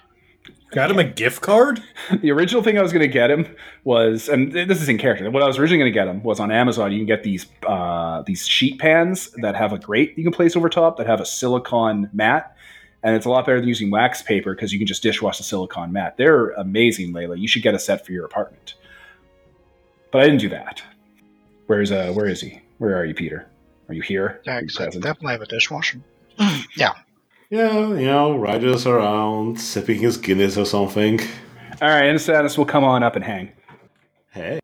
Got 0.72 0.90
him 0.90 0.98
a 0.98 1.04
gift 1.04 1.40
card. 1.42 1.82
The 2.20 2.30
original 2.32 2.62
thing 2.62 2.76
I 2.78 2.82
was 2.82 2.92
going 2.92 3.02
to 3.06 3.12
get 3.12 3.30
him 3.30 3.54
was, 3.84 4.28
and 4.28 4.52
this 4.52 4.82
is 4.82 4.88
in 4.88 4.98
character. 4.98 5.30
What 5.30 5.42
I 5.42 5.46
was 5.46 5.56
originally 5.58 5.78
going 5.78 5.92
to 5.92 5.98
get 5.98 6.08
him 6.08 6.22
was 6.24 6.40
on 6.40 6.50
Amazon. 6.50 6.90
You 6.92 6.98
can 6.98 7.06
get 7.06 7.22
these 7.22 7.46
uh, 7.66 8.22
these 8.22 8.46
sheet 8.46 8.78
pans 8.80 9.30
that 9.42 9.54
have 9.54 9.72
a 9.72 9.78
grate 9.78 10.16
you 10.18 10.24
can 10.24 10.32
place 10.32 10.56
over 10.56 10.68
top 10.68 10.96
that 10.98 11.06
have 11.06 11.20
a 11.20 11.24
silicon 11.26 12.10
mat, 12.12 12.56
and 13.02 13.14
it's 13.14 13.24
a 13.26 13.30
lot 13.30 13.46
better 13.46 13.60
than 13.60 13.68
using 13.68 13.90
wax 13.90 14.20
paper 14.22 14.54
because 14.54 14.72
you 14.72 14.78
can 14.78 14.86
just 14.86 15.02
dishwash 15.02 15.38
the 15.38 15.42
silicon 15.44 15.92
mat. 15.92 16.16
They're 16.16 16.50
amazing, 16.50 17.12
Layla. 17.12 17.38
You 17.38 17.48
should 17.48 17.62
get 17.62 17.74
a 17.74 17.78
set 17.78 18.04
for 18.04 18.12
your 18.12 18.24
apartment. 18.26 18.74
But 20.10 20.22
I 20.22 20.24
didn't 20.24 20.40
do 20.40 20.48
that. 20.50 20.82
Where's 21.66 21.92
uh? 21.92 22.12
Where 22.12 22.26
is 22.26 22.40
he? 22.40 22.60
Where 22.78 22.96
are 22.98 23.04
you, 23.04 23.14
Peter? 23.14 23.46
Are 23.88 23.94
you 23.94 24.02
here? 24.02 24.40
Yeah, 24.44 24.56
Are 24.56 24.60
you 24.60 24.66
'cause 24.68 24.76
I 24.80 24.84
present? 24.86 25.04
definitely 25.04 25.32
have 25.32 25.42
a 25.42 25.46
dishwasher. 25.46 25.98
yeah. 26.76 26.92
Yeah, 27.52 27.88
you 27.88 28.06
know, 28.06 28.34
Ryder's 28.38 28.86
around, 28.86 29.60
sipping 29.60 30.00
his 30.00 30.16
Guinness 30.16 30.56
or 30.56 30.64
something. 30.64 31.20
All 31.82 31.88
right, 31.90 32.06
and 32.06 32.18
status 32.18 32.56
will 32.56 32.64
come 32.64 32.82
on 32.82 33.02
up 33.02 33.14
and 33.14 33.22
hang. 33.22 33.52
Hey. 34.30 34.58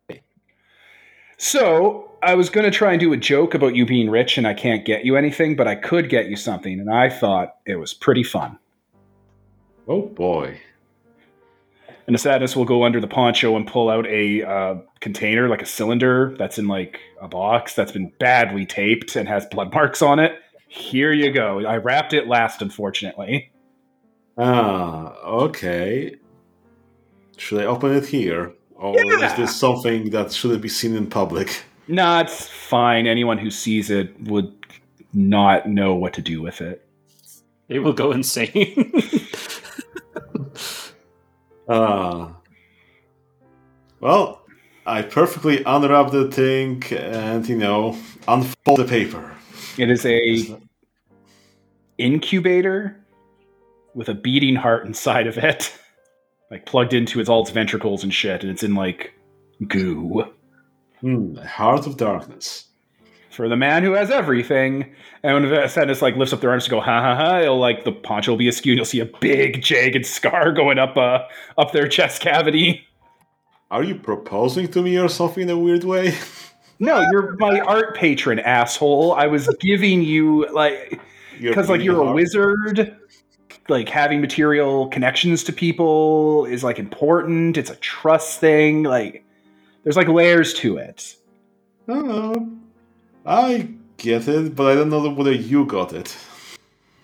So 1.36 2.11
I 2.22 2.34
was 2.34 2.49
going 2.49 2.64
to 2.64 2.70
try 2.70 2.93
and 2.93 2.99
do 2.99 3.12
a 3.12 3.16
joke 3.18 3.53
about 3.53 3.76
you 3.76 3.84
being 3.84 4.09
rich 4.09 4.39
and 4.39 4.47
I 4.47 4.55
can't 4.55 4.86
get 4.86 5.05
you 5.05 5.16
anything, 5.16 5.55
but 5.55 5.68
I 5.68 5.74
could 5.74 6.09
get 6.09 6.30
you 6.30 6.36
something, 6.36 6.80
and 6.80 6.91
I 6.91 7.11
thought 7.11 7.57
it 7.66 7.76
was 7.76 7.93
pretty 7.93 8.22
fun. 8.22 8.59
Oh 9.86 10.07
boy. 10.07 10.59
And 12.07 12.14
the 12.14 12.18
sadness 12.18 12.57
will 12.57 12.64
go 12.64 12.84
under 12.84 13.03
the 13.03 13.07
poncho 13.07 13.55
and 13.55 13.66
pull 13.66 13.91
out 13.91 14.07
a 14.07 14.43
uh, 14.43 14.76
container, 15.01 15.51
like 15.51 15.61
a 15.61 15.66
cylinder 15.66 16.34
that's 16.39 16.59
in 16.59 16.68
like 16.68 17.01
a 17.20 17.28
box 17.28 17.74
that's 17.74 17.93
been 17.93 18.11
badly 18.18 18.64
taped 18.64 19.14
and 19.14 19.28
has 19.28 19.45
blood 19.45 19.74
marks 19.74 20.01
on 20.01 20.18
it. 20.18 20.32
Here 20.68 21.12
you 21.12 21.30
go. 21.32 21.64
I 21.66 21.76
wrapped 21.78 22.12
it 22.12 22.26
last, 22.28 22.62
unfortunately. 22.62 23.50
Ah, 24.36 25.14
okay. 25.24 26.14
Should 27.36 27.60
I 27.62 27.64
open 27.64 27.94
it 27.94 28.06
here? 28.06 28.52
Or 28.76 28.94
Yeah. 28.96 29.26
is 29.26 29.34
this 29.36 29.56
something 29.56 30.10
that 30.10 30.32
shouldn't 30.32 30.62
be 30.62 30.68
seen 30.68 30.94
in 30.94 31.08
public? 31.08 31.64
Nah, 31.88 32.20
it's 32.20 32.46
fine. 32.48 33.06
Anyone 33.06 33.38
who 33.38 33.50
sees 33.50 33.90
it 33.90 34.14
would 34.24 34.52
not 35.12 35.68
know 35.68 35.94
what 35.94 36.12
to 36.14 36.22
do 36.22 36.40
with 36.42 36.60
it. 36.60 36.86
They 37.68 37.78
will 37.78 37.92
go 37.94 38.12
insane. 38.12 38.92
Ah. 41.70 42.34
Well, 44.00 44.40
I 44.86 45.02
perfectly 45.02 45.62
unwrap 45.64 46.10
the 46.12 46.30
thing 46.30 46.82
and, 46.92 47.46
you 47.46 47.58
know, 47.58 47.98
unfold 48.26 48.78
the 48.78 48.84
paper. 48.86 49.36
It 49.78 49.90
is 49.90 50.04
a 50.04 50.58
incubator 51.98 52.96
with 53.94 54.08
a 54.08 54.14
beating 54.14 54.56
heart 54.56 54.86
inside 54.86 55.28
of 55.28 55.38
it, 55.38 55.72
like 56.50 56.66
plugged 56.66 56.92
into 56.92 57.20
its 57.20 57.28
all 57.28 57.42
its 57.42 57.50
ventricles 57.50 58.02
and 58.02 58.12
shit, 58.12 58.42
and 58.42 58.50
it's 58.50 58.64
in 58.64 58.74
like 58.74 59.14
goo. 59.68 60.24
Hmm, 61.00 61.36
Heart 61.36 61.86
of 61.86 61.96
Darkness. 61.96 62.64
For 63.30 63.48
the 63.48 63.56
man 63.56 63.84
who 63.84 63.92
has 63.92 64.10
everything, 64.10 64.92
and 65.22 65.48
when 65.48 65.68
Sadness 65.68 66.02
like 66.02 66.16
lifts 66.16 66.32
up 66.32 66.40
their 66.40 66.50
arms 66.50 66.64
to 66.64 66.70
go 66.70 66.80
ha 66.80 67.00
ha 67.00 67.14
ha, 67.14 67.40
it'll 67.40 67.60
like 67.60 67.84
the 67.84 67.92
poncho 67.92 68.32
will 68.32 68.38
be 68.38 68.48
askew, 68.48 68.72
and 68.72 68.78
you'll 68.78 68.84
see 68.84 68.98
a 68.98 69.06
big 69.20 69.62
jagged 69.62 70.06
scar 70.06 70.50
going 70.50 70.78
up 70.80 70.96
uh 70.96 71.20
up 71.56 71.70
their 71.70 71.86
chest 71.86 72.20
cavity. 72.20 72.84
Are 73.70 73.84
you 73.84 73.94
proposing 73.94 74.66
to 74.72 74.82
me 74.82 74.98
or 74.98 75.08
something 75.08 75.44
in 75.44 75.50
a 75.50 75.58
weird 75.58 75.84
way? 75.84 76.16
No, 76.80 77.00
you're 77.10 77.34
my 77.38 77.60
art 77.60 77.96
patron, 77.96 78.38
asshole. 78.38 79.12
I 79.12 79.26
was 79.26 79.48
giving 79.60 80.02
you 80.02 80.46
like 80.52 81.00
because 81.40 81.68
like 81.68 81.82
you're 81.82 82.00
a 82.02 82.12
wizard 82.12 82.96
like 83.68 83.88
having 83.88 84.20
material 84.20 84.88
connections 84.88 85.44
to 85.44 85.52
people 85.52 86.46
is 86.46 86.64
like 86.64 86.78
important 86.78 87.56
it's 87.58 87.68
a 87.70 87.76
trust 87.76 88.40
thing 88.40 88.82
like 88.82 89.22
there's 89.84 89.96
like 89.96 90.08
layers 90.08 90.54
to 90.54 90.78
it 90.78 91.14
Oh, 91.90 92.50
I 93.24 93.68
get 93.96 94.28
it, 94.28 94.54
but 94.54 94.72
I 94.72 94.74
don't 94.74 94.90
know 94.90 95.08
whether 95.10 95.32
you 95.32 95.64
got 95.66 95.92
it. 95.94 96.16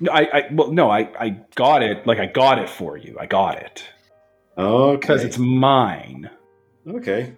No, 0.00 0.10
I, 0.12 0.20
I 0.32 0.48
well 0.52 0.72
no 0.72 0.90
I, 0.90 1.08
I 1.18 1.28
got 1.54 1.82
it 1.82 2.06
like 2.06 2.18
i 2.18 2.26
got 2.26 2.58
it 2.58 2.68
for 2.68 2.96
you 2.96 3.16
i 3.20 3.26
got 3.26 3.56
it 3.58 3.84
Okay. 4.58 4.98
because 5.00 5.22
it's 5.24 5.38
mine 5.38 6.28
okay. 6.88 7.32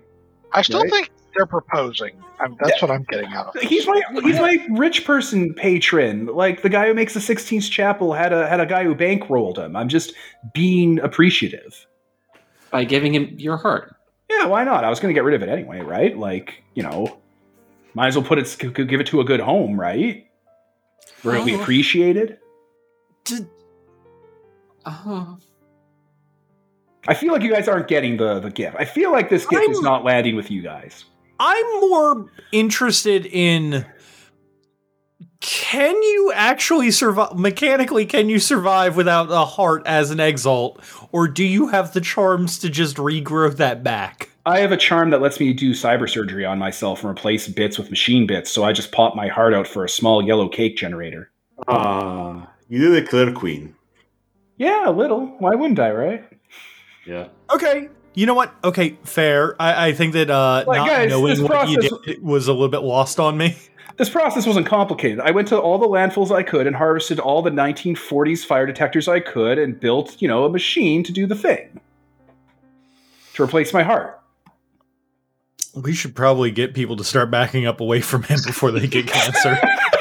I 0.53 0.63
still 0.63 0.83
Right. 0.83 0.91
think 0.91 1.11
they're 1.37 1.47
proposing. 1.47 2.13
I 2.41 2.49
mean, 2.49 2.59
that's 2.61 2.81
what 2.83 2.91
I'm 2.91 3.05
getting 3.05 3.33
out 3.33 3.49
of 3.49 3.57
it. 3.57 3.65
he's 3.65 3.87
my 3.87 4.03
he's 4.23 4.39
my 4.41 4.65
rich 4.71 5.05
person 5.05 5.55
patron 5.55 6.27
like 6.27 6.63
the 6.63 6.69
guy 6.69 6.87
who 6.87 6.95
makes 6.95 7.15
the 7.15 7.21
Sistine 7.21 7.61
Chapel 7.61 8.13
had 8.13 8.33
a 8.33 8.47
had 8.49 8.61
a 8.61 8.67
guy 8.67 8.85
who 8.85 8.95
bankrolled 8.95 9.57
him 9.59 9.75
i'm 9.77 9.89
just 9.89 10.13
being 10.55 10.99
appreciative 11.01 11.87
By 12.71 12.85
giving 12.85 13.15
him 13.15 13.35
your 13.39 13.57
heart. 13.57 13.95
Yeah, 14.29 14.47
why 14.47 14.65
not? 14.65 14.83
I 14.85 14.91
was 14.91 14.99
going 15.01 15.15
to 15.15 15.19
get 15.19 15.23
rid 15.25 15.35
of 15.41 15.43
it 15.43 15.49
anyway, 15.49 15.81
right? 15.81 16.19
Like, 16.19 16.65
you 16.75 16.83
know, 16.83 17.17
might 17.95 18.09
as 18.09 18.17
well 18.17 18.27
put 18.27 18.39
it, 18.39 18.49
c- 18.49 18.73
c- 18.77 18.85
give 18.85 18.99
it 19.01 19.07
to 19.09 19.21
a 19.21 19.25
good 19.25 19.39
home, 19.39 19.79
right? 19.79 20.27
Where 21.23 21.37
it'll 21.37 21.47
be 21.47 21.55
Oh. 21.55 21.61
appreciated. 21.61 22.39
Did, 23.25 23.47
uh, 24.85 25.37
I 27.09 27.15
feel 27.15 27.33
like 27.33 27.43
you 27.43 27.53
guys 27.53 27.69
aren't 27.69 27.87
getting 27.87 28.17
the 28.17 28.41
the 28.41 28.51
gift. 28.51 28.77
I 28.79 28.85
feel 28.85 29.13
like 29.13 29.31
this 29.31 29.47
gift 29.47 29.63
is 29.71 29.77
I'm- 29.79 29.85
not 29.85 30.05
landing 30.05 30.35
with 30.35 30.51
you 30.51 30.61
guys. 30.61 31.05
I'm 31.39 31.81
more 31.81 32.31
interested 32.53 33.27
in 33.27 33.87
can 35.41 35.95
you 35.95 36.33
actually 36.35 36.91
survive 36.91 37.37
mechanically 37.37 38.07
can 38.07 38.29
you 38.29 38.39
survive 38.39 38.97
without 38.97 39.31
a 39.31 39.45
heart 39.45 39.83
as 39.87 40.11
an 40.11 40.19
exalt 40.19 40.81
or 41.13 41.29
do 41.29 41.45
you 41.45 41.69
have 41.69 41.93
the 41.93 42.01
charms 42.01 42.59
to 42.61 42.71
just 42.71 42.97
regrow 42.97 43.55
that 43.57 43.83
back? 43.83 44.31
I 44.47 44.61
have 44.61 44.71
a 44.71 44.77
charm 44.77 45.11
that 45.11 45.21
lets 45.21 45.41
me 45.41 45.53
do 45.53 45.73
cyber 45.73 46.09
surgery 46.09 46.45
on 46.45 46.59
myself 46.59 47.03
and 47.03 47.11
replace 47.11 47.49
bits 47.49 47.79
with 47.79 47.91
machine 47.91 48.29
bits, 48.29 48.49
so 48.49 48.63
I 48.63 48.73
just 48.73 48.93
pop 48.93 49.17
my 49.17 49.27
heart 49.27 49.53
out 49.53 49.67
for 49.67 49.85
a 49.85 49.89
small 49.89 50.25
yellow 50.25 50.49
cake 50.49 50.77
generator. 50.77 51.33
Ah, 51.67 52.49
you 52.69 52.79
did 52.79 53.03
a 53.03 53.07
clear 53.07 53.33
queen. 53.33 53.75
Yeah, 54.57 54.89
a 54.89 54.93
little. 54.93 55.27
Why 55.41 55.57
wouldn't 55.57 55.81
I, 55.81 55.91
right? 55.91 56.25
Yeah. 57.05 57.27
Okay. 57.53 57.89
You 58.17 58.25
know 58.25 58.35
what? 58.35 58.53
Okay, 58.65 58.99
fair. 59.05 59.55
I, 59.61 59.89
I 59.89 59.93
think 59.93 60.15
that 60.15 60.31
uh 60.31 60.65
Like, 60.67 60.79
not 60.79 60.89
guys, 60.89 61.11
knowing 61.11 61.43
what 61.45 61.69
you 61.69 61.77
did 61.79 62.23
was 62.23 62.49
a 62.49 62.53
little 62.53 62.71
bit 62.71 62.83
lost 62.83 63.21
on 63.21 63.39
me. 63.39 63.57
This 63.99 64.11
process 64.11 64.47
wasn't 64.47 64.67
complicated. 64.67 65.21
I 65.21 65.31
went 65.31 65.49
to 65.49 65.59
all 65.59 65.79
the 65.79 65.87
landfills 65.87 66.31
I 66.31 66.43
could 66.43 66.67
and 66.67 66.77
harvested 66.77 67.19
all 67.19 67.41
the 67.41 67.49
1940s 67.49 68.45
fire 68.45 68.67
detectors 68.67 69.09
I 69.09 69.21
could 69.21 69.59
and 69.59 69.81
built, 69.81 70.21
you 70.21 70.29
know, 70.29 70.45
a 70.45 70.51
machine 70.51 71.03
to 71.05 71.13
do 71.13 71.27
the 71.27 71.35
thing. 71.35 71.81
To 73.37 73.43
replace 73.43 73.73
my 73.73 73.83
heart. 73.83 74.21
We 75.75 75.95
should 75.95 76.15
probably 76.15 76.51
get 76.51 76.75
people 76.75 76.97
to 76.97 77.05
start 77.05 77.31
backing 77.31 77.65
up 77.65 77.81
away 77.81 78.03
from 78.03 78.25
him 78.25 78.39
before 78.45 78.71
they 78.71 78.87
get 78.87 79.07
cancer. 79.07 79.59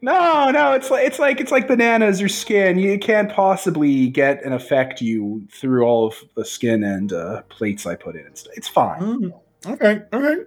No, 0.00 0.50
no, 0.50 0.72
it's 0.72 0.90
like 0.90 1.06
it's 1.06 1.18
like 1.18 1.40
it's 1.40 1.50
like 1.50 1.66
bananas 1.66 2.22
or 2.22 2.28
skin. 2.28 2.78
You 2.78 2.98
can't 2.98 3.32
possibly 3.32 4.08
get 4.08 4.44
and 4.44 4.54
affect 4.54 5.00
you 5.00 5.46
through 5.50 5.84
all 5.84 6.06
of 6.06 6.14
the 6.36 6.44
skin 6.44 6.84
and 6.84 7.12
uh, 7.12 7.42
plates 7.48 7.84
I 7.84 7.96
put 7.96 8.14
in. 8.14 8.24
It's, 8.26 8.46
it's 8.54 8.68
fine. 8.68 9.00
Mm, 9.00 9.32
okay, 9.66 10.02
okay. 10.12 10.44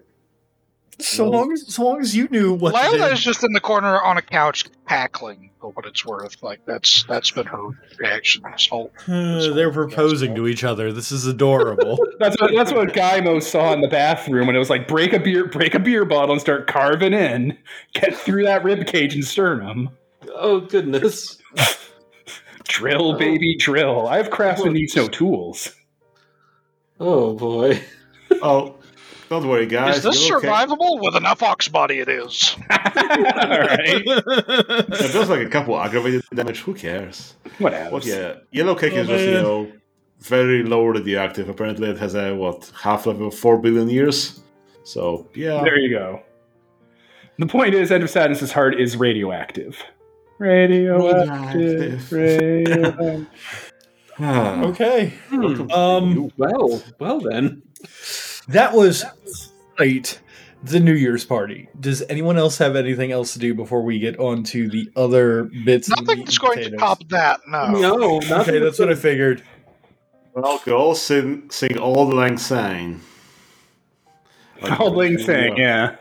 So 0.99 1.23
Well- 1.23 1.39
long 1.41 1.51
as 1.53 1.73
so 1.73 1.83
long 1.83 1.99
as 2.01 2.15
you 2.15 2.27
knew 2.29 2.53
what 2.53 2.73
to 2.75 2.91
Lila 2.91 3.09
is 3.11 3.23
just 3.23 3.43
in 3.43 3.53
the 3.53 3.59
corner 3.59 3.99
on 4.01 4.17
a 4.17 4.21
couch 4.21 4.65
cackling 4.87 5.49
for 5.59 5.71
what 5.71 5.85
it's 5.85 6.05
worth. 6.05 6.43
Like 6.43 6.59
that's 6.67 7.03
that's 7.03 7.31
been 7.31 7.47
her 7.47 7.69
reaction 7.97 8.43
this 8.51 8.67
whole. 8.67 8.91
Uh, 9.07 9.53
they're 9.53 9.71
proposing 9.71 10.35
to 10.35 10.47
each 10.47 10.63
other. 10.63 10.91
This 10.93 11.11
is 11.11 11.25
adorable. 11.25 11.97
That's 12.19 12.39
what 12.39 12.51
that's 12.53 12.71
what 12.71 12.89
Gaimo 12.89 13.41
saw 13.41 13.73
in 13.73 13.81
the 13.81 13.87
bathroom 13.87 14.45
when 14.45 14.55
it 14.55 14.59
was 14.59 14.69
like 14.69 14.87
break 14.87 15.11
a 15.13 15.19
beer 15.19 15.47
break 15.47 15.73
a 15.73 15.79
beer 15.79 16.05
bottle 16.05 16.33
and 16.33 16.41
start 16.41 16.67
carving 16.67 17.13
in, 17.13 17.57
get 17.93 18.15
through 18.15 18.43
that 18.43 18.63
rib 18.63 18.85
cage 18.85 19.15
and 19.15 19.25
sternum. 19.25 19.89
Oh 20.35 20.59
goodness. 20.59 21.37
Drill, 22.65 23.17
baby, 23.17 23.55
drill. 23.57 24.07
I 24.07 24.17
have 24.17 24.29
craftsman 24.29 24.73
needs 24.73 24.95
no 24.95 25.07
tools. 25.07 25.73
Oh 26.99 27.33
boy. 27.33 27.81
Oh, 28.43 28.75
don't 29.31 29.47
worry, 29.47 29.65
guys. 29.65 29.97
is 29.97 30.03
this 30.03 30.27
you're 30.27 30.39
okay. 30.39 30.47
survivable? 30.49 31.01
With 31.01 31.15
enough 31.15 31.41
ox 31.41 31.69
body, 31.69 31.99
it 31.99 32.09
is. 32.09 32.53
all 32.69 32.77
right, 33.71 34.03
It 34.05 35.13
does 35.13 35.29
like 35.29 35.39
a 35.39 35.49
couple 35.49 35.79
aggravated 35.79 36.21
damage. 36.35 36.59
Who 36.59 36.73
cares? 36.73 37.35
whatever. 37.57 37.91
What? 37.91 38.05
Yeah, 38.05 38.33
yellow 38.51 38.75
cake 38.75 38.91
is 38.91 39.07
Oh, 39.09 39.13
just 39.13 39.25
you 39.25 39.31
know 39.31 39.71
very 40.19 40.63
low 40.63 40.85
radioactive. 40.85 41.47
Apparently, 41.47 41.89
it 41.89 41.97
has 41.97 42.13
a 42.13 42.35
what 42.35 42.69
half 42.77 43.05
life 43.05 43.21
of 43.21 43.33
four 43.33 43.57
billion 43.57 43.87
years. 43.89 44.41
So 44.83 45.29
yeah, 45.33 45.63
There 45.63 45.79
you 45.79 45.97
go. 45.97 46.21
The 47.39 47.47
point 47.47 47.73
is, 47.73 47.89
End 47.89 48.03
of 48.03 48.09
Sadness's 48.09 48.51
heart 48.51 48.79
is 48.81 48.97
radioactive. 48.97 49.81
Radioactive. 50.39 52.11
radioactive. 52.11 53.27
Okay. 54.19 55.13
Hmm. 55.29 55.71
Um, 55.71 56.31
Well, 56.37 56.83
well 56.99 57.19
then. 57.21 57.63
That 58.47 58.73
was 58.73 59.03
right. 59.79 60.19
The 60.63 60.79
New 60.79 60.93
Year's 60.93 61.25
party. 61.25 61.67
Does 61.79 62.03
anyone 62.03 62.37
else 62.37 62.57
have 62.59 62.75
anything 62.75 63.11
else 63.11 63.33
to 63.33 63.39
do 63.39 63.55
before 63.55 63.81
we 63.81 63.97
get 63.97 64.19
on 64.19 64.43
to 64.45 64.69
the 64.69 64.91
other 64.95 65.45
bits? 65.65 65.91
of 65.91 65.97
meat 66.01 66.07
Nothing's 66.07 66.29
and 66.37 66.39
going 66.39 66.57
to 66.57 66.63
potatoes? 66.65 66.79
top 66.79 66.99
that. 67.09 67.39
No. 67.47 67.67
No, 67.71 68.21
Okay, 68.41 68.59
that's 68.59 68.77
what 68.77 68.89
I 68.89 68.95
figured. 68.95 69.41
well, 70.35 70.61
go 70.63 70.77
all 70.77 70.93
sing, 70.95 71.49
sing 71.49 71.79
all 71.79 72.07
the 72.07 72.15
lang 72.15 72.37
syne. 72.37 73.01
Auld 74.61 74.95
Lang 74.95 75.17
Syne, 75.17 75.55
yeah. 75.57 75.95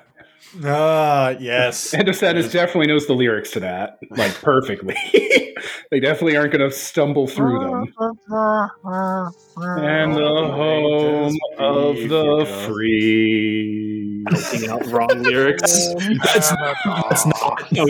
Ah, 0.64 1.30
yes. 1.38 1.94
End 1.94 2.08
of 2.08 2.16
Sadness 2.16 2.50
definitely 2.50 2.88
knows 2.88 3.06
the 3.06 3.12
lyrics 3.14 3.52
to 3.52 3.60
that, 3.60 3.98
like 4.10 4.34
perfectly. 4.42 4.96
they 5.90 6.00
definitely 6.00 6.36
aren't 6.36 6.52
going 6.52 6.68
to 6.68 6.74
stumble 6.76 7.26
through 7.26 7.60
them. 7.60 7.84
And 9.56 10.14
the 10.14 10.50
home 10.52 11.36
of 11.58 11.96
the 12.08 12.64
free. 12.66 14.24
Belting 14.30 14.68
out 14.70 14.86
wrong 14.86 15.22
lyrics. 15.22 15.94
That's 16.24 16.50
that's 16.84 17.26
not. 17.26 17.70
No. 17.72 17.86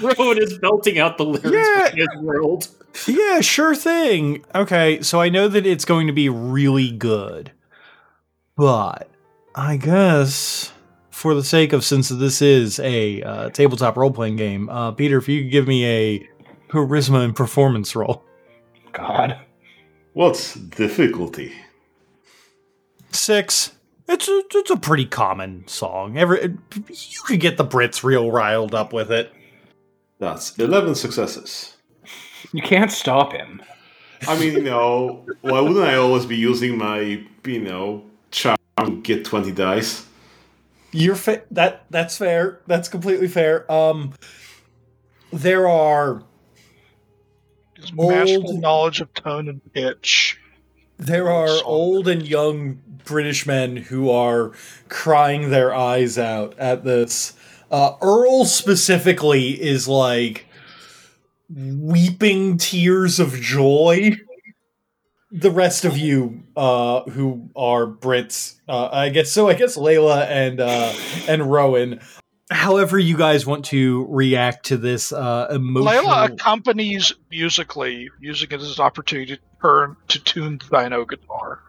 Rowan 0.00 0.38
is 0.42 0.58
belting 0.58 0.98
out 0.98 1.18
the 1.18 1.24
lyrics 1.26 1.50
Yeah. 1.52 1.90
for 1.90 1.96
his 1.96 2.08
world. 2.22 2.68
Yeah, 3.06 3.40
sure 3.42 3.74
thing. 3.74 4.44
Okay, 4.54 5.02
so 5.02 5.20
I 5.20 5.28
know 5.28 5.46
that 5.48 5.66
it's 5.66 5.84
going 5.84 6.06
to 6.06 6.12
be 6.12 6.28
really 6.30 6.90
good. 6.90 7.52
But 8.56 9.08
I 9.54 9.76
guess 9.76 10.72
for 11.18 11.34
the 11.34 11.42
sake 11.42 11.72
of 11.72 11.84
since 11.84 12.08
this 12.10 12.40
is 12.40 12.78
a 12.78 13.20
uh, 13.22 13.50
tabletop 13.50 13.96
role 13.96 14.12
playing 14.12 14.36
game, 14.36 14.68
uh, 14.68 14.92
Peter, 14.92 15.18
if 15.18 15.28
you 15.28 15.42
could 15.42 15.50
give 15.50 15.66
me 15.66 15.84
a 15.84 16.28
charisma 16.68 17.24
and 17.24 17.34
performance 17.34 17.96
roll. 17.96 18.22
God. 18.92 19.36
What's 20.12 20.54
difficulty? 20.54 21.52
Six. 23.10 23.72
It's 24.06 24.28
a, 24.28 24.42
it's 24.54 24.70
a 24.70 24.76
pretty 24.76 25.06
common 25.06 25.66
song. 25.66 26.16
Every 26.16 26.56
you 26.74 27.20
could 27.26 27.40
get 27.40 27.56
the 27.56 27.66
Brits 27.66 28.04
real 28.04 28.30
riled 28.30 28.74
up 28.74 28.92
with 28.92 29.10
it. 29.10 29.32
That's 30.20 30.56
eleven 30.56 30.94
successes. 30.94 31.76
You 32.52 32.62
can't 32.62 32.92
stop 32.92 33.32
him. 33.32 33.60
I 34.26 34.38
mean, 34.38 34.52
you 34.54 34.62
know, 34.62 35.26
why 35.40 35.60
wouldn't 35.60 35.84
I 35.84 35.96
always 35.96 36.26
be 36.26 36.36
using 36.36 36.78
my, 36.78 37.22
you 37.44 37.60
know, 37.60 38.04
charm 38.30 38.56
to 38.78 39.00
get 39.02 39.24
twenty 39.24 39.52
dice? 39.52 40.06
You're 40.92 41.16
fa- 41.16 41.42
that 41.50 41.84
that's 41.90 42.16
fair. 42.16 42.60
That's 42.66 42.88
completely 42.88 43.28
fair. 43.28 43.70
Um, 43.70 44.14
there 45.32 45.68
are 45.68 46.22
His 47.76 47.92
Old- 47.96 48.60
knowledge 48.60 49.00
of 49.00 49.12
tone 49.14 49.48
and 49.48 49.60
pitch. 49.72 50.38
There 50.96 51.30
are 51.30 51.62
old 51.64 52.08
and 52.08 52.26
young 52.26 52.80
British 53.04 53.46
men 53.46 53.76
who 53.76 54.10
are 54.10 54.52
crying 54.88 55.50
their 55.50 55.72
eyes 55.74 56.18
out 56.18 56.58
at 56.58 56.82
this. 56.84 57.34
Uh, 57.70 57.92
Earl 58.02 58.44
specifically 58.46 59.50
is 59.62 59.86
like 59.86 60.46
weeping 61.48 62.56
tears 62.58 63.20
of 63.20 63.34
joy. 63.40 64.16
The 65.30 65.50
rest 65.50 65.84
of 65.84 65.96
you, 65.96 66.42
uh, 66.58 67.02
who 67.10 67.50
are 67.56 67.86
Brits, 67.86 68.56
uh, 68.68 68.88
I 68.90 69.08
guess 69.10 69.30
so. 69.30 69.48
I 69.48 69.54
guess 69.54 69.76
Layla 69.76 70.26
and 70.26 70.60
uh, 70.60 70.92
and 71.28 71.50
Rowan. 71.50 72.00
However, 72.50 72.98
you 72.98 73.16
guys 73.16 73.46
want 73.46 73.66
to 73.66 74.06
react 74.08 74.66
to 74.66 74.76
this 74.76 75.12
uh, 75.12 75.48
emotional. 75.50 76.04
Layla 76.04 76.32
accompanies 76.32 77.12
musically, 77.30 78.10
using 78.20 78.48
it 78.50 78.60
as 78.60 78.78
an 78.78 78.84
opportunity 78.84 79.36
to 79.36 79.42
turn 79.62 79.96
to 80.08 80.22
tune 80.22 80.58
the 80.58 80.78
Dino 80.78 81.04
guitar. 81.04 81.60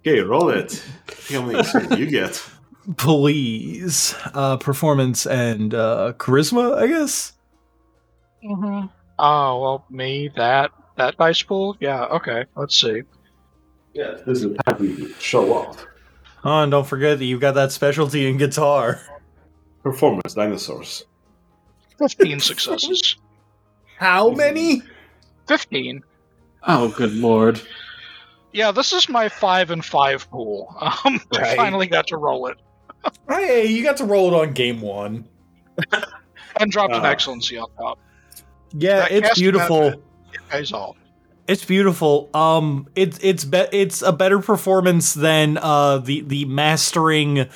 Okay, 0.00 0.20
roll 0.20 0.50
it. 0.50 0.82
How 1.28 1.42
many 1.42 1.98
you 1.98 2.06
get. 2.10 2.42
please 2.96 4.16
uh 4.34 4.56
performance 4.56 5.24
and 5.24 5.72
uh 5.72 6.12
charisma 6.18 6.76
i 6.76 6.88
guess 6.88 7.32
Mm-hmm. 8.44 8.86
Oh 9.18 9.60
well, 9.60 9.84
me 9.90 10.30
that 10.36 10.70
that 10.96 11.16
dice 11.16 11.42
pool. 11.42 11.76
Yeah. 11.80 12.04
Okay. 12.04 12.46
Let's 12.56 12.76
see. 12.76 13.02
Yeah, 13.94 14.14
this 14.26 14.42
is 14.42 14.42
the 14.44 14.54
time 14.64 14.78
we 14.80 15.12
show 15.14 15.52
off. 15.54 15.86
oh 16.44 16.60
and 16.62 16.70
don't 16.70 16.86
forget 16.86 17.18
that 17.18 17.24
you've 17.24 17.40
got 17.40 17.54
that 17.54 17.72
specialty 17.72 18.26
in 18.28 18.36
guitar 18.38 19.00
Performance 19.82 20.34
dinosaurs. 20.34 21.04
Fifteen 21.98 22.38
successes. 22.40 23.16
how 23.98 24.30
many 24.30 24.82
Fifteen. 25.48 26.02
Oh, 26.66 26.88
good 26.88 27.12
lord. 27.14 27.60
Yeah, 28.52 28.70
this 28.70 28.92
is 28.92 29.08
my 29.08 29.28
five 29.28 29.70
and 29.70 29.84
five 29.84 30.30
pool. 30.30 30.74
Um, 30.80 31.20
I 31.32 31.56
finally 31.56 31.86
got 31.88 32.06
to 32.08 32.16
roll 32.16 32.46
it 32.46 32.56
hey 33.28 33.66
you 33.66 33.82
got 33.82 33.96
to 33.96 34.04
roll 34.04 34.32
it 34.32 34.36
on 34.36 34.52
game 34.52 34.80
one 34.80 35.26
and 36.60 36.70
dropped 36.70 36.94
an 36.94 37.04
Ah. 37.04 37.08
excellency 37.10 37.58
on 37.58 37.68
top. 37.76 37.98
yeah 38.72 39.00
That 39.00 39.10
it's 39.10 39.38
beautiful 39.40 39.80
method. 39.80 40.02
It 40.34 40.40
pays 40.48 40.72
off. 40.72 40.96
It's 41.52 41.64
beautiful. 41.66 42.30
Um 42.32 42.88
it's 42.96 43.18
it's 43.22 43.44
be- 43.44 43.68
it's 43.72 44.00
a 44.00 44.12
better 44.12 44.38
performance 44.38 45.12
than 45.12 45.58
uh 45.58 45.98
the 45.98 46.22
the 46.22 46.46
mastering 46.46 47.46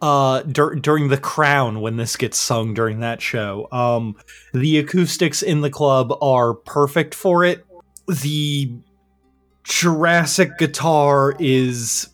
uh 0.00 0.42
dur- 0.42 0.76
during 0.76 1.08
the 1.08 1.18
crown 1.18 1.80
when 1.80 1.96
this 1.96 2.16
gets 2.16 2.38
sung 2.38 2.74
during 2.74 3.00
that 3.00 3.20
show. 3.20 3.66
Um 3.72 4.16
the 4.54 4.78
acoustics 4.78 5.42
in 5.42 5.62
the 5.62 5.70
club 5.70 6.16
are 6.22 6.54
perfect 6.54 7.12
for 7.14 7.42
it. 7.44 7.66
The 8.06 8.72
Jurassic 9.64 10.56
guitar 10.56 11.34
is 11.38 12.08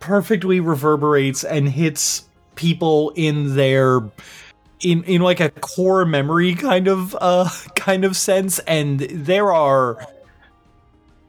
perfectly 0.00 0.58
reverberates 0.58 1.44
and 1.44 1.68
hits 1.68 2.28
people 2.56 3.12
in 3.14 3.54
their 3.54 4.00
in 4.84 5.02
in 5.04 5.20
like 5.22 5.40
a 5.40 5.50
core 5.50 6.04
memory 6.04 6.54
kind 6.54 6.86
of 6.86 7.16
uh 7.20 7.48
kind 7.74 8.04
of 8.04 8.16
sense 8.16 8.58
and 8.60 9.00
there 9.00 9.52
are 9.52 10.06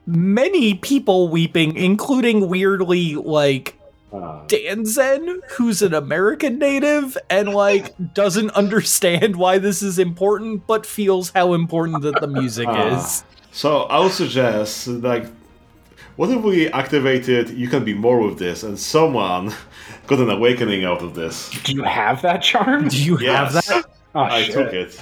many 0.06 0.76
people 0.76 1.30
weeping 1.30 1.76
including 1.76 2.48
weirdly 2.50 3.16
like 3.16 3.76
Ah. 4.14 4.44
Danzen, 4.48 5.40
who's 5.58 5.82
an 5.82 5.94
American 5.94 6.58
native 6.58 7.18
and 7.30 7.50
like 7.50 7.94
doesn't 8.14 8.50
understand 8.52 9.36
why 9.36 9.58
this 9.58 9.82
is 9.82 10.00
important, 10.00 10.66
but 10.68 10.86
feels 10.86 11.32
how 11.36 11.54
important 11.54 12.02
that 12.04 12.22
the 12.22 12.28
music 12.28 12.68
Ah. 12.70 12.96
is. 12.98 13.26
So 13.52 13.82
I 13.90 14.00
would 14.00 14.14
suggest, 14.14 14.88
like, 14.88 15.26
what 16.16 16.30
if 16.30 16.42
we 16.44 16.70
activated 16.70 17.50
"You 17.50 17.68
Can 17.68 17.84
Be 17.84 17.94
More" 17.94 18.20
with 18.22 18.38
this, 18.40 18.64
and 18.64 18.80
someone 18.80 19.52
got 20.08 20.20
an 20.20 20.30
awakening 20.30 20.86
out 20.86 21.02
of 21.02 21.16
this? 21.16 21.50
Do 21.64 21.74
you 21.74 21.84
have 21.84 22.22
that 22.22 22.42
charm? 22.42 22.88
Do 22.88 23.02
you 23.04 23.20
Yes, 23.20 23.54
have 23.54 23.66
that? 23.66 23.86
Oh, 24.14 24.20
I 24.22 24.44
shit. 24.44 24.54
took 24.54 24.74
it 24.74 25.02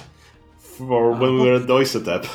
for 0.58 1.12
when 1.12 1.34
we 1.36 1.40
were 1.42 1.54
at 1.56 1.62
Doissetep. 1.62 2.28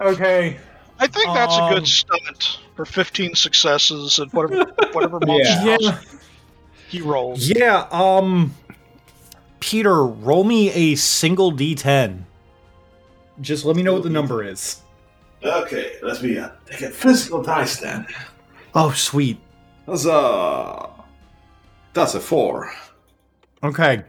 Okay. 0.00 0.56
I 0.98 1.06
think 1.06 1.26
that's 1.34 1.56
a 1.56 1.62
Um, 1.62 1.74
good 1.74 1.86
stunt 1.88 2.58
for 2.76 2.84
15 2.84 3.34
successes 3.34 4.18
and 4.18 4.30
whatever 4.32 4.64
whatever 4.92 5.18
monster 5.26 5.64
Yeah. 5.64 5.76
Yeah. 5.80 5.98
he 6.88 7.00
rolls. 7.00 7.48
Yeah, 7.48 7.86
um 7.90 8.54
Peter, 9.60 10.04
roll 10.04 10.44
me 10.44 10.70
a 10.72 10.94
single 10.96 11.52
D10. 11.52 12.22
Just 13.42 13.64
let 13.64 13.76
me 13.76 13.82
know 13.82 13.92
what 13.94 14.02
the 14.02 14.10
number 14.10 14.42
is. 14.42 14.80
Okay, 15.42 15.92
let 16.02 16.22
me 16.22 16.36
uh, 16.38 16.50
take 16.66 16.82
a 16.82 16.90
physical 16.90 17.42
dice 17.42 17.76
then. 17.78 18.06
Oh, 18.74 18.90
sweet. 18.92 19.38
Huzzah! 19.86 20.90
That's 21.92 22.14
a 22.14 22.20
four. 22.20 22.72
Okay. 23.62 24.04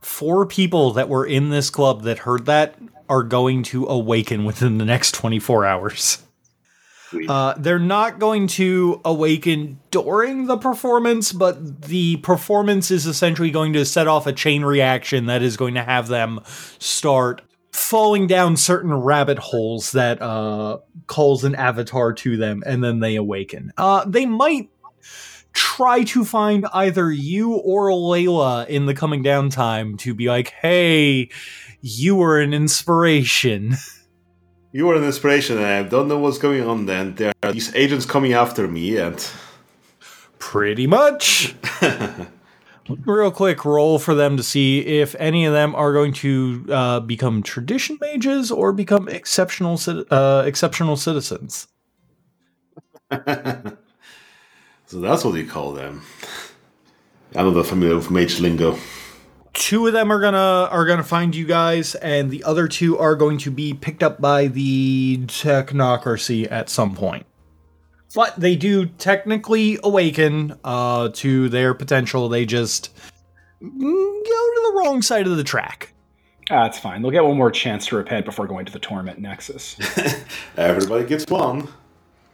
Four 0.00 0.46
people 0.46 0.92
that 0.92 1.08
were 1.08 1.26
in 1.26 1.50
this 1.50 1.70
club 1.70 2.02
that 2.02 2.20
heard 2.20 2.46
that 2.46 2.76
are 3.08 3.22
going 3.22 3.62
to 3.64 3.86
awaken 3.86 4.44
within 4.44 4.78
the 4.78 4.84
next 4.84 5.12
24 5.14 5.64
hours. 5.64 6.22
Uh, 7.28 7.54
they're 7.56 7.78
not 7.78 8.18
going 8.18 8.46
to 8.48 9.00
awaken 9.04 9.78
during 9.90 10.46
the 10.46 10.58
performance, 10.58 11.32
but 11.32 11.82
the 11.82 12.16
performance 12.18 12.90
is 12.90 13.06
essentially 13.06 13.50
going 13.50 13.72
to 13.72 13.84
set 13.84 14.08
off 14.08 14.26
a 14.26 14.32
chain 14.32 14.64
reaction 14.64 15.26
that 15.26 15.42
is 15.42 15.56
going 15.56 15.74
to 15.74 15.82
have 15.82 16.08
them 16.08 16.40
start 16.78 17.42
falling 17.72 18.26
down 18.26 18.56
certain 18.56 18.92
rabbit 18.92 19.38
holes 19.38 19.92
that 19.92 20.20
uh, 20.20 20.78
calls 21.06 21.44
an 21.44 21.54
avatar 21.54 22.12
to 22.12 22.36
them, 22.36 22.62
and 22.66 22.82
then 22.82 23.00
they 23.00 23.14
awaken. 23.16 23.72
Uh, 23.76 24.04
they 24.04 24.26
might 24.26 24.68
try 25.56 26.04
to 26.04 26.22
find 26.24 26.66
either 26.74 27.10
you 27.10 27.54
or 27.54 27.88
Layla 27.88 28.68
in 28.68 28.84
the 28.84 28.94
coming 28.94 29.24
downtime 29.24 29.98
to 30.00 30.14
be 30.14 30.28
like, 30.28 30.50
hey, 30.50 31.30
you 31.80 32.14
were 32.14 32.40
an 32.40 32.54
inspiration. 32.54 33.76
You 34.72 34.84
were 34.84 34.96
an 34.96 35.04
inspiration, 35.04 35.56
and 35.56 35.64
I 35.64 35.82
don't 35.84 36.06
know 36.06 36.18
what's 36.18 36.36
going 36.36 36.62
on. 36.62 36.84
Then 36.84 37.14
there 37.14 37.32
are 37.42 37.50
these 37.50 37.74
agents 37.74 38.04
coming 38.04 38.34
after 38.34 38.68
me, 38.68 38.98
and 38.98 39.26
Pretty 40.38 40.86
much. 40.86 41.54
Real 43.06 43.30
quick 43.30 43.64
roll 43.64 43.98
for 43.98 44.14
them 44.14 44.36
to 44.36 44.42
see 44.42 44.80
if 44.80 45.14
any 45.18 45.46
of 45.46 45.54
them 45.54 45.74
are 45.74 45.94
going 45.94 46.12
to 46.14 46.66
uh, 46.68 47.00
become 47.00 47.42
tradition 47.42 47.96
mages 48.02 48.50
or 48.50 48.74
become 48.74 49.08
exceptional 49.08 49.80
uh, 50.10 50.42
exceptional 50.44 50.96
citizens. 50.98 51.68
So 54.86 55.00
that's 55.00 55.24
what 55.24 55.34
you 55.34 55.46
call 55.46 55.72
them. 55.72 56.02
I'm 57.34 57.52
not 57.54 57.66
familiar 57.66 57.96
with 57.96 58.10
mage 58.10 58.40
lingo. 58.40 58.78
Two 59.52 59.86
of 59.86 59.92
them 59.92 60.12
are 60.12 60.20
gonna 60.20 60.68
are 60.70 60.84
gonna 60.84 61.02
find 61.02 61.34
you 61.34 61.46
guys, 61.46 61.94
and 61.96 62.30
the 62.30 62.44
other 62.44 62.68
two 62.68 62.98
are 62.98 63.16
going 63.16 63.38
to 63.38 63.50
be 63.50 63.74
picked 63.74 64.02
up 64.02 64.20
by 64.20 64.46
the 64.46 65.18
technocracy 65.26 66.50
at 66.50 66.68
some 66.68 66.94
point. 66.94 67.26
But 68.14 68.38
they 68.38 68.54
do 68.56 68.86
technically 68.86 69.78
awaken 69.82 70.58
uh, 70.64 71.10
to 71.14 71.48
their 71.48 71.74
potential. 71.74 72.28
They 72.28 72.46
just 72.46 72.90
go 73.60 73.68
to 73.68 74.62
the 74.72 74.72
wrong 74.78 75.02
side 75.02 75.26
of 75.26 75.36
the 75.36 75.44
track. 75.44 75.92
Ah, 76.50 76.62
That's 76.64 76.78
fine. 76.78 77.02
They'll 77.02 77.10
get 77.10 77.24
one 77.24 77.36
more 77.36 77.50
chance 77.50 77.86
to 77.88 77.96
repent 77.96 78.24
before 78.24 78.46
going 78.46 78.66
to 78.66 78.72
the 78.72 78.78
Torment 78.78 79.18
Nexus. 79.18 79.76
Everybody 80.56 81.04
gets 81.04 81.26
one. 81.28 81.68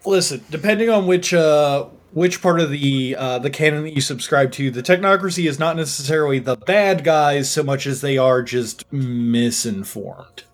Listen, 0.04 0.44
depending 0.50 0.90
on 0.90 1.06
which 1.06 1.32
uh 1.32 1.86
which 2.12 2.40
part 2.42 2.60
of 2.60 2.70
the 2.70 3.16
uh 3.18 3.38
the 3.38 3.50
canon 3.50 3.84
that 3.84 3.94
you 3.94 4.00
subscribe 4.00 4.52
to, 4.52 4.70
the 4.70 4.82
technocracy 4.82 5.48
is 5.48 5.58
not 5.58 5.76
necessarily 5.76 6.38
the 6.38 6.56
bad 6.56 7.04
guys 7.04 7.50
so 7.50 7.62
much 7.62 7.86
as 7.86 8.00
they 8.00 8.18
are 8.18 8.42
just 8.42 8.90
misinformed. 8.92 10.44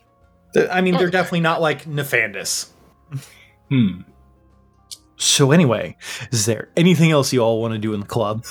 I 0.70 0.80
mean, 0.80 0.96
they're 0.96 1.10
definitely 1.10 1.40
not 1.40 1.60
like 1.60 1.84
Nephandus. 1.84 2.70
Hmm. 3.68 4.00
So 5.16 5.50
anyway, 5.50 5.96
is 6.30 6.46
there 6.46 6.68
anything 6.76 7.10
else 7.10 7.32
you 7.32 7.40
all 7.40 7.60
want 7.60 7.74
to 7.74 7.78
do 7.78 7.92
in 7.92 8.00
the 8.00 8.06
club? 8.06 8.44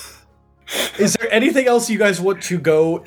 Is 0.98 1.14
there 1.14 1.32
anything 1.32 1.66
else 1.66 1.88
you 1.88 1.98
guys 1.98 2.20
want 2.20 2.42
to 2.44 2.58
go 2.58 3.04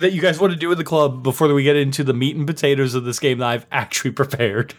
that 0.00 0.12
you 0.12 0.20
guys 0.20 0.40
want 0.40 0.52
to 0.52 0.58
do 0.58 0.72
in 0.72 0.78
the 0.78 0.84
club 0.84 1.22
before 1.22 1.52
we 1.54 1.62
get 1.62 1.76
into 1.76 2.02
the 2.02 2.12
meat 2.12 2.34
and 2.34 2.46
potatoes 2.46 2.94
of 2.94 3.04
this 3.04 3.20
game 3.20 3.38
that 3.38 3.48
I've 3.48 3.66
actually 3.70 4.10
prepared? 4.10 4.74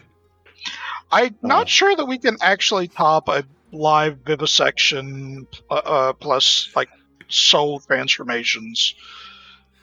I'm 1.10 1.34
Oh. 1.42 1.48
not 1.48 1.68
sure 1.68 1.94
that 1.96 2.04
we 2.06 2.18
can 2.18 2.36
actually 2.40 2.88
top 2.88 3.28
a 3.28 3.44
live 3.74 4.18
vivisection 4.24 5.46
uh, 5.70 5.74
uh, 5.74 6.12
plus 6.14 6.70
like 6.76 6.88
soul 7.28 7.80
transformations 7.80 8.94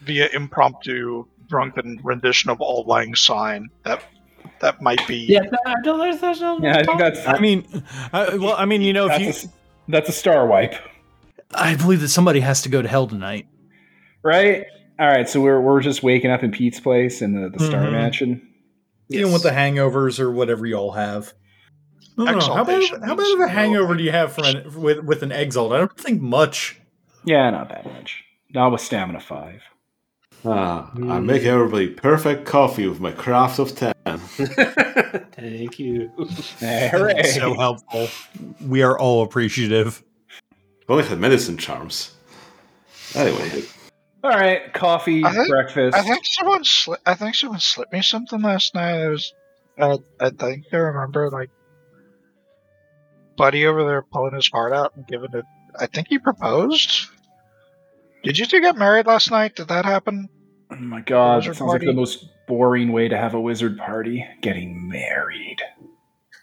via 0.02 0.28
impromptu 0.34 1.26
drunken 1.48 2.00
rendition 2.04 2.50
of 2.50 2.60
Auld 2.62 2.88
Lang 2.88 3.16
Syne. 3.16 3.70
That 3.84 4.04
that 4.62 4.82
might 4.82 5.06
be. 5.08 5.18
Yeah, 5.18 5.42
no, 5.42 5.74
no, 5.84 5.98
there's, 5.98 6.20
there's 6.22 6.42
no. 6.42 6.60
Yeah, 6.62 6.78
I 6.78 6.84
think 6.84 7.00
that's 7.00 7.28
I 7.28 7.40
mean, 7.40 7.66
uh, 8.14 8.38
well, 8.40 8.56
I 8.58 8.66
mean, 8.66 8.82
you 8.82 8.94
know, 8.94 9.06
if 9.06 9.10
that's, 9.12 9.22
you, 9.22 9.28
a, 9.28 9.30
s- 9.30 9.48
that's 9.88 10.10
a 10.10 10.14
star 10.14 10.46
wipe, 10.48 10.76
I 11.54 11.76
believe 11.76 12.02
that 12.02 12.10
somebody 12.10 12.40
has 12.40 12.62
to 12.64 12.70
go 12.70 12.82
to 12.82 12.88
hell 12.88 13.08
tonight. 13.08 13.48
right? 14.24 14.66
All 15.00 15.08
right, 15.08 15.28
so 15.28 15.42
we're 15.42 15.60
we're 15.60 15.82
just 15.82 16.04
waking 16.04 16.30
up 16.32 16.44
in 16.44 16.52
Pete's 16.52 16.80
place 16.80 17.22
in 17.24 17.34
the, 17.34 17.50
the 17.50 17.66
Star 17.66 17.86
Mhm. 17.86 17.92
Mansion. 17.92 18.48
Even 19.10 19.34
with 19.34 19.44
the 19.44 19.50
hangovers 19.50 20.20
or 20.20 20.32
whatever 20.32 20.66
y'all 20.66 20.92
have. 20.92 21.34
I 22.18 22.32
don't. 22.32 22.42
How 22.44 22.64
bad, 22.64 22.84
how 23.04 23.16
bad 23.16 23.34
of 23.34 23.40
a 23.40 23.48
hangover 23.48 23.96
do 23.96 24.04
you 24.04 24.12
have 24.12 24.34
from 24.34 24.46
an, 24.46 24.82
with 24.82 25.00
with 25.04 25.24
an 25.24 25.32
exalt? 25.32 25.72
I 25.74 25.78
don't 25.78 25.98
think 25.98 26.22
much. 26.22 26.80
Yeah, 27.24 27.50
not 27.50 27.70
that 27.70 27.86
much. 27.86 28.24
Not 28.54 28.72
with 28.72 28.82
stamina 28.82 29.20
five. 29.20 29.62
Ah, 30.44 30.92
I 30.96 31.20
make 31.20 31.44
everybody 31.44 31.88
perfect 31.90 32.46
coffee 32.46 32.88
with 32.88 33.00
my 33.00 33.12
craft 33.12 33.60
of 33.60 33.76
ten. 33.76 33.94
Thank 34.06 35.80
you. 35.80 36.12
Hooray! 36.60 37.24
So 37.24 37.54
helpful. 37.54 38.08
We 38.66 38.82
are 38.82 38.98
all 38.98 39.24
appreciative. 39.24 40.04
Only 40.90 41.04
had 41.06 41.20
medicine 41.20 41.58
charms. 41.58 42.16
Anyway, 43.16 43.64
All 44.24 44.32
right, 44.32 44.74
coffee, 44.74 45.24
I 45.24 45.34
think- 45.34 45.50
breakfast. 45.50 45.96
I 45.96 46.02
think 46.02 46.22
someone 46.26 46.64
sli- 46.64 46.98
I 47.06 47.14
think 47.14 47.36
someone 47.36 47.60
slipped 47.60 47.94
me 47.94 48.02
something 48.02 48.42
last 48.42 48.74
night. 48.74 48.98
It 49.02 49.10
was 49.10 49.34
I, 49.80 49.98
I 50.20 50.30
think 50.32 50.66
I 50.74 50.78
remember 50.78 51.30
like 51.30 51.50
Buddy 53.38 53.66
over 53.66 53.84
there 53.84 54.02
pulling 54.02 54.36
his 54.36 54.50
heart 54.50 54.74
out 54.74 54.96
and 54.96 55.08
giving 55.08 55.34
it. 55.34 55.46
I 55.80 55.88
think 55.88 56.08
he 56.10 56.20
proposed. 56.20 57.08
Did 58.24 58.38
you 58.38 58.46
two 58.46 58.62
get 58.62 58.78
married 58.78 59.08
last 59.08 59.32
night? 59.32 59.56
Did 59.56 59.70
that 59.70 59.86
happen? 59.86 60.30
oh 60.72 60.76
my 60.76 61.02
god, 61.02 61.44
that 61.44 61.50
Wizard 61.50 61.58
sounds 61.58 61.74
like 61.74 61.82
the 61.82 61.94
most 61.94 62.26
boring 62.48 62.92
way 62.92 63.08
to 63.08 63.18
have 63.18 63.34
a 63.34 63.40
wizard 63.40 63.78
party. 63.78 64.26
Getting 64.42 64.90
married. 64.90 65.58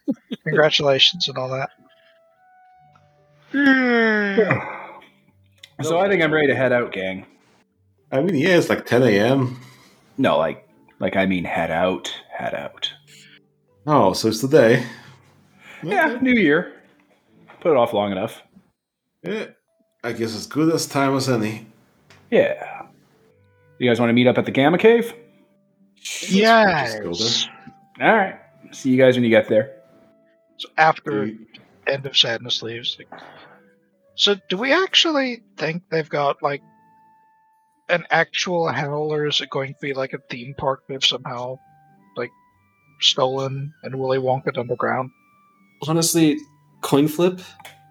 Congratulations 0.44 1.28
and 1.28 1.38
all 1.38 1.48
that. 1.50 1.70
so 5.82 5.98
I 5.98 6.08
think 6.08 6.22
I'm 6.22 6.32
ready 6.32 6.48
to 6.48 6.54
head 6.54 6.72
out, 6.72 6.92
gang. 6.92 7.26
I 8.10 8.22
mean, 8.22 8.36
yeah, 8.36 8.56
it's 8.56 8.68
like 8.68 8.86
10 8.86 9.02
a.m. 9.02 9.60
No, 10.16 10.38
like, 10.38 10.68
like 10.98 11.16
I 11.16 11.26
mean, 11.26 11.44
head 11.44 11.70
out, 11.70 12.12
head 12.30 12.54
out. 12.54 12.92
Oh, 13.86 14.12
so 14.12 14.28
it's 14.28 14.40
today. 14.40 14.84
Yeah, 15.82 16.18
New 16.20 16.38
Year. 16.38 16.74
Put 17.60 17.72
it 17.72 17.76
off 17.76 17.92
long 17.92 18.12
enough. 18.12 18.42
Yeah, 19.22 19.46
I 20.04 20.12
guess 20.12 20.34
as 20.34 20.46
good 20.46 20.72
as 20.72 20.86
time 20.86 21.16
as 21.16 21.28
any. 21.28 21.66
Yeah. 22.30 22.82
You 23.78 23.88
guys 23.88 24.00
want 24.00 24.10
to 24.10 24.14
meet 24.14 24.26
up 24.26 24.38
at 24.38 24.44
the 24.44 24.50
Gamma 24.50 24.78
Cave? 24.78 25.14
Yes. 26.28 27.48
All 28.00 28.14
right. 28.14 28.38
See 28.70 28.90
you 28.90 28.96
guys 28.96 29.16
when 29.16 29.24
you 29.24 29.30
get 29.30 29.48
there. 29.48 29.74
So 30.58 30.68
after 30.76 31.26
there. 31.26 31.34
End 31.86 32.06
of 32.06 32.16
Sadness 32.16 32.62
leaves. 32.62 32.98
So 34.14 34.36
do 34.48 34.56
we 34.56 34.72
actually 34.72 35.42
think 35.56 35.84
they've 35.90 36.08
got 36.08 36.42
like 36.42 36.60
an 37.88 38.04
actual 38.10 38.68
hell, 38.68 39.12
or 39.12 39.26
is 39.26 39.40
it 39.40 39.48
going 39.50 39.74
to 39.74 39.78
be 39.80 39.94
like 39.94 40.12
a 40.12 40.18
theme 40.30 40.54
park 40.58 40.82
they've 40.88 41.04
somehow 41.04 41.58
like 42.16 42.30
stolen 43.00 43.72
in 43.84 43.98
Willy 43.98 44.18
Wonka 44.18 44.56
Underground? 44.58 45.10
Honestly, 45.86 46.36
coin 46.80 47.08
flip. 47.08 47.40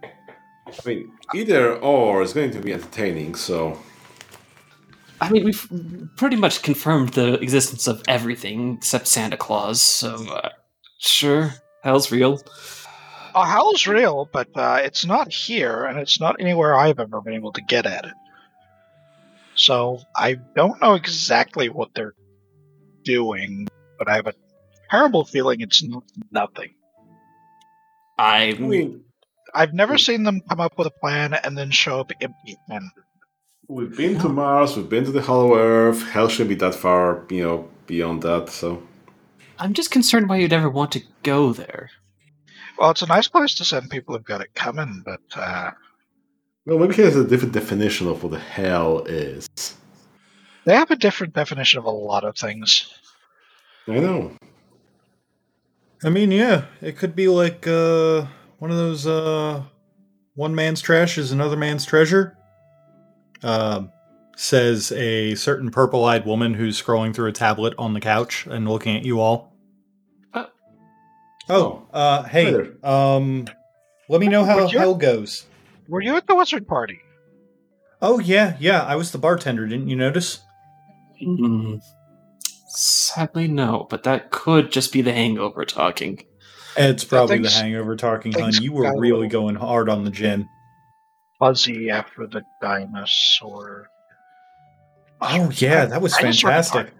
I 0.04 0.74
mean, 0.86 1.12
either 1.34 1.78
or 1.78 2.22
is 2.22 2.34
going 2.34 2.52
to 2.52 2.60
be 2.60 2.74
entertaining. 2.74 3.36
So 3.36 3.78
I 5.20 5.30
mean, 5.30 5.44
we've 5.44 5.68
pretty 6.16 6.36
much 6.36 6.62
confirmed 6.62 7.10
the 7.10 7.36
existence 7.36 7.88
of 7.88 8.04
everything 8.08 8.76
except 8.76 9.08
Santa 9.08 9.38
Claus. 9.38 9.82
So, 9.82 10.16
uh, 10.30 10.50
sure, 11.00 11.54
hell's 11.84 12.12
real. 12.12 12.40
Uh, 13.34 13.46
hell's 13.46 13.88
real, 13.88 14.30
but 14.32 14.50
uh, 14.56 14.80
it's 14.84 15.06
not 15.06 15.32
here, 15.32 15.86
and 15.86 15.98
it's 16.00 16.20
not 16.20 16.36
anywhere 16.40 16.78
I've 16.78 17.00
ever 17.00 17.22
been 17.22 17.34
able 17.34 17.52
to 17.54 17.62
get 17.62 17.86
at 17.86 18.06
it. 18.06 18.14
So 19.56 20.02
I 20.16 20.36
don't 20.56 20.80
know 20.82 20.94
exactly 20.94 21.70
what 21.70 21.90
they're 21.96 22.14
doing, 23.04 23.68
but 23.98 24.08
I 24.08 24.16
have 24.16 24.28
a 24.28 24.34
terrible 24.92 25.26
feeling 25.26 25.62
it's 25.62 25.82
not 25.84 26.04
nothing. 26.32 26.76
I, 28.18 28.50
I 28.50 28.54
mean, 28.54 29.04
I've 29.54 29.74
never 29.74 29.98
seen 29.98 30.24
them 30.24 30.42
come 30.42 30.60
up 30.60 30.78
with 30.78 30.88
a 30.88 30.92
plan 30.92 31.34
and 31.34 31.58
then 31.58 31.72
show 31.72 32.00
up 32.00 32.12
empty-handed. 32.20 32.90
we've 33.68 33.96
been 33.96 34.20
to 34.20 34.30
Mars, 34.30 34.76
we've 34.76 34.90
been 34.90 35.06
to 35.06 35.12
the 35.12 35.22
Hollow 35.22 35.56
Earth. 35.58 36.04
Hell 36.10 36.28
shouldn't 36.28 36.50
be 36.50 36.56
that 36.56 36.76
far, 36.76 37.26
you 37.30 37.44
know, 37.44 37.70
beyond 37.86 38.24
that. 38.24 38.50
So 38.50 38.82
I'm 39.60 39.74
just 39.74 39.92
concerned 39.92 40.30
why 40.30 40.38
you'd 40.38 40.54
ever 40.54 40.70
want 40.70 40.92
to 40.94 41.04
go 41.24 41.54
there. 41.54 41.90
Well, 42.78 42.92
it's 42.92 43.02
a 43.02 43.08
nice 43.08 43.28
place 43.28 43.56
to 43.56 43.66
send 43.66 43.90
people 43.90 44.16
who've 44.16 44.24
got 44.24 44.42
it 44.42 44.54
coming, 44.54 45.02
but 45.04 45.22
uh, 45.36 45.72
well, 46.66 46.78
maybe 46.80 46.96
he 46.96 47.02
has 47.02 47.16
a 47.16 47.26
different 47.26 47.54
definition 47.54 48.08
of 48.08 48.22
what 48.22 48.34
the 48.34 48.40
hell 48.40 49.04
is. 49.06 49.48
they 50.66 50.76
have 50.76 50.92
a 50.92 50.96
different 50.96 51.34
definition 51.34 51.80
of 51.80 51.86
a 51.86 51.90
lot 51.90 52.24
of 52.24 52.38
things. 52.38 52.94
I 53.88 54.00
know. 54.00 54.32
I 56.04 56.10
mean, 56.10 56.32
yeah, 56.32 56.66
it 56.82 56.98
could 56.98 57.16
be 57.16 57.28
like 57.28 57.66
uh, 57.68 58.26
one 58.60 58.70
of 58.72 58.78
those 58.78 59.08
uh, 59.08 59.64
one 60.36 60.54
man's 60.54 60.82
trash 60.82 61.18
is 61.18 61.32
another 61.32 61.58
man's 61.58 61.86
treasure. 61.86 62.38
Um, 63.44 63.92
says 64.36 64.92
a 64.92 65.34
certain 65.36 65.72
purple 65.72 66.06
eyed 66.06 66.26
woman 66.26 66.54
who's 66.54 66.82
scrolling 66.82 67.14
through 67.14 67.30
a 67.30 67.34
tablet 67.34 67.74
on 67.78 67.94
the 67.94 68.00
couch 68.00 68.46
and 68.48 68.70
looking 68.70 68.96
at 68.96 69.04
you 69.04 69.20
all. 69.20 69.52
Uh, 70.34 70.46
oh, 71.50 71.88
uh, 71.92 72.24
hey, 72.24 72.68
um, 72.84 73.48
let 74.10 74.22
me 74.22 74.28
know 74.28 74.46
how 74.46 74.62
Would 74.62 74.74
you- 74.74 74.80
hell 74.80 74.96
goes. 74.96 75.46
Were 75.88 76.02
you 76.02 76.16
at 76.18 76.28
the 76.28 76.36
wizard 76.36 76.68
party? 76.68 77.00
Oh, 78.02 78.20
yeah, 78.20 78.58
yeah, 78.60 78.84
I 78.84 78.96
was 78.96 79.12
the 79.12 79.18
bartender, 79.18 79.66
didn't 79.66 79.88
you 79.88 79.96
notice? 79.96 80.42
Sadly, 82.68 83.48
no, 83.48 83.88
but 83.90 84.04
that 84.04 84.30
could 84.30 84.72
just 84.72 84.92
be 84.92 85.02
the 85.02 85.14
hangover 85.14 85.66
talking. 85.66 86.24
It's 86.76 87.04
probably 87.04 87.40
the 87.40 87.50
hangover 87.50 87.96
talking, 87.96 88.34
hun. 88.34 88.54
You 88.62 88.74
were 88.74 89.00
really 89.00 89.28
going 89.28 89.56
hard 89.56 89.90
on 89.90 90.04
the 90.04 90.12
gin. 90.12 90.48
Fuzzy 91.40 91.90
after 91.90 92.28
the 92.28 92.44
dinosaur. 92.62 93.88
Oh 95.22 95.52
yeah, 95.56 95.86
that 95.86 96.02
was 96.02 96.14
Dinosaur 96.14 96.50
fantastic. 96.52 96.94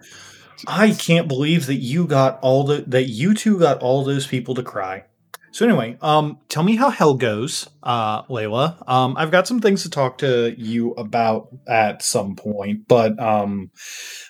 I 0.66 0.90
can't 0.90 1.28
believe 1.28 1.66
that 1.66 1.76
you 1.76 2.06
got 2.06 2.40
all 2.40 2.64
the 2.64 2.82
that 2.88 3.04
you 3.04 3.34
two 3.34 3.58
got 3.58 3.80
all 3.80 4.04
those 4.04 4.26
people 4.26 4.54
to 4.56 4.62
cry. 4.62 5.04
So 5.50 5.66
anyway, 5.66 5.96
um, 6.02 6.38
tell 6.48 6.62
me 6.62 6.76
how 6.76 6.90
hell 6.90 7.14
goes, 7.14 7.68
uh, 7.82 8.22
Layla. 8.24 8.86
Um, 8.88 9.16
I've 9.16 9.30
got 9.30 9.46
some 9.46 9.60
things 9.60 9.82
to 9.82 9.90
talk 9.90 10.18
to 10.18 10.54
you 10.58 10.92
about 10.92 11.48
at 11.66 12.02
some 12.02 12.36
point, 12.36 12.86
but 12.86 13.18
um, 13.18 13.70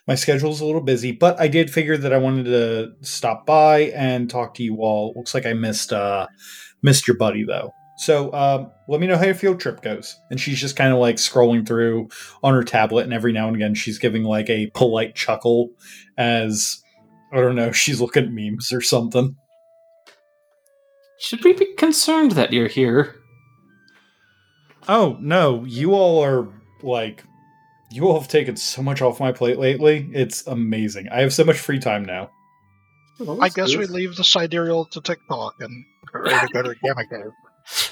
my 0.07 0.15
schedule's 0.15 0.61
a 0.61 0.67
little 0.67 0.81
busy. 0.81 1.13
But 1.13 1.41
I 1.41 1.49
did 1.49 1.71
figure 1.71 1.97
that 1.97 2.13
I 2.13 2.19
wanted 2.19 2.45
to 2.45 2.93
stop 3.01 3.47
by 3.47 3.91
and 3.95 4.31
talk 4.31 4.55
to 4.55 4.63
you 4.63 4.77
all. 4.77 5.13
Looks 5.17 5.35
like 5.35 5.45
I 5.45 5.55
missed 5.55 5.93
uh, 5.93 6.29
missed 6.83 7.09
your 7.09 7.17
buddy 7.17 7.45
though. 7.45 7.73
So 7.99 8.33
um, 8.33 8.71
let 8.87 9.01
me 9.01 9.09
know 9.09 9.19
how 9.19 9.25
your 9.25 9.35
field 9.35 9.59
trip 9.59 9.83
goes. 9.83 10.17
And 10.31 10.41
she's 10.41 10.61
just 10.61 10.77
kind 10.77 10.93
of 10.93 11.01
like 11.01 11.17
scrolling 11.17 11.67
through 11.67 12.09
on 12.45 12.55
her 12.55 12.63
tablet, 12.63 13.03
and 13.05 13.13
every 13.13 13.33
now 13.33 13.49
and 13.49 13.57
again 13.57 13.75
she's 13.75 13.99
giving 13.99 14.23
like 14.23 14.49
a 14.49 14.69
polite 14.69 15.17
chuckle 15.17 15.71
as 16.17 16.81
I 17.33 17.37
don't 17.37 17.57
know, 17.57 17.73
she's 17.73 18.01
looking 18.01 18.25
at 18.25 18.33
memes 18.33 18.73
or 18.73 18.81
something. 18.81 19.37
Should 21.21 21.45
we 21.45 21.53
be 21.53 21.75
concerned 21.77 22.33
that 22.33 22.53
you're 22.53 22.69
here? 22.69 23.17
Oh 24.89 25.17
no, 25.21 25.65
you 25.65 25.93
all 25.95 26.23
are 26.25 26.49
like 26.83 27.25
you 27.91 28.05
all 28.07 28.19
have 28.21 28.29
taken 28.29 28.57
so 28.57 28.83
much 28.83 29.03
off 29.03 29.21
my 29.21 29.33
plate 29.33 29.59
lately. 29.59 30.09
It's 30.13 30.47
amazing. 30.47 31.09
I 31.11 31.21
have 31.21 31.33
so 31.33 31.45
much 31.45 31.59
free 31.59 31.79
time 31.79 32.05
now. 32.05 32.31
I 33.41 33.49
guess 33.49 33.75
we 33.75 33.87
leave 33.87 34.15
the 34.17 34.23
sidereal 34.25 34.85
to 34.87 35.01
TikTok 35.01 35.55
and 35.61 35.85
go 36.53 36.63
to 36.63 36.69
the 36.69 36.77
Gamma 36.83 37.07
Cave. 37.09 37.33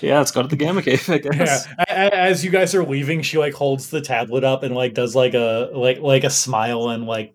Yeah, 0.01 0.17
let's 0.17 0.31
go 0.31 0.41
to 0.41 0.49
the 0.49 0.57
Gamma 0.57 0.81
Cave, 0.81 1.07
I 1.11 1.19
guess. 1.19 1.67
a- 1.79 1.83
a- 1.83 2.15
As 2.17 2.43
you 2.43 2.51
guys 2.51 2.75
are 2.75 2.83
leaving, 2.83 3.21
she 3.21 3.37
like 3.37 3.53
holds 3.53 3.91
the 3.91 4.01
tablet 4.01 4.43
up 4.43 4.63
and 4.63 4.75
like 4.75 4.95
does 4.95 5.15
like 5.15 5.35
a 5.35 5.69
like 5.75 5.99
like 5.99 6.25
a 6.25 6.31
smile 6.31 6.89
and 6.89 7.05
like 7.05 7.35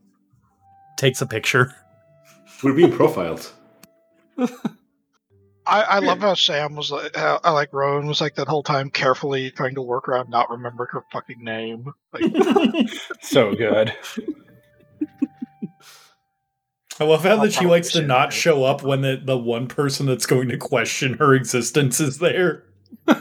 takes 0.97 1.21
a 1.21 1.27
picture. 1.27 1.75
We're 2.63 2.73
being 2.73 2.91
profiled. 2.91 3.51
I, 5.65 5.81
I 5.83 5.99
love 5.99 6.19
how 6.19 6.33
Sam 6.33 6.75
was 6.75 6.91
like, 6.91 7.15
how, 7.15 7.39
I 7.43 7.51
like 7.51 7.71
Rowan 7.73 8.07
was 8.07 8.21
like 8.21 8.35
that 8.35 8.47
whole 8.47 8.63
time 8.63 8.89
carefully 8.89 9.51
trying 9.51 9.75
to 9.75 9.81
work 9.81 10.07
around 10.09 10.29
not 10.29 10.49
remembering 10.49 10.89
her 10.93 11.03
fucking 11.11 11.43
name. 11.43 11.93
Like, 12.13 12.23
So 13.21 13.55
good. 13.55 13.95
I 16.99 17.03
love 17.05 17.23
how 17.23 17.37
I'll 17.37 17.41
that 17.41 17.53
she 17.53 17.65
likes 17.65 17.91
to 17.93 18.01
not 18.01 18.31
that. 18.31 18.33
show 18.33 18.63
up 18.63 18.83
when 18.83 19.01
the, 19.01 19.21
the 19.23 19.37
one 19.37 19.67
person 19.67 20.05
that's 20.05 20.25
going 20.25 20.49
to 20.49 20.57
question 20.57 21.13
her 21.15 21.33
existence 21.33 21.99
is 21.99 22.19
there. 22.19 22.63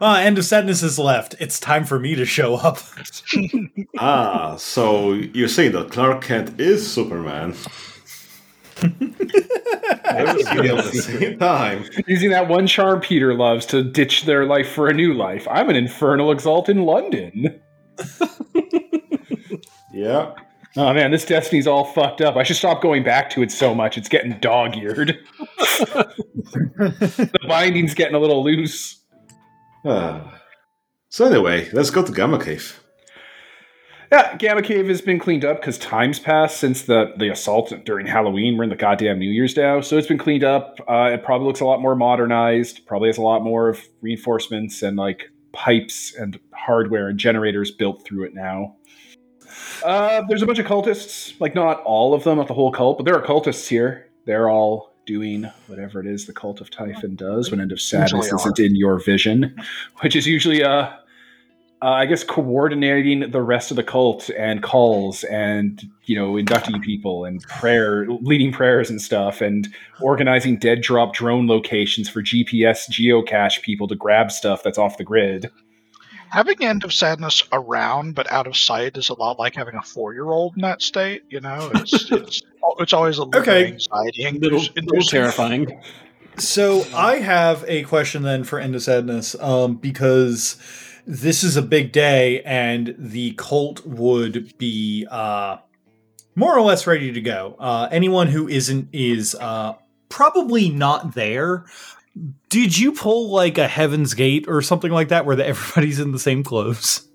Ah, 0.00 0.20
end 0.20 0.38
of 0.38 0.44
sadness 0.44 0.82
is 0.84 0.98
left. 0.98 1.34
It's 1.40 1.58
time 1.58 1.84
for 1.84 1.98
me 1.98 2.14
to 2.14 2.24
show 2.24 2.54
up. 2.56 2.78
Ah, 3.98 4.54
so 4.56 5.12
you're 5.14 5.48
saying 5.48 5.72
that 5.72 5.90
Clark 5.90 6.22
Kent 6.22 6.60
is 6.60 6.88
Superman? 6.88 7.54
Everybody 10.04 10.68
at 10.68 10.84
the 10.84 11.02
same 11.02 11.38
time. 11.38 11.84
Using 12.06 12.30
that 12.30 12.48
one 12.48 12.66
charm 12.66 13.00
Peter 13.00 13.34
loves 13.34 13.66
to 13.66 13.82
ditch 13.82 14.24
their 14.24 14.44
life 14.44 14.68
for 14.68 14.88
a 14.88 14.94
new 14.94 15.14
life. 15.14 15.46
I'm 15.50 15.68
an 15.70 15.76
infernal 15.76 16.32
exalt 16.32 16.68
in 16.68 16.82
London. 16.82 17.60
Yeah. 19.98 20.34
Oh 20.76 20.92
man, 20.92 21.10
this 21.10 21.24
Destiny's 21.24 21.66
all 21.66 21.84
fucked 21.84 22.20
up. 22.20 22.36
I 22.36 22.44
should 22.44 22.56
stop 22.56 22.80
going 22.80 23.02
back 23.02 23.30
to 23.30 23.42
it 23.42 23.50
so 23.50 23.74
much. 23.74 23.98
It's 23.98 24.08
getting 24.08 24.38
dog 24.38 24.76
eared. 24.76 25.18
the 25.58 27.40
binding's 27.48 27.94
getting 27.94 28.14
a 28.14 28.20
little 28.20 28.44
loose. 28.44 29.02
Ah. 29.84 30.40
So 31.08 31.24
anyway, 31.24 31.68
let's 31.72 31.90
go 31.90 32.04
to 32.04 32.12
Gamma 32.12 32.38
Cave. 32.38 32.80
Yeah, 34.10 34.36
Gamma 34.36 34.62
Cave 34.62 34.88
has 34.88 35.02
been 35.02 35.18
cleaned 35.18 35.44
up 35.44 35.60
because 35.60 35.76
time's 35.76 36.18
passed 36.18 36.58
since 36.58 36.82
the, 36.82 37.12
the 37.18 37.30
assault 37.30 37.72
during 37.84 38.06
Halloween. 38.06 38.56
We're 38.56 38.64
in 38.64 38.70
the 38.70 38.76
goddamn 38.76 39.18
New 39.18 39.30
Year's 39.30 39.54
now. 39.54 39.82
So 39.82 39.98
it's 39.98 40.06
been 40.06 40.18
cleaned 40.18 40.44
up. 40.44 40.80
Uh, 40.88 41.10
it 41.12 41.22
probably 41.22 41.46
looks 41.46 41.60
a 41.60 41.66
lot 41.66 41.82
more 41.82 41.94
modernized, 41.94 42.86
probably 42.86 43.10
has 43.10 43.18
a 43.18 43.22
lot 43.22 43.42
more 43.42 43.68
of 43.68 43.86
reinforcements 44.00 44.82
and 44.82 44.96
like 44.96 45.30
pipes 45.52 46.14
and 46.14 46.38
hardware 46.52 47.08
and 47.08 47.18
generators 47.18 47.70
built 47.70 48.04
through 48.04 48.24
it 48.24 48.34
now. 48.34 48.76
Uh, 49.84 50.22
there's 50.28 50.42
a 50.42 50.46
bunch 50.46 50.58
of 50.58 50.66
cultists, 50.66 51.38
like 51.40 51.54
not 51.54 51.82
all 51.82 52.14
of 52.14 52.24
them, 52.24 52.38
not 52.38 52.48
the 52.48 52.54
whole 52.54 52.72
cult, 52.72 52.96
but 52.96 53.04
there 53.04 53.14
are 53.14 53.22
cultists 53.22 53.68
here. 53.68 54.08
They're 54.24 54.48
all 54.48 54.94
doing 55.06 55.50
whatever 55.66 56.00
it 56.00 56.06
is 56.06 56.26
the 56.26 56.32
cult 56.32 56.60
of 56.60 56.70
Typhon 56.70 57.16
does 57.16 57.50
when 57.50 57.60
End 57.60 57.72
of 57.72 57.80
Sadness 57.80 58.32
isn't 58.32 58.58
in 58.58 58.76
your 58.76 58.98
vision, 58.98 59.56
which 60.00 60.14
is 60.14 60.26
usually 60.26 60.62
uh, 60.62 60.90
uh, 61.80 61.90
I 61.90 62.06
guess 62.06 62.24
coordinating 62.24 63.30
the 63.30 63.40
rest 63.42 63.70
of 63.70 63.76
the 63.76 63.84
cult 63.84 64.30
and 64.36 64.62
calls 64.62 65.22
and 65.24 65.82
you 66.04 66.16
know 66.16 66.36
inducting 66.36 66.80
people 66.80 67.24
and 67.24 67.40
prayer, 67.42 68.06
leading 68.08 68.52
prayers 68.52 68.90
and 68.90 69.00
stuff, 69.00 69.40
and 69.40 69.68
organizing 70.00 70.58
dead 70.58 70.80
drop 70.82 71.14
drone 71.14 71.46
locations 71.46 72.08
for 72.08 72.22
GPS 72.22 72.90
geocache 72.90 73.62
people 73.62 73.86
to 73.88 73.94
grab 73.94 74.32
stuff 74.32 74.62
that's 74.62 74.78
off 74.78 74.98
the 74.98 75.04
grid. 75.04 75.50
having 76.30 76.62
End 76.62 76.84
of 76.84 76.92
Sadness 76.92 77.42
around 77.52 78.14
but 78.14 78.30
out 78.30 78.46
of 78.46 78.56
sight 78.56 78.96
is 78.96 79.08
a 79.08 79.14
lot 79.14 79.38
like 79.38 79.54
having 79.54 79.76
a 79.76 79.82
four 79.82 80.12
year 80.12 80.28
old 80.30 80.54
in 80.56 80.62
that 80.62 80.82
state. 80.82 81.22
You 81.30 81.40
know, 81.40 81.70
it's 81.74 82.08
it's, 82.10 82.42
it's 82.80 82.92
always 82.92 83.18
a 83.18 83.24
little 83.24 83.40
Okay. 83.40 83.66
anxiety. 83.72 84.24
A 84.24 84.32
little, 84.32 84.62
little 84.74 85.02
terrifying. 85.02 85.80
So 86.38 86.84
I 86.94 87.16
have 87.16 87.64
a 87.66 87.82
question 87.84 88.22
then 88.22 88.44
for 88.44 88.58
End 88.60 88.74
of 88.76 88.82
Sadness, 88.82 89.34
um, 89.40 89.74
because 89.76 90.56
this 91.08 91.42
is 91.42 91.56
a 91.56 91.62
big 91.62 91.90
day 91.90 92.42
and 92.42 92.94
the 92.98 93.32
cult 93.32 93.84
would 93.86 94.56
be 94.58 95.06
uh, 95.10 95.56
more 96.34 96.56
or 96.56 96.60
less 96.60 96.86
ready 96.86 97.10
to 97.10 97.20
go. 97.22 97.56
Uh, 97.58 97.88
anyone 97.90 98.28
who 98.28 98.46
isn't 98.46 98.90
is 98.92 99.34
uh, 99.34 99.72
probably 100.10 100.68
not 100.68 101.14
there. 101.14 101.64
Did 102.50 102.78
you 102.78 102.92
pull 102.92 103.30
like 103.30 103.56
a 103.56 103.66
Heaven's 103.66 104.12
Gate 104.12 104.44
or 104.48 104.60
something 104.60 104.92
like 104.92 105.08
that 105.08 105.24
where 105.24 105.34
the, 105.34 105.46
everybody's 105.48 105.98
in 105.98 106.12
the 106.12 106.18
same 106.18 106.44
clothes? 106.44 107.08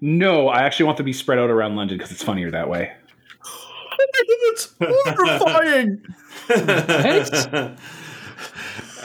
No, 0.00 0.48
I 0.48 0.62
actually 0.62 0.86
want 0.86 0.98
to 0.98 1.04
be 1.04 1.12
spread 1.12 1.40
out 1.40 1.50
around 1.50 1.74
London 1.74 1.98
because 1.98 2.12
it's 2.12 2.22
funnier 2.22 2.52
that 2.52 2.68
way. 2.68 2.92
That's 4.48 4.72
horrifying. 4.78 6.04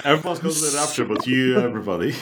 Everyone's 0.03 0.39
going 0.39 0.53
to 0.53 0.61
the 0.61 0.77
rapture, 0.77 1.05
but 1.05 1.25
you, 1.25 1.59
everybody. 1.59 2.13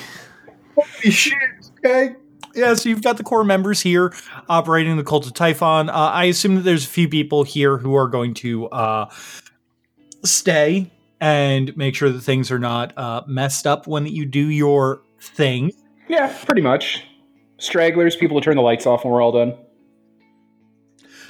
Holy 0.75 1.11
shit. 1.11 1.58
Okay. 1.79 2.15
Yeah, 2.55 2.73
so 2.73 2.89
you've 2.89 3.03
got 3.03 3.17
the 3.17 3.23
core 3.23 3.43
members 3.43 3.81
here 3.81 4.13
operating 4.47 4.97
the 4.97 5.03
cult 5.03 5.27
of 5.27 5.33
Typhon. 5.33 5.89
Uh, 5.89 5.93
I 5.93 6.25
assume 6.25 6.55
that 6.55 6.61
there's 6.61 6.85
a 6.85 6.89
few 6.89 7.07
people 7.07 7.43
here 7.43 7.77
who 7.77 7.95
are 7.95 8.07
going 8.07 8.33
to 8.35 8.67
uh, 8.69 9.09
stay 10.23 10.91
and 11.21 11.75
make 11.77 11.95
sure 11.95 12.09
that 12.09 12.21
things 12.21 12.51
are 12.51 12.59
not 12.59 12.97
uh, 12.97 13.23
messed 13.27 13.67
up 13.67 13.87
when 13.87 14.07
you 14.07 14.25
do 14.25 14.49
your 14.49 15.01
thing. 15.19 15.71
Yeah, 16.07 16.35
pretty 16.45 16.61
much. 16.61 17.03
Stragglers, 17.57 18.15
people 18.15 18.39
to 18.39 18.43
turn 18.43 18.55
the 18.55 18.61
lights 18.61 18.85
off 18.85 19.03
when 19.03 19.13
we're 19.13 19.21
all 19.21 19.31
done. 19.31 19.55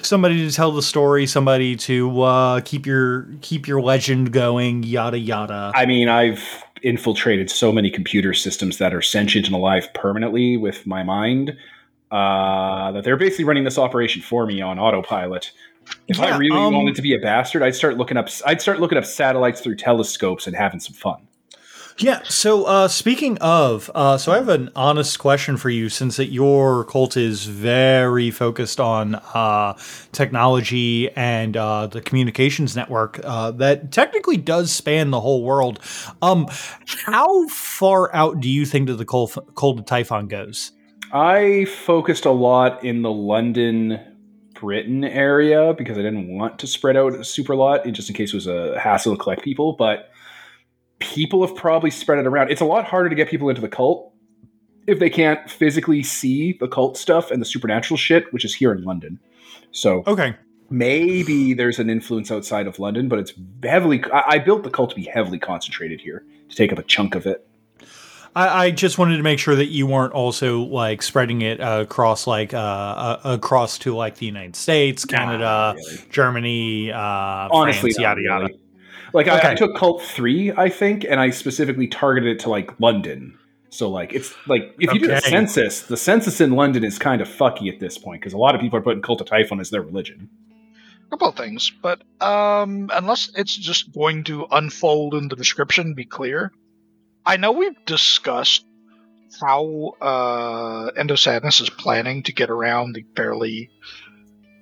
Somebody 0.02 0.48
to 0.48 0.56
tell 0.56 0.72
the 0.72 0.82
story, 0.82 1.28
somebody 1.28 1.76
to 1.76 2.22
uh, 2.22 2.62
keep 2.62 2.86
your 2.86 3.28
keep 3.42 3.68
your 3.68 3.82
legend 3.82 4.32
going, 4.32 4.84
yada 4.84 5.20
yada. 5.20 5.74
I 5.76 5.86
mean, 5.86 6.08
I've 6.08 6.64
infiltrated 6.82 7.50
so 7.50 7.72
many 7.72 7.90
computer 7.90 8.34
systems 8.34 8.78
that 8.78 8.94
are 8.94 9.02
sentient 9.02 9.48
and 9.48 9.56
alive 9.56 9.88
permanently 9.94 10.58
with 10.58 10.86
my 10.86 11.04
mind 11.04 11.56
uh, 12.12 12.92
that 12.92 13.04
they're 13.04 13.18
basically 13.18 13.46
running 13.46 13.64
this 13.64 13.78
operation 13.78 14.22
for 14.22 14.46
me 14.46 14.62
on 14.62 14.80
autopilot. 14.80 15.52
If 16.08 16.20
I 16.20 16.36
really 16.38 16.58
um, 16.58 16.74
wanted 16.74 16.96
to 16.96 17.02
be 17.02 17.16
a 17.16 17.20
bastard, 17.20 17.64
I'd 17.64 17.76
start 17.76 17.98
looking 17.98 18.18
up. 18.18 18.30
I'd 18.46 18.62
start 18.62 18.80
looking 18.80 18.98
up 18.98 19.06
satellites 19.06 19.62
through 19.62 19.76
telescopes 19.76 20.48
and 20.48 20.56
having 20.56 20.80
some 20.80 20.94
fun. 20.94 21.28
Yeah. 22.00 22.22
So 22.24 22.64
uh, 22.64 22.88
speaking 22.88 23.38
of, 23.40 23.92
uh, 23.94 24.18
so 24.18 24.32
I 24.32 24.36
have 24.36 24.48
an 24.48 24.70
honest 24.74 25.20
question 25.20 25.58
for 25.58 25.70
you, 25.70 25.90
since 25.90 26.16
that 26.16 26.28
your 26.28 26.86
cult 26.86 27.18
is 27.18 27.46
very 27.46 28.32
focused 28.32 28.80
on 28.80 29.16
uh, 29.16 29.78
technology 30.14 31.12
and 31.12 31.58
uh, 31.58 31.88
the 31.88 32.00
communications 32.02 32.74
network 32.74 33.20
uh, 33.26 33.52
that 33.52 33.92
technically 33.92 34.38
does 34.38 34.72
span 34.72 35.12
the 35.12 35.20
whole 35.20 35.44
world. 35.44 35.80
Um, 36.22 36.48
how 37.06 37.48
far 37.48 38.16
out 38.16 38.40
do 38.40 38.50
you 38.50 38.66
think 38.66 38.88
that 38.88 38.94
the 38.94 39.06
cult, 39.06 39.36
of 39.36 39.86
Typhon 39.86 40.28
goes? 40.28 40.72
I 41.12 41.66
focused 41.66 42.24
a 42.24 42.32
lot 42.32 42.84
in 42.84 43.02
the 43.02 43.12
London, 43.12 44.00
Britain 44.54 45.04
area 45.04 45.74
because 45.74 45.98
I 45.98 46.02
didn't 46.02 46.30
want 46.30 46.60
to 46.60 46.68
spread 46.68 46.96
out 46.96 47.14
a 47.14 47.26
super 47.26 47.56
lot, 47.56 47.86
just 47.88 48.10
in 48.10 48.16
case 48.16 48.34
it 48.34 48.38
was 48.38 48.48
a 48.48 48.80
hassle 48.80 49.18
to 49.18 49.22
collect 49.22 49.42
people. 49.42 49.74
But 49.74 50.09
people 51.00 51.46
have 51.46 51.56
probably 51.56 51.90
spread 51.92 52.20
it 52.20 52.28
around. 52.28 52.52
It's 52.52 52.62
a 52.62 52.66
lot 52.66 52.86
harder 52.86 53.10
to 53.10 53.16
get 53.16 53.30
people 53.30 53.50
into 53.50 53.62
the 53.62 53.70
cult 53.70 54.14
if 54.88 55.00
they 55.00 55.10
can't 55.10 55.50
physically 55.50 56.04
see 56.04 56.54
the 56.60 56.68
cult 56.68 56.98
stuff 56.98 57.32
and 57.32 57.42
the 57.42 57.46
supernatural 57.46 57.98
shit, 57.98 58.32
which 58.34 58.44
is 58.46 58.56
here 58.56 58.72
in 58.74 58.84
London. 58.84 59.20
So 59.72 60.04
Okay. 60.08 60.36
maybe 60.70 61.54
there's 61.54 61.80
an 61.80 61.90
influence 61.90 62.32
outside 62.32 62.66
of 62.68 62.80
London, 62.80 63.08
but 63.08 63.20
it's 63.20 63.34
heavily. 63.64 64.04
I, 64.12 64.24
I 64.28 64.40
built 64.40 64.64
the 64.64 64.70
cult 64.70 64.90
to 64.92 64.96
be 64.96 65.04
heavily 65.04 65.40
concentrated 65.40 66.02
here 66.02 66.24
to 66.50 66.56
take 66.56 66.72
up 66.72 66.80
a 66.80 66.84
chunk 66.84 67.16
of 67.16 67.26
it. 67.28 67.46
I, 68.36 68.66
I 68.66 68.72
just 68.72 68.98
wanted 68.98 69.18
to 69.18 69.24
make 69.24 69.40
sure 69.40 69.56
that 69.56 69.68
you 69.68 69.88
weren't 69.88 70.14
also 70.14 70.60
like 70.62 71.02
spreading 71.02 71.42
it 71.42 71.60
uh, 71.60 71.82
across 71.82 72.28
like 72.28 72.54
uh, 72.54 72.58
uh, 72.58 73.20
across 73.24 73.78
to 73.80 73.96
like 73.96 74.16
the 74.18 74.28
United 74.28 74.56
States, 74.56 75.04
Canada, 75.06 75.74
really. 75.76 76.06
Germany, 76.12 76.92
uh, 76.92 76.98
honestly, 77.52 77.92
France, 77.92 78.00
yada 78.00 78.22
yada. 78.22 78.46
really. 78.46 78.60
Like 79.14 79.28
I, 79.28 79.52
I 79.52 79.56
took 79.56 79.76
Cult 79.76 80.02
Three, 80.04 80.52
I 80.52 80.70
think, 80.70 81.04
and 81.04 81.20
I 81.20 81.30
specifically 81.30 81.88
targeted 81.88 82.38
it 82.38 82.40
to 82.42 82.50
like 82.50 82.80
London. 82.80 83.38
So 83.70 83.90
like 83.90 84.14
it's 84.14 84.34
like 84.48 84.76
if 84.80 84.94
you 84.94 85.00
do 85.00 85.08
the 85.08 85.22
census, 85.22 85.84
the 85.84 85.98
census 85.98 86.42
in 86.42 86.52
London 86.52 86.84
is 86.84 86.98
kind 86.98 87.22
of 87.22 87.28
fucky 87.28 87.72
at 87.72 87.80
this 87.80 87.98
point 87.98 88.22
because 88.22 88.34
a 88.34 88.38
lot 88.38 88.56
of 88.56 88.62
people 88.62 88.80
are 88.80 88.82
putting 88.82 89.02
Cult 89.02 89.22
of 89.22 89.28
Typhon 89.28 89.60
as 89.60 89.70
their 89.70 89.82
religion. 89.82 90.30
A 91.08 91.10
couple 91.12 91.30
of 91.30 91.36
things, 91.36 91.72
but 91.82 92.02
um, 92.22 92.90
unless 92.94 93.32
it's 93.36 93.56
just 93.56 93.92
going 93.94 94.24
to 94.26 94.46
unfold 94.52 95.16
in 95.16 95.28
the 95.28 95.36
description, 95.36 95.94
be 95.94 96.06
clear. 96.06 96.52
I 97.26 97.38
know 97.38 97.52
we've 97.52 97.86
discussed 97.86 98.66
how 99.40 99.94
uh, 100.02 100.92
Endo 100.98 101.16
Sadness 101.16 101.62
is 101.62 101.70
planning 101.70 102.24
to 102.24 102.34
get 102.34 102.50
around 102.50 102.94
the 102.94 103.06
fairly 103.16 103.70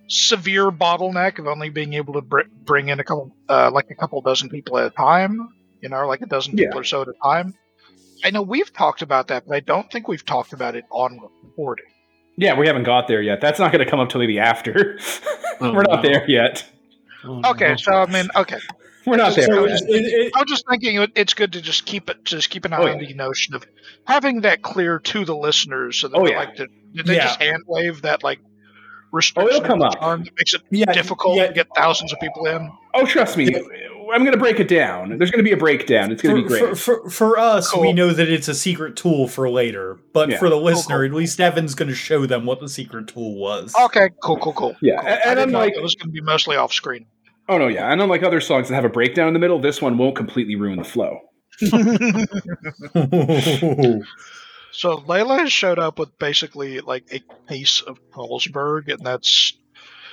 severe 0.07 0.71
bottleneck 0.71 1.39
of 1.39 1.47
only 1.47 1.69
being 1.69 1.93
able 1.93 2.13
to 2.13 2.21
br- 2.21 2.41
bring 2.63 2.89
in 2.89 2.99
a 2.99 3.03
couple, 3.03 3.35
uh, 3.49 3.69
like 3.71 3.89
a 3.91 3.95
couple 3.95 4.21
dozen 4.21 4.49
people 4.49 4.77
at 4.77 4.85
a 4.87 4.89
time. 4.89 5.49
You 5.81 5.89
know, 5.89 6.07
like 6.07 6.21
a 6.21 6.25
dozen 6.25 6.57
Yeah. 6.57 6.65
people 6.67 6.79
or 6.79 6.83
so 6.83 7.01
at 7.03 7.07
a 7.07 7.13
time. 7.23 7.53
I 8.23 8.31
know 8.31 8.41
we've 8.41 8.73
talked 8.73 9.03
about 9.03 9.27
that, 9.27 9.45
but 9.47 9.55
I 9.55 9.59
don't 9.59 9.91
think 9.91 10.07
we've 10.07 10.25
talked 10.25 10.53
about 10.53 10.75
it 10.75 10.85
on 10.89 11.19
recording. 11.43 11.85
Yeah, 12.35 12.57
we 12.57 12.65
haven't 12.67 12.83
got 12.83 13.07
there 13.07 13.21
yet. 13.21 13.41
That's 13.41 13.59
not 13.59 13.71
going 13.71 13.83
to 13.85 13.89
come 13.89 13.99
up 13.99 14.09
till 14.09 14.19
maybe 14.19 14.39
after. 14.39 14.99
Oh, 15.59 15.73
We're 15.73 15.81
not 15.83 16.03
no. 16.03 16.09
there 16.11 16.29
yet. 16.29 16.63
Oh, 17.23 17.41
Okay, 17.49 17.69
no. 17.69 17.75
so 17.77 17.91
I 17.93 18.05
mean, 18.05 18.27
okay. 18.35 18.59
We're 19.07 19.15
not 19.17 19.35
there. 19.35 19.47
So 19.47 19.65
yet. 19.65 19.81
it's- 19.81 19.89
it- 19.89 20.31
I 20.35 20.41
was 20.41 20.49
just 20.49 20.65
thinking 20.69 21.03
it's 21.15 21.33
good 21.33 21.53
to 21.53 21.61
just 21.63 21.83
keep 21.87 22.11
it, 22.11 22.23
just 22.25 22.51
keep 22.51 22.63
an 22.65 22.73
eye 22.73 22.77
Oh, 22.77 22.87
on 22.89 22.99
yeah. 23.01 23.07
the 23.07 23.13
notion 23.15 23.55
of 23.55 23.65
having 24.05 24.41
that 24.41 24.61
clear 24.61 24.99
to 24.99 25.25
the 25.25 25.35
listeners, 25.35 25.97
so 25.97 26.09
that 26.09 26.15
Oh, 26.17 26.25
they 26.25 26.33
yeah. 26.33 26.37
like 26.37 26.55
to, 26.57 26.67
did 26.93 27.07
they 27.07 27.15
Yeah. 27.15 27.23
just 27.23 27.41
hand 27.41 27.63
wave 27.65 28.03
that 28.03 28.21
like 28.23 28.37
restriction 29.11 29.51
Oh, 29.53 29.55
it'll 29.55 29.67
come 29.67 29.81
up. 29.81 29.99
time 29.99 30.23
that 30.23 30.33
makes 30.37 30.53
it 30.53 30.61
Yeah, 30.71 30.91
difficult 30.91 31.37
yeah. 31.37 31.47
to 31.47 31.53
get 31.53 31.67
thousands 31.75 32.11
of 32.13 32.19
people 32.19 32.45
in. 32.47 32.71
Oh, 32.93 33.05
trust 33.05 33.37
me. 33.37 33.49
I'm 34.13 34.21
going 34.21 34.31
to 34.31 34.37
break 34.37 34.59
it 34.61 34.69
down. 34.69 35.17
There's 35.17 35.31
going 35.31 35.43
to 35.43 35.49
be 35.49 35.51
a 35.51 35.57
breakdown. 35.57 36.11
It's 36.11 36.21
going 36.21 36.37
to 36.37 36.41
be 36.43 36.47
great. 36.47 36.77
For, 36.77 37.01
for, 37.01 37.09
for 37.09 37.37
us, 37.39 37.69
Cool. 37.71 37.81
we 37.81 37.91
know 37.93 38.11
that 38.13 38.29
it's 38.29 38.47
a 38.47 38.55
secret 38.55 38.95
tool 38.95 39.27
for 39.27 39.49
later, 39.49 39.99
but 40.13 40.29
Yeah. 40.29 40.37
for 40.39 40.49
the 40.49 40.55
listener, 40.55 40.99
cool. 40.99 41.05
at 41.05 41.13
least 41.13 41.41
Evan's 41.41 41.75
going 41.75 41.89
to 41.89 41.95
show 41.95 42.25
them 42.25 42.45
what 42.45 42.61
the 42.61 42.69
secret 42.69 43.09
tool 43.09 43.35
was. 43.35 43.73
Okay, 43.79 44.09
cool, 44.23 44.37
cool, 44.37 44.53
cool. 44.53 44.75
Yeah, 44.81 45.01
Cool. 45.01 45.07
and- 45.09 45.09
I 45.09 45.13
and 45.31 45.39
didn't 45.39 45.51
know 45.51 45.59
unlike- 45.59 45.75
it 45.75 45.83
was 45.83 45.95
going 45.95 46.07
to 46.07 46.13
be 46.13 46.21
mostly 46.21 46.55
off 46.55 46.71
screen. 46.71 47.05
oh 47.49 47.57
no, 47.57 47.67
yeah. 47.67 47.91
And 47.91 48.01
unlike 48.01 48.23
other 48.23 48.39
songs 48.39 48.69
that 48.69 48.75
have 48.75 48.85
a 48.85 48.89
breakdown 48.89 49.27
in 49.27 49.33
the 49.33 49.39
middle, 49.39 49.59
this 49.59 49.81
one 49.81 49.97
won't 49.97 50.15
completely 50.15 50.55
ruin 50.55 50.77
the 50.79 50.85
flow. 50.85 51.19
So 54.77 54.97
Layla 54.97 55.39
has 55.39 55.51
showed 55.51 55.79
up 55.79 55.97
with 55.97 56.19
basically 56.19 56.81
like 56.81 57.11
a 57.11 57.23
case 57.49 57.81
of 57.81 57.97
Carlsberg, 58.11 58.93
and 58.93 59.03
that's 59.03 59.53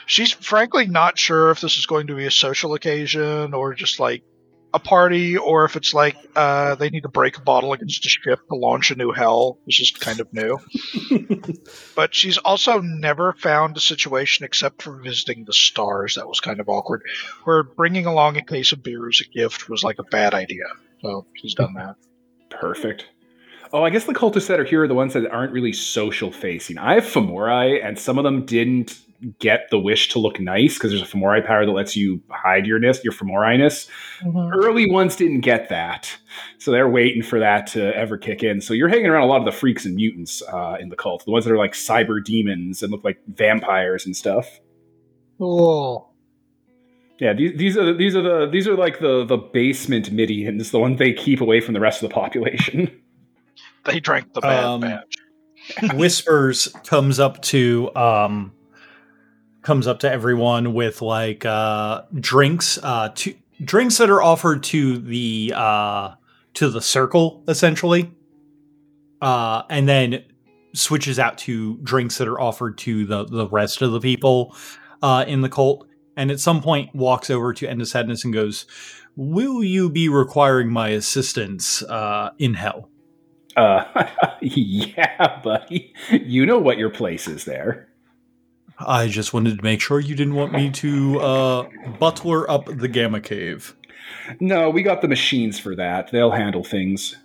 she's 0.06 0.32
frankly 0.32 0.86
not 0.86 1.18
sure 1.18 1.50
if 1.50 1.60
this 1.60 1.76
is 1.76 1.84
going 1.84 2.06
to 2.06 2.14
be 2.14 2.24
a 2.24 2.30
social 2.30 2.72
occasion 2.72 3.52
or 3.52 3.74
just 3.74 4.00
like 4.00 4.22
a 4.72 4.78
party, 4.78 5.36
or 5.36 5.66
if 5.66 5.76
it's 5.76 5.92
like 5.92 6.16
uh, 6.34 6.76
they 6.76 6.88
need 6.88 7.02
to 7.02 7.10
break 7.10 7.36
a 7.36 7.42
bottle 7.42 7.74
against 7.74 8.06
a 8.06 8.08
ship 8.08 8.40
to 8.48 8.56
launch 8.56 8.90
a 8.90 8.94
new 8.94 9.12
hell, 9.12 9.58
which 9.64 9.82
is 9.82 9.90
kind 9.90 10.18
of 10.18 10.32
new. 10.32 10.58
but 11.94 12.14
she's 12.14 12.38
also 12.38 12.80
never 12.80 13.34
found 13.34 13.76
a 13.76 13.80
situation 13.80 14.46
except 14.46 14.80
for 14.80 14.96
visiting 14.96 15.44
the 15.44 15.52
stars 15.52 16.14
that 16.14 16.26
was 16.26 16.40
kind 16.40 16.58
of 16.58 16.70
awkward, 16.70 17.02
where 17.44 17.64
bringing 17.64 18.06
along 18.06 18.38
a 18.38 18.42
case 18.42 18.72
of 18.72 18.82
beer 18.82 19.06
as 19.10 19.20
a 19.20 19.28
gift 19.28 19.68
was 19.68 19.84
like 19.84 19.98
a 19.98 20.04
bad 20.04 20.32
idea. 20.32 20.64
So 21.02 21.26
she's 21.34 21.52
done 21.52 21.74
that. 21.74 21.96
Perfect. 22.48 23.04
Oh, 23.74 23.82
I 23.82 23.90
guess 23.90 24.04
the 24.04 24.14
cultists 24.14 24.46
that 24.46 24.60
are 24.60 24.64
here 24.64 24.84
are 24.84 24.88
the 24.88 24.94
ones 24.94 25.14
that 25.14 25.28
aren't 25.32 25.52
really 25.52 25.72
social 25.72 26.30
facing. 26.30 26.78
I 26.78 26.94
have 26.94 27.02
Femorai, 27.02 27.84
and 27.84 27.98
some 27.98 28.18
of 28.18 28.22
them 28.22 28.46
didn't 28.46 29.00
get 29.40 29.68
the 29.70 29.80
wish 29.80 30.10
to 30.10 30.20
look 30.20 30.38
nice 30.38 30.74
because 30.74 30.92
there's 30.92 31.02
a 31.02 31.06
Femorai 31.06 31.44
power 31.44 31.66
that 31.66 31.72
lets 31.72 31.96
you 31.96 32.22
hide 32.30 32.68
your 32.68 32.78
ness, 32.78 33.02
your 33.02 33.12
Femorai-ness. 33.12 33.88
Early 34.52 34.88
ones 34.88 35.16
didn't 35.16 35.40
get 35.40 35.70
that, 35.70 36.16
so 36.58 36.70
they're 36.70 36.88
waiting 36.88 37.20
for 37.20 37.40
that 37.40 37.66
to 37.68 37.92
ever 37.96 38.16
kick 38.16 38.44
in. 38.44 38.60
So 38.60 38.74
you're 38.74 38.86
hanging 38.86 39.06
around 39.06 39.24
a 39.24 39.26
lot 39.26 39.40
of 39.40 39.44
the 39.44 39.50
freaks 39.50 39.84
and 39.84 39.96
mutants 39.96 40.40
uh, 40.52 40.76
in 40.78 40.88
the 40.88 40.96
cult, 40.96 41.24
the 41.24 41.32
ones 41.32 41.44
that 41.44 41.52
are 41.52 41.58
like 41.58 41.72
cyber 41.72 42.22
demons 42.24 42.80
and 42.80 42.92
look 42.92 43.02
like 43.02 43.18
vampires 43.26 44.06
and 44.06 44.16
stuff. 44.16 44.60
Cool. 45.36 46.12
Yeah, 47.18 47.32
these, 47.32 47.58
these 47.58 47.76
are 47.76 47.92
these 47.92 48.14
are 48.14 48.22
the 48.22 48.48
these 48.48 48.68
are 48.68 48.76
like 48.76 49.00
the 49.00 49.24
the 49.24 49.36
basement 49.36 50.14
Midians, 50.14 50.70
the 50.70 50.78
ones 50.78 51.00
they 51.00 51.12
keep 51.12 51.40
away 51.40 51.60
from 51.60 51.74
the 51.74 51.80
rest 51.80 52.04
of 52.04 52.08
the 52.08 52.14
population. 52.14 53.00
They 53.84 54.00
drank 54.00 54.32
the 54.32 54.40
bad 54.40 54.64
Um, 54.64 54.80
batch. 54.80 55.16
Whispers 55.94 56.68
comes 56.84 57.18
up 57.18 57.40
to 57.42 57.94
um 57.96 58.52
comes 59.62 59.86
up 59.86 60.00
to 60.00 60.10
everyone 60.10 60.74
with 60.74 61.00
like 61.00 61.44
uh 61.46 62.02
drinks 62.20 62.78
uh 62.82 63.08
to 63.14 63.34
drinks 63.62 63.96
that 63.98 64.10
are 64.10 64.22
offered 64.22 64.62
to 64.64 64.98
the 64.98 65.52
uh 65.56 66.10
to 66.54 66.68
the 66.68 66.80
circle 66.82 67.42
essentially. 67.48 68.12
Uh 69.22 69.62
and 69.70 69.88
then 69.88 70.24
switches 70.74 71.18
out 71.18 71.38
to 71.38 71.78
drinks 71.78 72.18
that 72.18 72.28
are 72.28 72.40
offered 72.40 72.76
to 72.78 73.06
the 73.06 73.24
the 73.24 73.48
rest 73.48 73.80
of 73.80 73.92
the 73.92 74.00
people 74.00 74.54
uh 75.02 75.24
in 75.26 75.40
the 75.40 75.48
cult 75.48 75.86
and 76.16 76.30
at 76.30 76.40
some 76.40 76.60
point 76.60 76.94
walks 76.94 77.30
over 77.30 77.52
to 77.54 77.66
End 77.66 77.80
of 77.80 77.88
Sadness 77.88 78.22
and 78.24 78.32
goes, 78.34 78.66
"Will 79.16 79.64
you 79.64 79.88
be 79.90 80.08
requiring 80.08 80.70
my 80.70 80.90
assistance 80.90 81.82
uh 81.84 82.30
in 82.38 82.54
hell?" 82.54 82.90
Uh, 83.56 84.06
yeah, 84.40 85.40
buddy. 85.42 85.92
You 86.10 86.46
know 86.46 86.58
what 86.58 86.78
your 86.78 86.90
place 86.90 87.26
is 87.28 87.44
there. 87.44 87.88
I 88.78 89.06
just 89.08 89.32
wanted 89.32 89.58
to 89.58 89.62
make 89.64 89.80
sure 89.80 90.00
you 90.00 90.16
didn't 90.16 90.34
want 90.34 90.52
me 90.52 90.70
to 90.70 91.20
uh, 91.20 91.68
butler 92.00 92.50
up 92.50 92.66
the 92.66 92.88
Gamma 92.88 93.20
Cave. 93.20 93.76
No, 94.40 94.68
we 94.70 94.82
got 94.82 95.00
the 95.00 95.08
machines 95.08 95.58
for 95.60 95.76
that. 95.76 96.10
They'll 96.10 96.32
handle 96.32 96.64
things. 96.64 97.16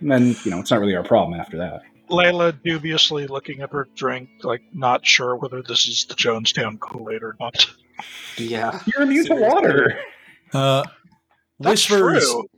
And 0.00 0.10
then, 0.10 0.36
you 0.44 0.50
know, 0.50 0.58
it's 0.58 0.70
not 0.70 0.80
really 0.80 0.96
our 0.96 1.04
problem 1.04 1.38
after 1.38 1.56
that. 1.58 1.82
Layla 2.10 2.60
dubiously 2.62 3.26
looking 3.28 3.60
at 3.62 3.70
her 3.72 3.88
drink, 3.94 4.28
like 4.42 4.62
not 4.72 5.06
sure 5.06 5.36
whether 5.36 5.62
this 5.62 5.86
is 5.86 6.04
the 6.06 6.14
Jonestown 6.14 6.78
Kool 6.80 7.08
Aid 7.10 7.22
or 7.22 7.36
not. 7.40 7.66
Yeah. 8.36 8.80
You're 8.86 9.02
immune 9.02 9.24
to 9.26 9.34
water. 9.36 9.98
Uh, 10.52 10.82
That's 11.60 11.88
whispers, 11.88 12.24
true. 12.24 12.48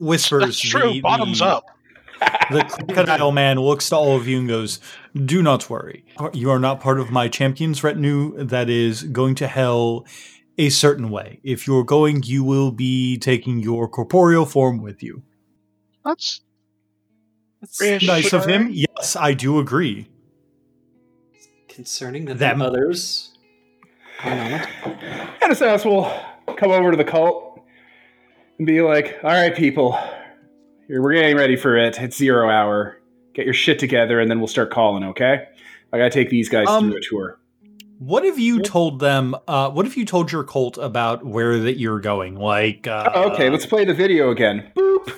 whispers. 0.00 0.44
That's 0.44 0.60
true. 0.60 0.92
the- 0.94 1.00
Bottoms 1.00 1.38
the- 1.38 1.46
up. 1.46 1.64
The 2.20 2.64
crocodile 2.88 3.32
man 3.32 3.58
looks 3.58 3.88
to 3.90 3.96
all 3.96 4.16
of 4.16 4.26
you 4.26 4.38
and 4.40 4.48
goes, 4.48 4.80
Do 5.14 5.42
not 5.42 5.70
worry. 5.70 6.04
You 6.32 6.50
are 6.50 6.58
not 6.58 6.80
part 6.80 6.98
of 6.98 7.10
my 7.10 7.28
champion's 7.28 7.82
retinue 7.84 8.42
that 8.44 8.68
is 8.68 9.04
going 9.04 9.36
to 9.36 9.46
hell 9.46 10.04
a 10.58 10.68
certain 10.68 11.10
way. 11.10 11.40
If 11.44 11.66
you're 11.66 11.84
going, 11.84 12.22
you 12.24 12.42
will 12.44 12.72
be 12.72 13.18
taking 13.18 13.60
your 13.60 13.88
corporeal 13.88 14.46
form 14.46 14.82
with 14.82 15.02
you. 15.02 15.22
That's 16.04 16.40
That's 17.60 17.80
Ish. 17.80 18.06
Nice 18.06 18.32
of 18.32 18.46
him. 18.46 18.68
Yes, 18.70 19.16
I 19.16 19.32
do 19.32 19.58
agree. 19.58 20.08
concerning 21.68 22.24
that 22.26 22.38
Them. 22.38 22.58
the 22.58 22.64
others 22.66 23.32
are 24.24 24.34
not. 24.34 24.68
Anastasis 25.40 25.84
will 25.84 26.12
come 26.56 26.72
over 26.72 26.90
to 26.90 26.96
the 26.96 27.04
cult 27.04 27.60
and 28.58 28.66
be 28.66 28.82
like, 28.82 29.18
all 29.22 29.30
right, 29.30 29.54
people, 29.54 29.92
here, 29.92 30.19
we're 30.98 31.12
getting 31.14 31.36
ready 31.36 31.56
for 31.56 31.76
it. 31.76 31.98
It's 31.98 32.16
zero 32.16 32.50
hour. 32.50 32.98
Get 33.34 33.44
your 33.44 33.54
shit 33.54 33.78
together, 33.78 34.18
and 34.18 34.30
then 34.30 34.40
we'll 34.40 34.48
start 34.48 34.70
calling, 34.70 35.04
okay? 35.04 35.46
I 35.92 35.98
gotta 35.98 36.10
take 36.10 36.30
these 36.30 36.48
guys 36.48 36.68
Um, 36.68 36.90
through 36.90 36.98
a 36.98 37.02
tour. 37.02 37.36
What 37.98 38.24
have 38.24 38.38
you 38.38 38.62
told 38.62 38.98
them? 38.98 39.36
Uh, 39.46 39.68
what 39.70 39.84
have 39.84 39.94
you 39.94 40.06
told 40.06 40.32
your 40.32 40.42
cult 40.42 40.78
about 40.78 41.24
where 41.24 41.58
that 41.58 41.78
you're 41.78 42.00
going? 42.00 42.34
Like, 42.36 42.86
uh, 42.86 43.10
Oh, 43.14 43.32
okay, 43.32 43.50
let's 43.50 43.66
play 43.66 43.84
the 43.84 43.92
video 43.92 44.30
again. 44.30 44.70
Boop. 44.74 45.12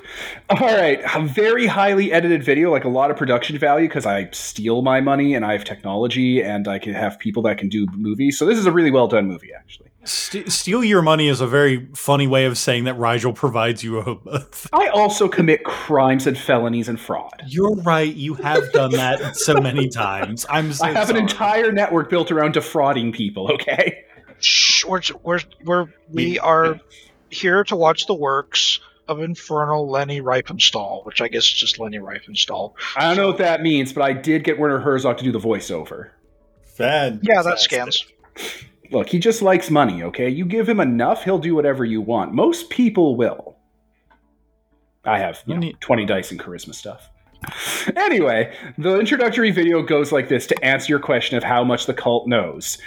All 0.51 0.59
right, 0.59 1.01
a 1.14 1.20
very 1.20 1.66
highly 1.66 2.12
edited 2.12 2.43
video, 2.43 2.73
like 2.73 2.85
a 2.85 2.89
lot 2.89 3.12
of 3.12 3.16
production 3.16 3.57
value 3.57 3.87
because 3.87 4.05
I 4.05 4.29
steal 4.33 4.83
my 4.83 5.01
money 5.01 5.33
and 5.35 5.45
I 5.45 5.53
have 5.53 5.64
technology 5.64 6.43
and 6.43 6.66
I 6.66 6.81
can 6.81 6.93
have 6.93 7.20
people 7.20 7.41
that 7.45 7.57
can 7.57 7.68
do 7.68 7.87
movies. 7.97 8.37
So 8.37 8.47
this 8.47 8.59
is 8.59 8.66
a 8.66 8.73
really 8.73 8.91
well 8.91 9.07
done 9.07 9.29
movie, 9.29 9.51
actually. 9.57 9.91
St- 10.05 10.51
steal 10.51 10.83
your 10.83 11.01
money 11.01 11.29
is 11.29 11.41
a 11.41 11.47
very 11.47 11.89
funny 11.95 12.27
way 12.27 12.45
of 12.47 12.59
saying 12.59 12.85
that 12.85 12.99
Rigel 12.99 13.33
provides 13.33 13.85
you 13.85 14.01
a. 14.01 14.47
I 14.73 14.89
also 14.89 15.29
commit 15.29 15.63
crimes 15.65 16.27
and 16.27 16.37
felonies 16.37 16.89
and 16.89 16.99
fraud. 16.99 17.43
You're 17.47 17.77
right. 17.77 18.13
You 18.13 18.35
have 18.35 18.73
done 18.73 18.93
that 18.93 19.37
so 19.37 19.55
many 19.61 19.89
times. 19.89 20.45
I'm. 20.49 20.73
So 20.73 20.85
I 20.85 20.93
have 20.93 21.09
sorry. 21.09 21.21
an 21.21 21.25
entire 21.25 21.71
network 21.71 22.11
built 22.11 22.33
around 22.33 22.53
defrauding 22.53 23.13
people. 23.13 23.53
Okay. 23.53 24.05
shh, 24.41 24.85
we're, 24.85 25.03
we're, 25.23 25.41
we're 25.65 25.87
we 26.11 26.39
are 26.41 26.81
here 27.31 27.63
to 27.65 27.77
watch 27.77 28.07
the 28.07 28.15
works 28.15 28.81
of 29.07 29.21
Infernal 29.21 29.89
Leni 29.89 30.21
Riefenstahl, 30.21 31.05
which 31.07 31.21
I 31.21 31.29
guess 31.29 31.45
is 31.45 31.53
just 31.53 31.79
Leni 31.79 31.99
Riefenstahl. 31.99 32.73
I 32.97 33.07
don't 33.07 33.17
know 33.17 33.29
what 33.29 33.39
that 33.39 33.63
means, 33.63 33.93
but 33.93 34.03
I 34.03 34.13
did 34.13 34.43
get 34.43 34.59
Werner 34.59 34.81
Herzog 34.81 35.19
to 35.19 35.25
do 35.25 35.33
the 35.33 35.39
voiceover. 35.39 36.11
Fad. 36.65 37.21
Yeah, 37.23 37.43
that 37.43 37.61
scans. 37.61 38.05
Look, 38.93 39.09
he 39.09 39.18
just 39.18 39.43
likes 39.43 39.70
money, 39.70 40.03
okay? 40.03 40.28
You 40.28 40.45
give 40.45 40.68
him 40.68 40.78
enough, 40.78 41.24
he'll 41.24 41.38
do 41.38 41.55
whatever 41.55 41.84
you 41.84 42.01
want. 42.01 42.32
Most 42.34 42.68
people 42.68 43.16
will. 43.16 43.57
I 45.05 45.18
have 45.18 45.43
you 45.47 45.57
know, 45.59 45.72
20 45.80 46.05
dice 46.05 46.30
and 46.30 46.38
charisma 46.40 46.74
stuff. 46.74 47.09
Anyway, 47.97 48.55
the 48.78 49.01
introductory 49.01 49.51
video 49.51 49.82
goes 49.82 50.12
like 50.12 50.28
this 50.28 50.47
to 50.47 50.64
answer 50.64 50.93
your 50.93 51.01
question 51.01 51.36
of 51.36 51.43
how 51.43 51.64
much 51.64 51.86
the 51.86 51.95
cult 51.95 52.28
knows. 52.28 52.78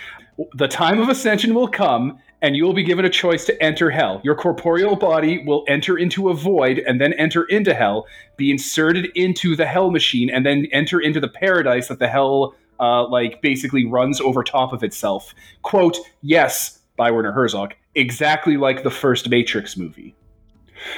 The 0.53 0.69
time 0.69 0.99
of 0.99 1.09
ascension 1.09 1.53
will 1.53 1.67
come, 1.67 2.19
and 2.41 2.55
you 2.55 2.63
will 2.63 2.73
be 2.73 2.83
given 2.83 3.03
a 3.03 3.09
choice 3.09 3.43
to 3.45 3.63
enter 3.63 3.89
hell. 3.89 4.21
Your 4.23 4.35
corporeal 4.35 4.95
body 4.95 5.43
will 5.45 5.65
enter 5.67 5.97
into 5.97 6.29
a 6.29 6.33
void 6.33 6.79
and 6.79 7.01
then 7.01 7.11
enter 7.13 7.43
into 7.45 7.73
hell, 7.73 8.05
be 8.37 8.49
inserted 8.49 9.07
into 9.15 9.55
the 9.55 9.65
hell 9.65 9.91
machine, 9.91 10.29
and 10.29 10.45
then 10.45 10.67
enter 10.71 11.01
into 11.01 11.19
the 11.19 11.27
paradise 11.27 11.89
that 11.89 11.99
the 11.99 12.07
hell, 12.07 12.55
uh, 12.79 13.07
like, 13.07 13.41
basically 13.41 13.85
runs 13.85 14.19
over 14.21 14.43
top 14.43 14.73
of 14.73 14.83
itself. 14.83 15.33
Quote, 15.61 15.97
yes, 16.21 16.79
by 16.97 17.11
Werner 17.11 17.31
Herzog, 17.31 17.73
exactly 17.95 18.57
like 18.57 18.83
the 18.83 18.91
first 18.91 19.29
Matrix 19.29 19.75
movie. 19.77 20.15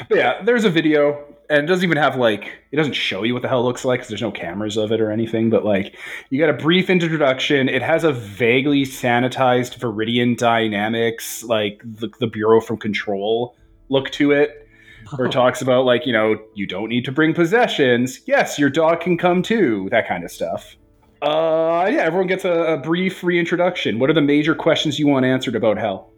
But 0.09 0.17
yeah, 0.17 0.41
there's 0.43 0.65
a 0.65 0.69
video, 0.69 1.23
and 1.49 1.63
it 1.63 1.67
doesn't 1.67 1.84
even 1.84 1.97
have 1.97 2.17
like 2.17 2.61
it 2.71 2.75
doesn't 2.75 2.93
show 2.93 3.23
you 3.23 3.34
what 3.34 3.41
the 3.41 3.47
hell 3.47 3.61
it 3.61 3.63
looks 3.63 3.86
like 3.86 4.01
'cause 4.01 4.09
there's 4.09 4.21
no 4.21 4.32
cameras 4.32 4.75
of 4.75 4.91
it 4.91 4.99
or 4.99 5.11
anything. 5.11 5.49
But 5.49 5.63
like, 5.63 5.95
you 6.30 6.39
got 6.39 6.49
a 6.49 6.53
brief 6.53 6.89
introduction. 6.89 7.69
It 7.69 7.82
has 7.82 8.03
a 8.03 8.11
vaguely 8.11 8.84
sanitized 8.84 9.80
Veridian 9.80 10.38
Dynamics, 10.38 11.43
like 11.43 11.82
the, 11.86 12.09
the 12.19 12.28
Bureau 12.28 12.59
from 12.59 12.78
Control 12.78 13.55
look 13.89 14.09
to 14.11 14.32
it, 14.32 14.67
where 15.15 15.28
it 15.28 15.32
talks 15.32 15.61
about 15.61 15.86
like 15.86 16.05
you 16.05 16.11
know 16.11 16.38
you 16.55 16.67
don't 16.67 16.89
need 16.89 17.05
to 17.05 17.11
bring 17.11 17.34
possessions. 17.34 18.19
Yes, 18.25 18.59
your 18.59 18.69
dog 18.69 18.99
can 18.99 19.17
come 19.17 19.41
too. 19.41 19.88
That 19.89 20.07
kind 20.07 20.23
of 20.25 20.32
stuff. 20.32 20.75
Uh, 21.22 21.88
yeah, 21.91 22.01
everyone 22.01 22.28
gets 22.28 22.45
a, 22.45 22.51
a 22.51 22.78
brief 22.78 23.24
reintroduction. 23.24 23.99
What 23.99 24.09
are 24.09 24.13
the 24.13 24.22
major 24.22 24.53
questions 24.55 24.99
you 24.99 25.07
want 25.07 25.26
answered 25.26 25.55
about 25.55 25.78
hell 25.78 26.11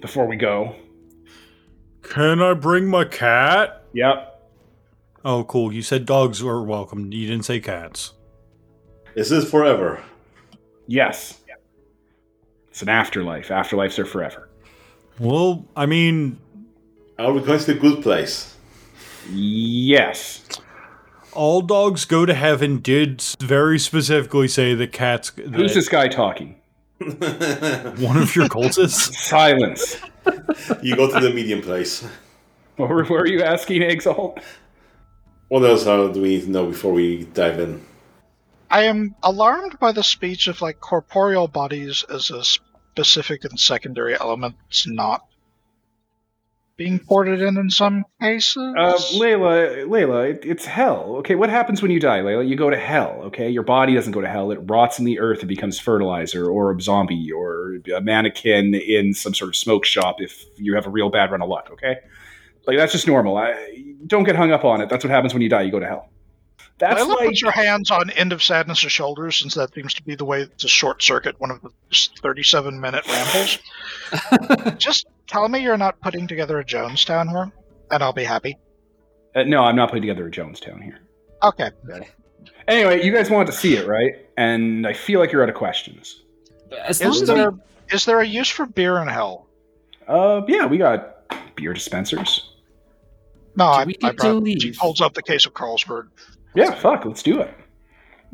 before 0.00 0.26
we 0.26 0.36
go? 0.36 0.74
Can 2.02 2.40
I 2.42 2.54
bring 2.54 2.88
my 2.88 3.04
cat? 3.04 3.84
Yep. 3.92 4.32
Oh, 5.24 5.44
cool. 5.44 5.72
You 5.72 5.82
said 5.82 6.06
dogs 6.06 6.42
were 6.42 6.62
welcome. 6.62 7.12
You 7.12 7.26
didn't 7.26 7.44
say 7.44 7.60
cats. 7.60 8.12
This 9.14 9.30
is 9.30 9.42
this 9.44 9.50
forever? 9.50 10.02
Yes. 10.86 11.40
It's 12.68 12.82
an 12.82 12.88
afterlife. 12.88 13.48
Afterlives 13.48 13.98
are 13.98 14.04
forever. 14.04 14.48
Well, 15.18 15.66
I 15.74 15.86
mean, 15.86 16.38
Are 17.18 17.32
we 17.32 17.40
going 17.40 17.58
to 17.58 17.66
the 17.66 17.74
good 17.80 18.02
place? 18.02 18.54
Yes. 19.32 20.44
All 21.36 21.60
dogs 21.60 22.04
go 22.04 22.26
to 22.26 22.34
heaven 22.34 22.80
did 22.80 23.22
very 23.40 23.78
specifically 23.78 24.48
say 24.48 24.74
the 24.74 24.88
cats. 24.88 25.30
Who's 25.30 25.74
this 25.74 25.88
guy 25.88 26.08
talking? 26.08 26.56
One 26.98 28.16
of 28.16 28.34
your 28.34 28.48
cultists? 28.48 29.12
Silence. 29.12 30.00
you 30.82 30.96
go 30.96 31.12
to 31.12 31.20
the 31.20 31.32
medium 31.32 31.60
place. 31.62 32.06
What 32.76 32.88
were, 32.88 33.04
what 33.04 33.10
were 33.10 33.26
you 33.26 33.42
asking, 33.42 33.82
Exalt? 33.82 34.40
What 35.48 35.62
else 35.62 35.86
uh, 35.86 36.08
do 36.08 36.20
we 36.20 36.28
need 36.28 36.42
to 36.42 36.50
know 36.50 36.66
before 36.66 36.92
we 36.92 37.24
dive 37.24 37.60
in? 37.60 37.84
I 38.70 38.84
am 38.84 39.14
alarmed 39.22 39.78
by 39.78 39.92
the 39.92 40.02
speech 40.02 40.48
of 40.48 40.60
like 40.60 40.80
corporeal 40.80 41.46
bodies 41.46 42.04
as 42.12 42.30
a 42.30 42.42
specific 42.42 43.44
and 43.44 43.60
secondary 43.60 44.18
element 44.18 44.56
that's 44.64 44.86
not 44.86 45.26
being 46.76 46.98
ported 46.98 47.40
in 47.40 47.56
in 47.56 47.70
some 47.70 48.04
cases. 48.20 48.74
Uh, 48.76 48.98
Layla, 49.14 49.86
Layla, 49.86 50.30
it, 50.30 50.44
it's 50.44 50.64
hell. 50.64 51.16
Okay, 51.18 51.34
what 51.34 51.48
happens 51.48 51.80
when 51.80 51.90
you 51.90 51.98
die, 51.98 52.20
Layla? 52.20 52.46
You 52.46 52.56
go 52.56 52.70
to 52.70 52.78
hell. 52.78 53.22
Okay, 53.24 53.48
your 53.48 53.62
body 53.62 53.94
doesn't 53.94 54.12
go 54.12 54.20
to 54.20 54.28
hell. 54.28 54.50
It 54.50 54.58
rots 54.64 54.98
in 54.98 55.04
the 55.04 55.18
earth 55.18 55.40
and 55.40 55.48
becomes 55.48 55.78
fertilizer, 55.78 56.48
or 56.48 56.74
a 56.74 56.80
zombie, 56.80 57.32
or 57.32 57.78
a 57.94 58.00
mannequin 58.00 58.74
in 58.74 59.14
some 59.14 59.34
sort 59.34 59.48
of 59.48 59.56
smoke 59.56 59.84
shop. 59.84 60.16
If 60.18 60.44
you 60.56 60.74
have 60.74 60.86
a 60.86 60.90
real 60.90 61.08
bad 61.08 61.30
run 61.30 61.42
of 61.42 61.48
luck, 61.48 61.68
okay, 61.72 61.96
like 62.66 62.76
that's 62.76 62.92
just 62.92 63.06
normal. 63.06 63.36
I, 63.36 63.82
don't 64.06 64.24
get 64.24 64.36
hung 64.36 64.52
up 64.52 64.64
on 64.64 64.80
it. 64.80 64.88
That's 64.88 65.04
what 65.04 65.10
happens 65.10 65.32
when 65.32 65.42
you 65.42 65.48
die. 65.48 65.62
You 65.62 65.72
go 65.72 65.80
to 65.80 65.86
hell. 65.86 66.10
That's 66.78 67.00
Layla 67.00 67.16
like 67.16 67.28
puts 67.28 67.42
her 67.42 67.50
hands 67.50 67.90
on 67.90 68.10
End 68.10 68.32
of 68.32 68.42
Sadness' 68.42 68.78
shoulders, 68.78 69.36
since 69.38 69.54
that 69.54 69.72
seems 69.72 69.94
to 69.94 70.02
be 70.02 70.14
the 70.14 70.26
way 70.26 70.46
to 70.58 70.68
short 70.68 71.02
circuit 71.02 71.40
one 71.40 71.50
of 71.50 71.62
the 71.62 71.70
37 72.20 72.78
minute 72.78 73.06
rambles. 73.08 73.58
Just 74.78 75.06
tell 75.26 75.48
me 75.48 75.62
you're 75.62 75.76
not 75.76 76.00
putting 76.00 76.26
together 76.26 76.58
a 76.58 76.64
Jonestown 76.64 77.28
here, 77.30 77.52
and 77.90 78.02
I'll 78.02 78.12
be 78.12 78.24
happy. 78.24 78.56
uh, 79.34 79.42
no. 79.44 79.62
I'm 79.64 79.76
not 79.76 79.88
putting 79.88 80.02
together 80.02 80.26
a 80.26 80.30
Jonestown 80.30 80.82
here. 80.82 80.98
Okay. 81.42 81.70
Anyway, 82.68 83.04
you 83.04 83.12
guys 83.12 83.30
wanted 83.30 83.46
to 83.46 83.52
see 83.52 83.76
it, 83.76 83.86
right? 83.86 84.12
And 84.36 84.86
I 84.86 84.92
feel 84.92 85.20
like 85.20 85.32
you're 85.32 85.42
out 85.42 85.48
of 85.48 85.54
questions. 85.54 86.22
As 86.84 87.00
Is 87.00 87.22
as 87.22 87.28
we, 87.30 87.36
there, 87.36 87.52
is 87.90 88.04
there 88.04 88.20
a 88.20 88.26
use 88.26 88.48
for 88.50 88.66
beer 88.66 88.98
in 88.98 89.08
hell? 89.08 89.46
Uh, 90.08 90.42
yeah, 90.48 90.66
we 90.66 90.78
got 90.78 91.28
beer 91.56 91.72
dispensers. 91.72 92.52
No, 93.56 93.64
Do 93.64 93.70
I, 93.70 93.84
we 93.84 93.92
I 94.02 94.08
get 94.08 94.10
to 94.10 94.16
brought, 94.16 94.42
leave? 94.42 94.62
she 94.62 94.72
holds 94.72 95.00
up 95.00 95.14
the 95.14 95.22
case 95.22 95.46
of 95.46 95.54
Carlsberg. 95.54 96.08
Yeah, 96.54 96.72
fuck, 96.74 97.04
let's 97.04 97.22
do 97.22 97.40
it. 97.40 97.52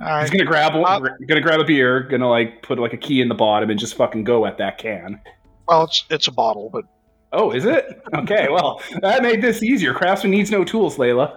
All 0.01 0.07
right. 0.09 0.23
He's 0.23 0.31
gonna 0.31 0.45
grab 0.45 0.75
one, 0.75 1.07
Uh, 1.07 1.11
gonna 1.29 1.41
grab 1.43 1.61
a 1.61 1.65
beer, 1.65 2.01
gonna 2.01 2.29
like 2.29 2.63
put 2.63 2.79
like 2.79 2.93
a 2.93 2.97
key 2.97 3.21
in 3.21 3.29
the 3.29 3.35
bottom 3.35 3.69
and 3.71 3.79
just 3.79 3.95
fucking 3.95 4.25
go 4.25 4.47
at 4.47 4.59
that 4.59 4.79
can. 4.79 5.21
Well, 5.69 5.85
it's 5.85 6.05
it's 6.11 6.29
a 6.29 6.33
bottle, 6.33 6.71
but 6.73 6.85
Oh, 7.33 7.51
is 7.51 7.65
it? 7.65 8.03
Okay, 8.15 8.49
well 8.51 8.83
that 9.01 9.23
made 9.23 9.41
this 9.43 9.63
easier. 9.63 9.95
Craftsman 9.95 10.31
needs 10.33 10.51
no 10.51 10.65
tools, 10.65 10.97
Layla. 10.97 11.37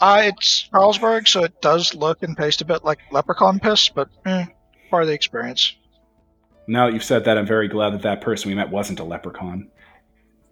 uh, 0.00 0.22
it's 0.24 0.68
Carlsberg, 0.72 1.26
so 1.26 1.42
it 1.44 1.60
does 1.60 1.94
look 1.94 2.22
and 2.22 2.36
taste 2.36 2.60
a 2.60 2.64
bit 2.64 2.84
like 2.84 2.98
leprechaun 3.10 3.58
piss, 3.58 3.88
but 3.88 4.08
eh, 4.26 4.44
part 4.90 5.02
of 5.02 5.08
the 5.08 5.14
experience. 5.14 5.74
Now 6.66 6.86
that 6.86 6.92
you've 6.94 7.04
said 7.04 7.24
that, 7.24 7.36
I'm 7.36 7.46
very 7.46 7.68
glad 7.68 7.92
that 7.94 8.02
that 8.02 8.20
person 8.20 8.48
we 8.48 8.54
met 8.54 8.70
wasn't 8.70 9.00
a 9.00 9.04
leprechaun. 9.04 9.70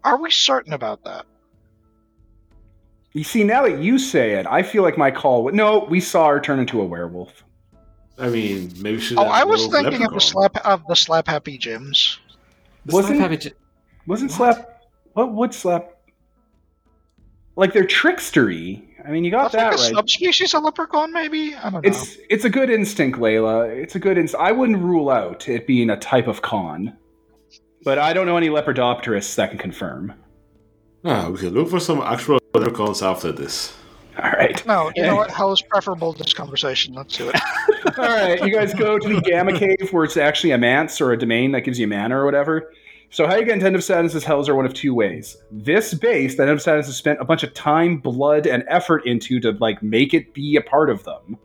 Are 0.04 0.20
we 0.20 0.30
certain 0.30 0.72
about 0.72 1.04
that? 1.04 1.26
You 3.12 3.24
see, 3.24 3.44
now 3.44 3.62
that 3.64 3.78
you 3.78 3.98
say 3.98 4.32
it, 4.32 4.46
I 4.46 4.62
feel 4.62 4.82
like 4.82 4.96
my 4.98 5.10
call. 5.10 5.44
would 5.44 5.54
no, 5.54 5.84
we 5.88 6.00
saw 6.00 6.28
her 6.28 6.40
turn 6.40 6.58
into 6.58 6.80
a 6.80 6.84
werewolf. 6.84 7.44
I 8.18 8.28
mean, 8.30 8.72
maybe 8.80 8.96
we 8.96 9.00
should. 9.00 9.18
Oh, 9.18 9.24
have 9.24 9.32
I 9.32 9.40
a 9.42 9.46
was 9.46 9.66
little 9.66 9.82
thinking 9.90 10.06
of 10.06 10.12
the 10.14 10.20
slap 10.20 10.56
of 10.66 10.86
the 10.86 10.96
slap 10.96 11.28
happy 11.28 11.58
gyms. 11.58 12.18
Wasn't 12.86 13.18
Slap 13.18 13.30
Happy- 13.30 13.52
wasn't 14.06 14.30
slap? 14.32 14.82
What 15.12 15.32
would 15.32 15.54
slap? 15.54 15.90
Like 17.54 17.72
they're 17.72 17.84
trickstery. 17.84 18.82
I 19.06 19.10
mean, 19.10 19.24
you 19.24 19.30
got 19.30 19.52
That's 19.52 19.54
like 19.54 19.70
that 19.72 19.78
a 19.80 19.82
right. 19.82 19.94
subspecies 19.96 20.54
of 20.54 20.62
leprechaun, 20.64 21.12
maybe. 21.12 21.54
I 21.54 21.70
don't 21.70 21.74
know. 21.74 21.80
It's 21.88 22.16
it's 22.30 22.44
a 22.44 22.50
good 22.50 22.70
instinct, 22.70 23.18
Layla. 23.18 23.68
It's 23.70 23.94
a 23.94 23.98
good 23.98 24.16
instinct. 24.18 24.42
I 24.44 24.52
wouldn't 24.52 24.78
rule 24.78 25.10
out 25.10 25.48
it 25.48 25.66
being 25.66 25.90
a 25.90 25.96
type 25.96 26.26
of 26.28 26.42
con. 26.42 26.96
but 27.84 27.98
I 27.98 28.12
don't 28.12 28.26
know 28.26 28.36
any 28.36 28.48
lepidopterists 28.48 29.34
that 29.36 29.50
can 29.50 29.58
confirm. 29.58 30.14
Ah, 31.04 31.28
we 31.28 31.38
can 31.38 31.50
look 31.50 31.68
for 31.68 31.80
some 31.80 32.00
actual 32.00 32.38
leprechauns 32.54 33.02
after 33.02 33.32
this. 33.32 33.74
All 34.22 34.30
right. 34.30 34.64
No, 34.66 34.90
you 34.96 35.02
know 35.02 35.16
what? 35.22 35.30
Hell 35.30 35.52
is 35.52 35.62
preferable 35.62 36.12
to 36.14 36.22
this 36.22 36.32
conversation. 36.32 36.94
Let's 36.94 37.16
do 37.16 37.28
it. 37.28 37.40
All 37.86 38.04
right, 38.04 38.40
you 38.42 38.52
guys 38.52 38.74
go 38.74 38.98
to 38.98 39.08
the 39.08 39.20
Gamma 39.20 39.58
Cave 39.58 39.92
where 39.92 40.04
it's 40.04 40.16
actually 40.16 40.52
a 40.52 40.58
manse 40.58 41.00
or 41.00 41.12
a 41.12 41.18
domain 41.18 41.52
that 41.52 41.62
gives 41.62 41.78
you 41.78 41.86
mana 41.86 42.16
or 42.18 42.24
whatever. 42.24 42.72
So 43.10 43.26
how 43.26 43.36
you 43.36 43.44
get 43.44 43.54
into 43.54 43.66
End 43.66 43.76
of 43.76 43.84
Sadness' 43.84 44.24
Hells 44.24 44.48
are 44.48 44.54
one 44.54 44.64
of 44.64 44.72
two 44.72 44.94
ways. 44.94 45.36
This 45.50 45.92
base 45.92 46.36
that 46.36 46.44
End 46.44 46.52
of 46.52 46.62
Sadness 46.62 46.86
has 46.86 46.96
spent 46.96 47.20
a 47.20 47.24
bunch 47.24 47.42
of 47.42 47.52
time, 47.52 47.98
blood, 47.98 48.46
and 48.46 48.64
effort 48.68 49.06
into 49.06 49.38
to 49.40 49.52
like 49.52 49.82
make 49.82 50.14
it 50.14 50.32
be 50.32 50.56
a 50.56 50.62
part 50.62 50.88
of 50.88 51.04
them. 51.04 51.36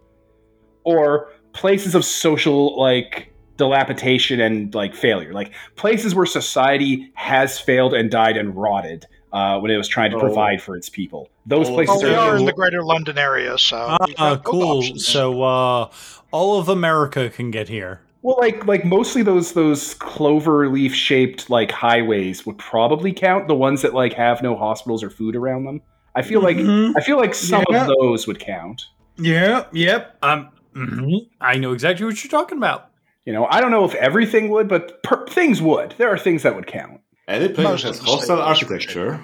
Or 0.83 1.33
places 1.51 1.95
of 1.95 2.05
social 2.05 2.79
like 2.79 3.33
dilapidation 3.57 4.39
and 4.39 4.73
like 4.73 4.95
failure. 4.95 5.33
Like 5.33 5.53
places 5.75 6.15
where 6.15 6.25
society 6.25 7.11
has 7.15 7.59
failed 7.59 7.93
and 7.93 8.09
died 8.09 8.37
and 8.37 8.55
rotted 8.55 9.05
uh, 9.33 9.59
when 9.59 9.71
it 9.71 9.77
was 9.77 9.87
trying 9.87 10.11
to 10.11 10.17
Oh. 10.17 10.21
provide 10.21 10.61
for 10.61 10.75
its 10.77 10.89
people. 10.89 11.29
Those 11.45 11.69
Oh, 11.69 11.73
places 11.75 12.01
Well, 12.03 12.11
we 12.11 12.15
are 12.15 12.31
are 12.33 12.37
in 12.37 12.45
the 12.45 12.53
greater 12.53 12.83
London 12.83 13.17
area, 13.17 13.57
so 13.57 13.97
we've 14.05 14.15
Ah, 14.17 14.37
cool. 14.43 14.81
So 14.97 15.41
uh, 15.43 15.89
all 16.31 16.59
of 16.59 16.69
America 16.69 17.29
can 17.29 17.51
get 17.51 17.69
here. 17.69 18.01
Well, 18.23 18.37
like 18.39 18.65
like 18.65 18.83
mostly 18.83 19.21
those 19.21 19.53
those 19.53 19.93
clover 19.95 20.67
leaf 20.69 20.93
shaped 20.93 21.49
like 21.49 21.71
highways 21.71 22.45
would 22.45 22.57
probably 22.57 23.13
count. 23.13 23.47
The 23.47 23.55
ones 23.55 23.81
that 23.83 23.93
like 23.93 24.13
have 24.13 24.41
no 24.41 24.55
hospitals 24.55 25.03
or 25.03 25.09
food 25.09 25.35
around 25.35 25.65
them. 25.65 25.81
I 26.15 26.23
feel 26.23 26.41
like 26.41 26.57
Mhm. 26.57 26.93
I 26.97 27.01
feel 27.01 27.17
like 27.17 27.33
some 27.35 27.63
Yeah. 27.69 27.81
of 27.81 27.87
those 27.99 28.27
would 28.27 28.39
count. 28.39 28.85
Yeah. 29.17 29.65
Yep. 29.71 30.17
Um. 30.23 30.49
mhm. 30.75 31.27
I 31.39 31.57
know 31.57 31.71
exactly 31.73 32.05
what 32.05 32.21
you're 32.23 32.31
talking 32.31 32.57
about. 32.57 32.89
You 33.25 33.33
know, 33.33 33.45
I 33.49 33.61
don't 33.61 33.71
know 33.71 33.83
if 33.85 33.93
everything 33.95 34.49
would, 34.49 34.67
but 34.67 35.03
per- 35.03 35.25
things 35.27 35.61
would. 35.61 35.93
There 35.97 36.09
are 36.09 36.17
things 36.17 36.43
that 36.43 36.55
would 36.55 36.65
count. 36.67 37.01
Any 37.27 37.49
place 37.49 37.67
Most 37.67 37.81
that 37.83 37.87
has 37.89 37.99
of 37.99 38.05
the 38.05 38.11
hostile 38.11 38.41
architecture. 38.41 39.19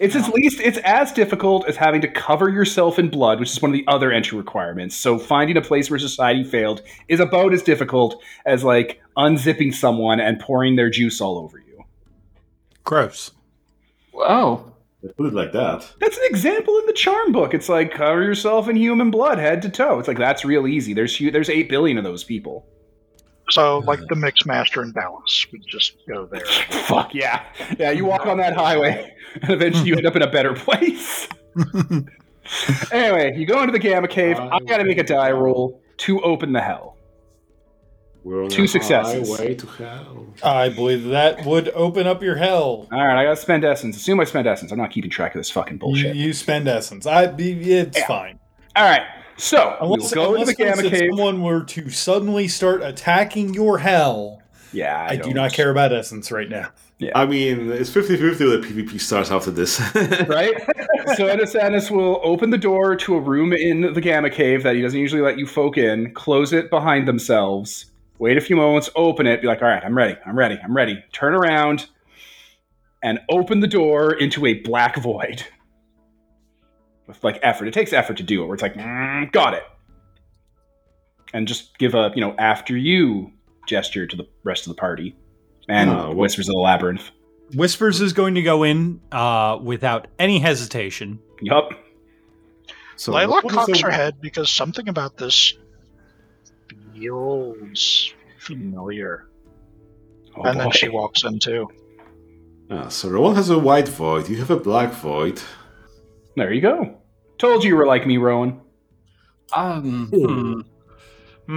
It's 0.00 0.16
at 0.16 0.34
least 0.34 0.60
it's 0.60 0.78
as 0.78 1.12
difficult 1.12 1.66
as 1.68 1.76
having 1.76 2.00
to 2.00 2.08
cover 2.08 2.50
yourself 2.50 2.98
in 2.98 3.08
blood, 3.08 3.38
which 3.38 3.50
is 3.50 3.62
one 3.62 3.70
of 3.70 3.76
the 3.76 3.84
other 3.86 4.10
entry 4.10 4.36
requirements. 4.36 4.96
So 4.96 5.18
finding 5.18 5.56
a 5.56 5.62
place 5.62 5.88
where 5.88 6.00
society 6.00 6.42
failed 6.42 6.82
is 7.08 7.20
about 7.20 7.54
as 7.54 7.62
difficult 7.62 8.20
as 8.44 8.64
like 8.64 9.00
unzipping 9.16 9.72
someone 9.72 10.18
and 10.18 10.40
pouring 10.40 10.74
their 10.74 10.90
juice 10.90 11.20
all 11.20 11.38
over 11.38 11.58
you. 11.58 11.84
Gross. 12.82 13.30
Wow. 14.12 14.72
They 15.02 15.10
put 15.10 15.26
it 15.26 15.34
like 15.34 15.52
that. 15.52 15.92
That's 16.00 16.16
an 16.16 16.24
example 16.24 16.76
in 16.78 16.86
the 16.86 16.92
charm 16.92 17.30
book. 17.30 17.54
It's 17.54 17.68
like 17.68 17.92
cover 17.92 18.22
yourself 18.22 18.68
in 18.68 18.74
human 18.74 19.12
blood, 19.12 19.38
head 19.38 19.62
to 19.62 19.68
toe. 19.68 20.00
It's 20.00 20.08
like 20.08 20.18
that's 20.18 20.44
real 20.44 20.66
easy. 20.66 20.92
There's 20.92 21.16
hu- 21.16 21.30
there's 21.30 21.50
eight 21.50 21.68
billion 21.68 21.98
of 21.98 22.04
those 22.04 22.24
people. 22.24 22.66
So, 23.50 23.78
like 23.80 24.00
the 24.08 24.14
Mixmaster 24.14 24.82
in 24.82 24.92
Dallas, 24.92 25.46
we 25.52 25.58
just 25.60 25.96
go 26.08 26.26
there. 26.26 26.44
Fuck 26.86 27.14
yeah, 27.14 27.44
yeah. 27.78 27.90
You 27.90 28.04
walk 28.06 28.26
on 28.26 28.38
that 28.38 28.54
highway, 28.54 29.14
and 29.42 29.50
eventually 29.50 29.88
you 29.88 29.96
end 29.96 30.06
up 30.06 30.16
in 30.16 30.22
a 30.22 30.30
better 30.30 30.54
place. 30.54 31.28
anyway, 32.92 33.36
you 33.36 33.46
go 33.46 33.60
into 33.60 33.72
the 33.72 33.78
gamma 33.78 34.08
cave. 34.08 34.38
Uh, 34.38 34.48
I 34.52 34.58
gotta 34.60 34.84
make 34.84 34.98
a 34.98 35.02
die 35.04 35.30
roll 35.30 35.80
to 35.98 36.20
open 36.22 36.52
the 36.52 36.60
hell. 36.60 36.96
We're 38.22 38.44
on 38.44 38.48
Two 38.50 38.66
successes. 38.66 39.36
highway 39.38 39.54
to 39.54 39.66
hell. 39.66 40.26
I 40.42 40.70
believe 40.70 41.04
that 41.04 41.44
would 41.44 41.68
open 41.70 42.06
up 42.06 42.22
your 42.22 42.36
hell. 42.36 42.88
All 42.90 43.06
right, 43.06 43.20
I 43.20 43.24
gotta 43.24 43.36
spend 43.36 43.64
essence. 43.64 43.96
Assume 43.96 44.20
I 44.20 44.24
spend 44.24 44.46
essence. 44.46 44.72
I'm 44.72 44.78
not 44.78 44.90
keeping 44.90 45.10
track 45.10 45.34
of 45.34 45.40
this 45.40 45.50
fucking 45.50 45.74
You, 45.74 45.78
bullshit. 45.80 46.16
you 46.16 46.32
spend 46.32 46.66
essence. 46.66 47.06
I 47.06 47.26
be 47.26 47.52
it's 47.74 47.98
Yeah. 47.98 48.06
fine. 48.06 48.38
All 48.76 48.84
right, 48.88 49.02
so 49.36 49.76
Unless, 49.80 50.14
we'll 50.14 50.24
go 50.26 50.34
into 50.34 50.40
unless 50.42 50.56
the 50.56 50.64
gamma 50.64 50.82
if 50.84 50.90
cave. 50.92 51.10
someone 51.10 51.42
were 51.42 51.62
to 51.64 51.90
suddenly 51.90 52.48
start 52.48 52.82
attacking 52.82 53.54
your 53.54 53.78
hell, 53.78 54.42
Yeah, 54.72 55.06
I, 55.08 55.16
do 55.16 55.32
don't- 55.32 55.52
care 55.52 55.70
about 55.70 55.92
essence 55.92 56.30
right 56.32 56.48
now. 56.48 56.70
Yeah. 56.98 57.10
I 57.16 57.26
mean, 57.26 57.72
it's 57.72 57.90
50 57.90 58.16
50 58.16 58.44
with 58.46 58.62
the 58.62 58.68
PvP 58.82 59.00
starts 59.00 59.30
after 59.32 59.50
this. 59.50 59.80
right? 60.28 60.54
so 61.16 61.26
End 61.26 61.40
of 61.40 61.48
Sadness 61.48 61.90
will 61.90 62.20
open 62.22 62.50
the 62.50 62.56
door 62.58 62.94
to 62.94 63.16
a 63.16 63.20
room 63.20 63.52
in 63.52 63.92
the 63.92 64.00
Gamma 64.00 64.30
Cave 64.30 64.62
that 64.62 64.76
he 64.76 64.80
doesn't 64.82 64.98
usually 64.98 65.20
let 65.20 65.36
you 65.36 65.44
folk 65.46 65.76
in, 65.76 66.14
close 66.14 66.52
it 66.52 66.70
behind 66.70 67.08
themselves, 67.08 67.86
wait 68.20 68.36
a 68.38 68.40
few 68.40 68.54
moments, 68.54 68.88
open 68.94 69.26
it, 69.26 69.40
be 69.42 69.48
like, 69.48 69.60
all 69.60 69.68
right, 69.68 69.82
I'm 69.84 69.96
ready, 69.96 70.16
I'm 70.24 70.38
ready, 70.38 70.56
I'm 70.62 70.74
ready. 70.74 71.02
Turn 71.12 71.34
around 71.34 71.88
and 73.02 73.18
open 73.28 73.58
the 73.58 73.66
door 73.66 74.14
into 74.14 74.46
a 74.46 74.54
black 74.60 74.96
void. 74.96 75.44
With 77.06 77.22
like 77.22 77.38
effort. 77.42 77.68
It 77.68 77.74
takes 77.74 77.92
effort 77.92 78.16
to 78.16 78.22
do 78.22 78.42
it, 78.42 78.46
where 78.46 78.54
it's 78.54 78.62
like, 78.62 78.74
"Mm, 78.74 79.30
got 79.32 79.54
it. 79.54 79.62
And 81.34 81.46
just 81.48 81.76
give 81.78 81.94
a, 81.94 82.12
you 82.14 82.20
know, 82.20 82.34
after 82.38 82.76
you 82.76 83.32
gesture 83.66 84.06
to 84.06 84.16
the 84.16 84.26
rest 84.44 84.66
of 84.66 84.74
the 84.74 84.80
party. 84.80 85.16
And 85.68 85.90
Oh, 85.90 85.94
well- 85.94 86.14
Whispers 86.14 86.48
of 86.48 86.54
the 86.54 86.60
Labyrinth. 86.60 87.10
Whispers 87.54 88.00
is 88.00 88.12
going 88.12 88.34
to 88.36 88.42
go 88.42 88.62
in 88.62 89.00
uh, 89.12 89.58
without 89.62 90.06
any 90.18 90.38
hesitation. 90.38 91.18
Yup. 91.42 91.70
so, 92.96 93.12
Layla 93.12 93.28
what 93.28 93.44
is 93.44 93.52
cocks 93.52 93.80
her 93.80 93.90
head 93.90 94.20
because 94.20 94.50
something 94.50 94.88
about 94.88 95.16
this 95.16 95.54
feels 96.92 98.14
familiar. 98.38 99.26
Oh, 100.36 100.42
and 100.44 100.58
then 100.58 100.70
she 100.70 100.88
walks 100.88 101.24
in 101.24 101.38
too. 101.38 101.68
Ah, 102.70 102.88
so 102.88 103.08
Rowan 103.08 103.36
has 103.36 103.50
a 103.50 103.58
white 103.58 103.88
void, 103.88 104.28
you 104.28 104.36
have 104.38 104.50
a 104.50 104.56
black 104.58 104.92
void. 104.92 105.40
There 106.36 106.52
you 106.52 106.60
go. 106.60 106.98
Told 107.38 107.62
you 107.64 107.70
you 107.70 107.76
were 107.76 107.86
like 107.86 108.06
me, 108.06 108.16
Rowan. 108.16 108.60
um, 109.52 110.10
Ooh. 110.14 110.26
hmm. 110.26 110.60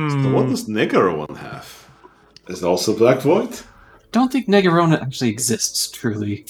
So 0.10 0.16
Hmm. 0.18 0.34
what 0.34 0.48
does 0.50 0.68
Nega 0.68 1.02
Rowan 1.04 1.36
have? 1.36 1.90
Is 2.48 2.62
it 2.64 2.66
also 2.66 2.96
black 2.98 3.20
void? 3.22 3.60
don't 4.12 4.32
think 4.32 4.48
Nega 4.48 4.72
Rowan 4.72 4.94
actually 4.94 5.30
exists 5.30 5.92
truly. 5.92 6.46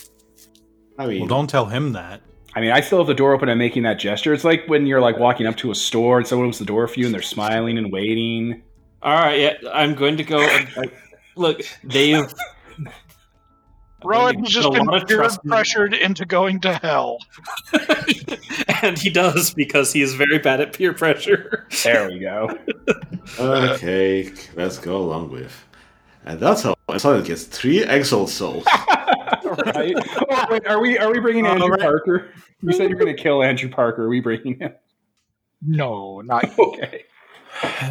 I 0.98 1.06
mean, 1.08 1.20
Well, 1.22 1.28
don't 1.28 1.50
tell 1.50 1.66
him 1.66 1.94
that. 1.94 2.22
I 2.56 2.62
mean, 2.62 2.72
I 2.72 2.80
still 2.82 2.98
have 3.00 3.08
the 3.08 3.14
door 3.14 3.34
open 3.34 3.50
and 3.50 3.54
I'm 3.54 3.58
making 3.60 3.84
that 3.84 4.00
gesture. 4.00 4.34
It's 4.34 4.44
like 4.44 4.66
when 4.68 4.86
you're 4.88 5.02
like 5.02 5.18
walking 5.20 5.46
up 5.48 5.56
to 5.58 5.70
a 5.72 5.76
store 5.76 6.18
and 6.18 6.26
someone 6.26 6.46
opens 6.48 6.60
the 6.60 6.66
door 6.66 6.88
for 6.88 7.00
you 7.00 7.06
and 7.06 7.14
they're 7.14 7.22
smiling 7.22 7.78
and 7.78 7.92
waiting. 7.92 8.64
All 9.04 9.14
right, 9.14 9.40
yeah, 9.40 9.54
I'm 9.74 9.94
going 9.96 10.18
to 10.18 10.24
go. 10.24 10.40
And, 10.40 10.68
I- 10.78 10.92
look, 11.36 11.62
they 11.84 12.12
have. 12.12 12.34
Rowan 14.04 14.40
has 14.44 14.50
just 14.54 14.72
been 14.72 14.88
peer 14.88 15.18
trust 15.18 15.40
in- 15.44 15.50
pressured 15.50 15.94
into 15.94 16.26
going 16.26 16.60
to 16.62 16.74
hell. 16.76 17.18
and 18.84 18.98
he 18.98 19.10
does 19.10 19.54
because 19.54 19.92
he 19.92 20.02
is 20.02 20.14
very 20.14 20.38
bad 20.38 20.62
at 20.62 20.74
peer 20.74 20.94
pressure. 20.94 21.68
There 21.84 22.08
we 22.08 22.20
go. 22.20 22.58
okay, 23.40 24.32
let's 24.56 24.78
go 24.78 24.98
along 24.98 25.32
with. 25.32 25.66
And 26.26 26.40
that's 26.40 26.62
how 26.62 26.76
Silent 26.98 27.26
gets 27.26 27.46
three 27.46 27.84
exalt 27.84 28.30
souls. 28.30 28.66
right? 28.66 29.96
Oh, 30.30 30.46
wait, 30.50 30.68
are 30.68 30.80
we 30.82 30.98
are 30.98 31.12
we 31.12 31.20
bringing 31.20 31.46
Uh, 31.46 31.52
Andrew 31.52 31.70
right. 31.70 31.80
Parker? 31.80 32.30
You 32.62 32.74
said 32.74 32.90
you're 32.90 33.00
going 33.00 33.16
to 33.16 33.22
kill 33.22 33.42
Andrew 33.44 33.70
Parker. 33.70 34.04
Are 34.04 34.10
we 34.10 34.20
bringing 34.20 34.60
him? 34.60 34.74
No, 35.62 36.22
not 36.22 36.58
Okay. 36.60 37.06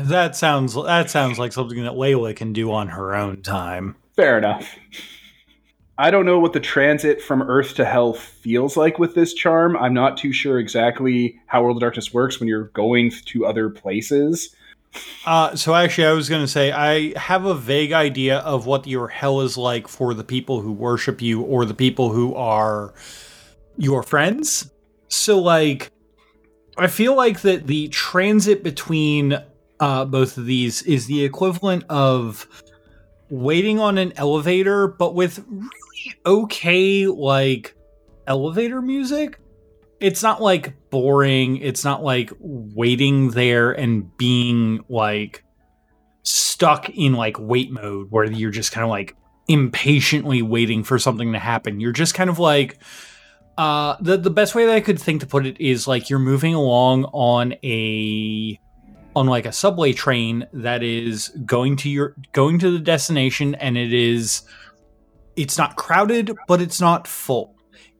That 0.03 0.37
sounds 0.37 0.75
that 0.75 1.11
sounds 1.11 1.39
like 1.39 1.53
something 1.53 1.83
that 1.83 1.93
Layla 1.95 2.37
can 2.37 2.53
do 2.53 2.71
on 2.73 2.89
her 2.89 3.15
own 3.17 3.43
time. 3.43 3.97
Fair 4.15 4.39
enough. 4.39 4.69
I 5.99 6.11
don't 6.11 6.27
know 6.27 6.39
what 6.39 6.53
the 6.53 6.61
transit 6.61 7.23
from 7.23 7.43
Earth 7.43 7.75
to 7.77 7.85
Hell 7.85 8.13
feels 8.13 8.77
like 8.77 8.99
with 8.99 9.15
this 9.15 9.33
charm. 9.33 9.77
I'm 9.79 9.95
not 9.95 10.19
too 10.19 10.33
sure 10.33 10.59
exactly 10.59 11.41
how 11.47 11.63
World 11.63 11.79
of 11.79 11.81
Darkness 11.81 12.13
works 12.13 12.39
when 12.39 12.49
you're 12.49 12.65
going 12.69 13.11
to 13.11 13.47
other 13.47 13.71
places. 13.71 14.55
Uh, 15.25 15.57
so 15.57 15.75
actually, 15.75 16.07
I 16.07 16.13
was 16.13 16.29
going 16.29 16.43
to 16.43 16.49
say 16.49 16.71
I 16.71 17.19
have 17.19 17.47
a 17.47 17.55
vague 17.55 17.93
idea 17.93 18.39
of 18.39 18.67
what 18.67 18.87
your 18.87 19.09
hell 19.09 19.41
is 19.41 19.57
like 19.57 19.89
for 19.89 20.13
the 20.13 20.25
people 20.25 20.61
who 20.61 20.73
worship 20.73 21.23
you 21.23 21.41
or 21.41 21.65
the 21.65 21.75
people 21.75 22.13
who 22.13 22.35
are 22.35 22.93
your 23.79 24.03
friends. 24.03 24.71
So, 25.09 25.39
like, 25.39 25.91
I 26.77 26.89
feel 26.89 27.17
like 27.17 27.41
that 27.41 27.67
the 27.67 27.89
transit 27.89 28.63
between 28.63 29.39
uh, 29.81 30.05
both 30.05 30.37
of 30.37 30.47
these 30.47 30.83
is 30.83 31.07
the 31.07 31.25
equivalent 31.25 31.85
of 31.89 32.47
waiting 33.29 33.79
on 33.79 33.99
an 33.99 34.13
elevator, 34.17 34.87
but 34.87 35.15
with 35.15 35.45
okay, 36.25 37.07
like, 37.07 37.77
elevator 38.27 38.83
music 38.83 39.39
it's 40.01 40.23
not 40.23 40.43
like 40.43 40.75
boring. 40.91 41.57
It's 41.59 41.85
not 41.85 42.03
like 42.03 42.33
waiting 42.39 43.31
there 43.31 43.73
and 43.73 44.15
being 44.17 44.85
like 44.89 45.45
stuck 46.23 46.89
in 46.91 47.15
like 47.15 47.39
wait 47.39 47.71
mode 47.71 48.09
where 48.11 48.25
you're 48.25 48.51
just 48.51 48.73
kind 48.73 48.85
of 48.85 48.91
like 48.91 49.17
impatiently 49.49 50.43
waiting 50.43 50.83
for 50.83 50.99
something 50.99 51.33
to 51.33 51.39
happen. 51.39 51.81
You're 51.81 51.93
just 51.93 52.15
kind 52.15 52.29
of 52.29 52.39
like 52.39 52.79
uh 53.57 53.97
the 54.01 54.19
the 54.19 54.31
best 54.31 54.55
way 54.55 54.67
that 54.67 54.75
I 54.75 54.81
could 54.81 55.01
think 55.01 55.23
to 55.23 55.27
put 55.27 55.47
it 55.47 55.61
is 55.61 55.89
like 55.89 56.11
you're 56.11 56.19
moving 56.19 56.55
along 56.55 57.05
on 57.07 57.55
a 57.65 58.61
on 59.15 59.27
like 59.27 59.47
a 59.47 59.53
subway 59.53 59.95
train 59.95 60.47
that 60.53 60.83
is 60.83 61.29
going 61.47 61.77
to 61.77 61.89
your 61.89 62.15
going 62.33 62.59
to 62.59 62.71
the 62.71 62.79
destination 62.79 63.55
and 63.55 63.79
it 63.79 63.95
is 63.95 64.43
it's 65.37 65.59
not 65.59 65.77
crowded 65.77 66.37
but 66.49 66.61
it's 66.61 66.81
not 66.81 67.07
full 67.07 67.55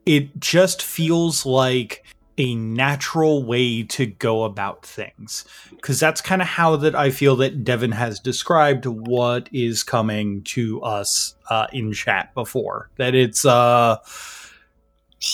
it 0.05 0.39
just 0.39 0.81
feels 0.81 1.45
like 1.45 2.03
a 2.37 2.53
natural 2.55 3.43
way 3.43 3.81
to 3.83 4.05
go 4.05 4.43
about 4.43 4.85
things 4.85 5.45
because 5.71 5.99
that's 5.99 6.21
kind 6.21 6.41
of 6.41 6.47
how 6.47 6.75
that 6.75 6.95
I 6.95 7.09
feel 7.09 7.35
that 7.37 7.63
Devin 7.63 7.91
has 7.91 8.19
described 8.19 8.85
what 8.85 9.49
is 9.51 9.83
coming 9.83 10.43
to 10.43 10.81
us 10.81 11.35
uh, 11.49 11.67
in 11.73 11.93
chat 11.93 12.33
before 12.35 12.89
that 12.97 13.15
it's 13.15 13.43
uh 13.43 13.97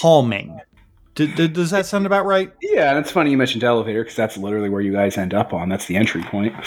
calming. 0.02 0.60
D- 1.16 1.28
d- 1.28 1.48
does 1.48 1.72
that 1.72 1.86
sound 1.86 2.06
about 2.06 2.26
right? 2.26 2.52
Yeah, 2.62 2.90
and 2.90 3.00
it's 3.00 3.12
funny 3.12 3.32
you 3.32 3.38
mentioned 3.38 3.64
elevator 3.64 4.04
because 4.04 4.16
that's 4.16 4.38
literally 4.38 4.70
where 4.70 4.82
you 4.82 4.94
guys 4.94 5.18
end 5.18 5.34
up 5.34 5.54
on. 5.54 5.70
That's 5.70 5.86
the 5.86 5.96
entry 5.96 6.24
point. 6.24 6.56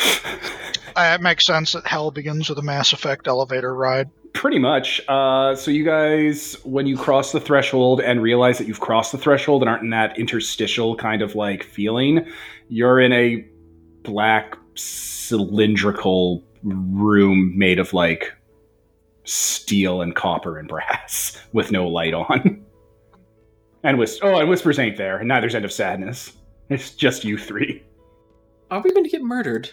Uh, 0.97 1.15
it 1.15 1.21
makes 1.21 1.45
sense 1.45 1.73
that 1.73 1.87
hell 1.87 2.11
begins 2.11 2.49
with 2.49 2.59
a 2.59 2.63
Mass 2.63 2.95
Effect 2.95 3.29
elevator 3.29 3.75
ride. 3.75 4.09
Pretty 4.37 4.59
much. 4.59 5.01
Uh, 5.09 5.57
so 5.57 5.71
you 5.71 5.83
guys, 5.83 6.59
when 6.63 6.87
you 6.87 6.95
cross 6.99 7.33
the 7.33 7.41
threshold 7.41 8.03
and 8.03 8.21
realize 8.21 8.59
that 8.59 8.69
you've 8.69 8.81
crossed 8.81 9.13
the 9.13 9.19
threshold 9.19 9.63
and 9.63 9.69
aren't 9.71 9.83
in 9.83 9.91
that 9.91 10.19
interstitial 10.19 10.95
kind 10.95 11.23
of 11.23 11.35
like 11.35 11.63
feeling, 11.63 12.27
you're 12.69 13.01
in 13.01 13.15
a 13.15 13.49
black 14.03 14.59
cylindrical 14.75 16.45
room 16.63 17.57
made 17.57 17.79
of 17.79 17.95
like 17.95 18.31
steel 19.25 20.03
and 20.03 20.15
copper 20.15 20.59
and 20.59 20.69
brass 20.69 21.41
with 21.55 21.73
no 21.73 21.89
light 21.89 22.13
on. 22.13 22.63
And 23.85 23.99
Whis- 23.99 24.19
oh, 24.21 24.39
and 24.39 24.51
whispers 24.51 24.79
ain't 24.79 24.99
there, 24.99 25.17
and 25.17 25.29
neither's 25.29 25.55
end 25.55 25.65
of 25.65 25.73
sadness. 25.73 26.33
It's 26.69 26.91
just 26.91 27.25
you 27.25 27.39
three. 27.39 27.83
Are 28.71 28.83
we 28.83 28.91
going 28.91 29.05
to 29.05 29.11
get 29.11 29.23
murdered? 29.23 29.71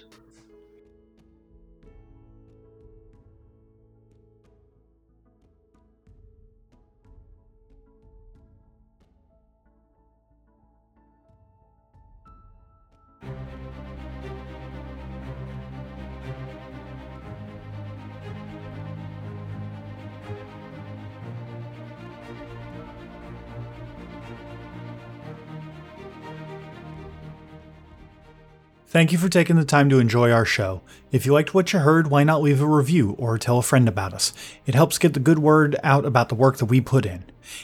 Thank 28.94 29.11
you 29.11 29.18
for 29.18 29.28
taking 29.28 29.56
the 29.56 29.65
time 29.65 29.90
to 29.90 29.98
enjoy 29.98 30.30
our 30.30 30.45
show. 30.45 30.82
If 31.11 31.26
you 31.26 31.34
liked 31.34 31.56
what 31.56 31.74
you 31.74 31.80
heard, 31.80 32.11
why 32.11 32.24
not 32.24 32.44
leave 32.44 32.61
a 32.61 32.68
review 32.68 33.15
or 33.18 33.40
tell 33.40 33.57
a 33.57 33.64
friend 33.64 33.88
about 33.88 34.14
us? 34.14 34.34
It 34.68 34.76
helps 34.76 34.99
get 34.99 35.15
the 35.15 35.20
good 35.20 35.40
word 35.40 35.76
out 35.84 36.06
about 36.06 36.30
the 36.30 36.36
work 36.36 36.57
that 36.57 36.65
we 36.65 36.80
put 36.80 37.03
in. 37.03 37.24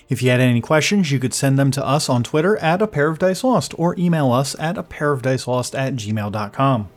If 0.09 0.23
you 0.23 0.31
had 0.31 0.39
any 0.39 0.59
questions, 0.59 1.11
you 1.11 1.19
could 1.19 1.35
send 1.35 1.59
them 1.59 1.69
to 1.69 1.85
us 1.85 2.09
on 2.09 2.23
Twitter 2.23 2.57
at 2.57 2.81
a 2.81 2.87
pair 2.87 3.09
of 3.09 3.19
dice 3.19 3.43
lost 3.43 3.77
or 3.77 3.95
email 3.99 4.31
us 4.31 4.55
at 4.57 4.75
a 4.75 4.81
pair 4.81 5.11
of 5.11 5.21
dice 5.21 5.47
lost 5.47 5.75
at 5.75 5.93
gmail.com. 5.93 6.89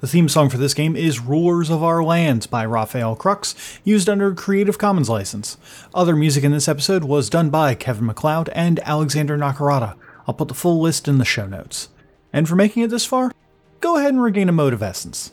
The 0.00 0.06
theme 0.06 0.30
song 0.30 0.48
for 0.48 0.56
this 0.56 0.72
game 0.72 0.96
is 0.96 1.20
Rulers 1.20 1.68
of 1.68 1.82
Our 1.82 2.02
Lands 2.02 2.46
by 2.46 2.64
Rafael 2.64 3.16
Krux, 3.16 3.78
used 3.84 4.08
under 4.08 4.28
a 4.28 4.34
Creative 4.34 4.78
Commons 4.78 5.10
license. 5.10 5.58
Other 5.92 6.16
music 6.16 6.42
in 6.42 6.52
this 6.52 6.68
episode 6.68 7.04
was 7.04 7.28
done 7.28 7.50
by 7.50 7.74
Kevin 7.74 8.06
MacLeod 8.06 8.48
and 8.54 8.80
Alexander 8.80 9.36
Nakarada. 9.36 9.94
I'll 10.26 10.32
put 10.32 10.48
the 10.48 10.54
full 10.54 10.80
list 10.80 11.06
in 11.06 11.18
the 11.18 11.26
show 11.26 11.46
notes. 11.46 11.90
And 12.36 12.46
for 12.46 12.54
making 12.54 12.82
it 12.82 12.90
this 12.90 13.06
far, 13.06 13.32
go 13.80 13.96
ahead 13.96 14.12
and 14.12 14.22
regain 14.22 14.50
a 14.50 14.52
mode 14.52 14.74
of 14.74 14.82
essence. 14.82 15.32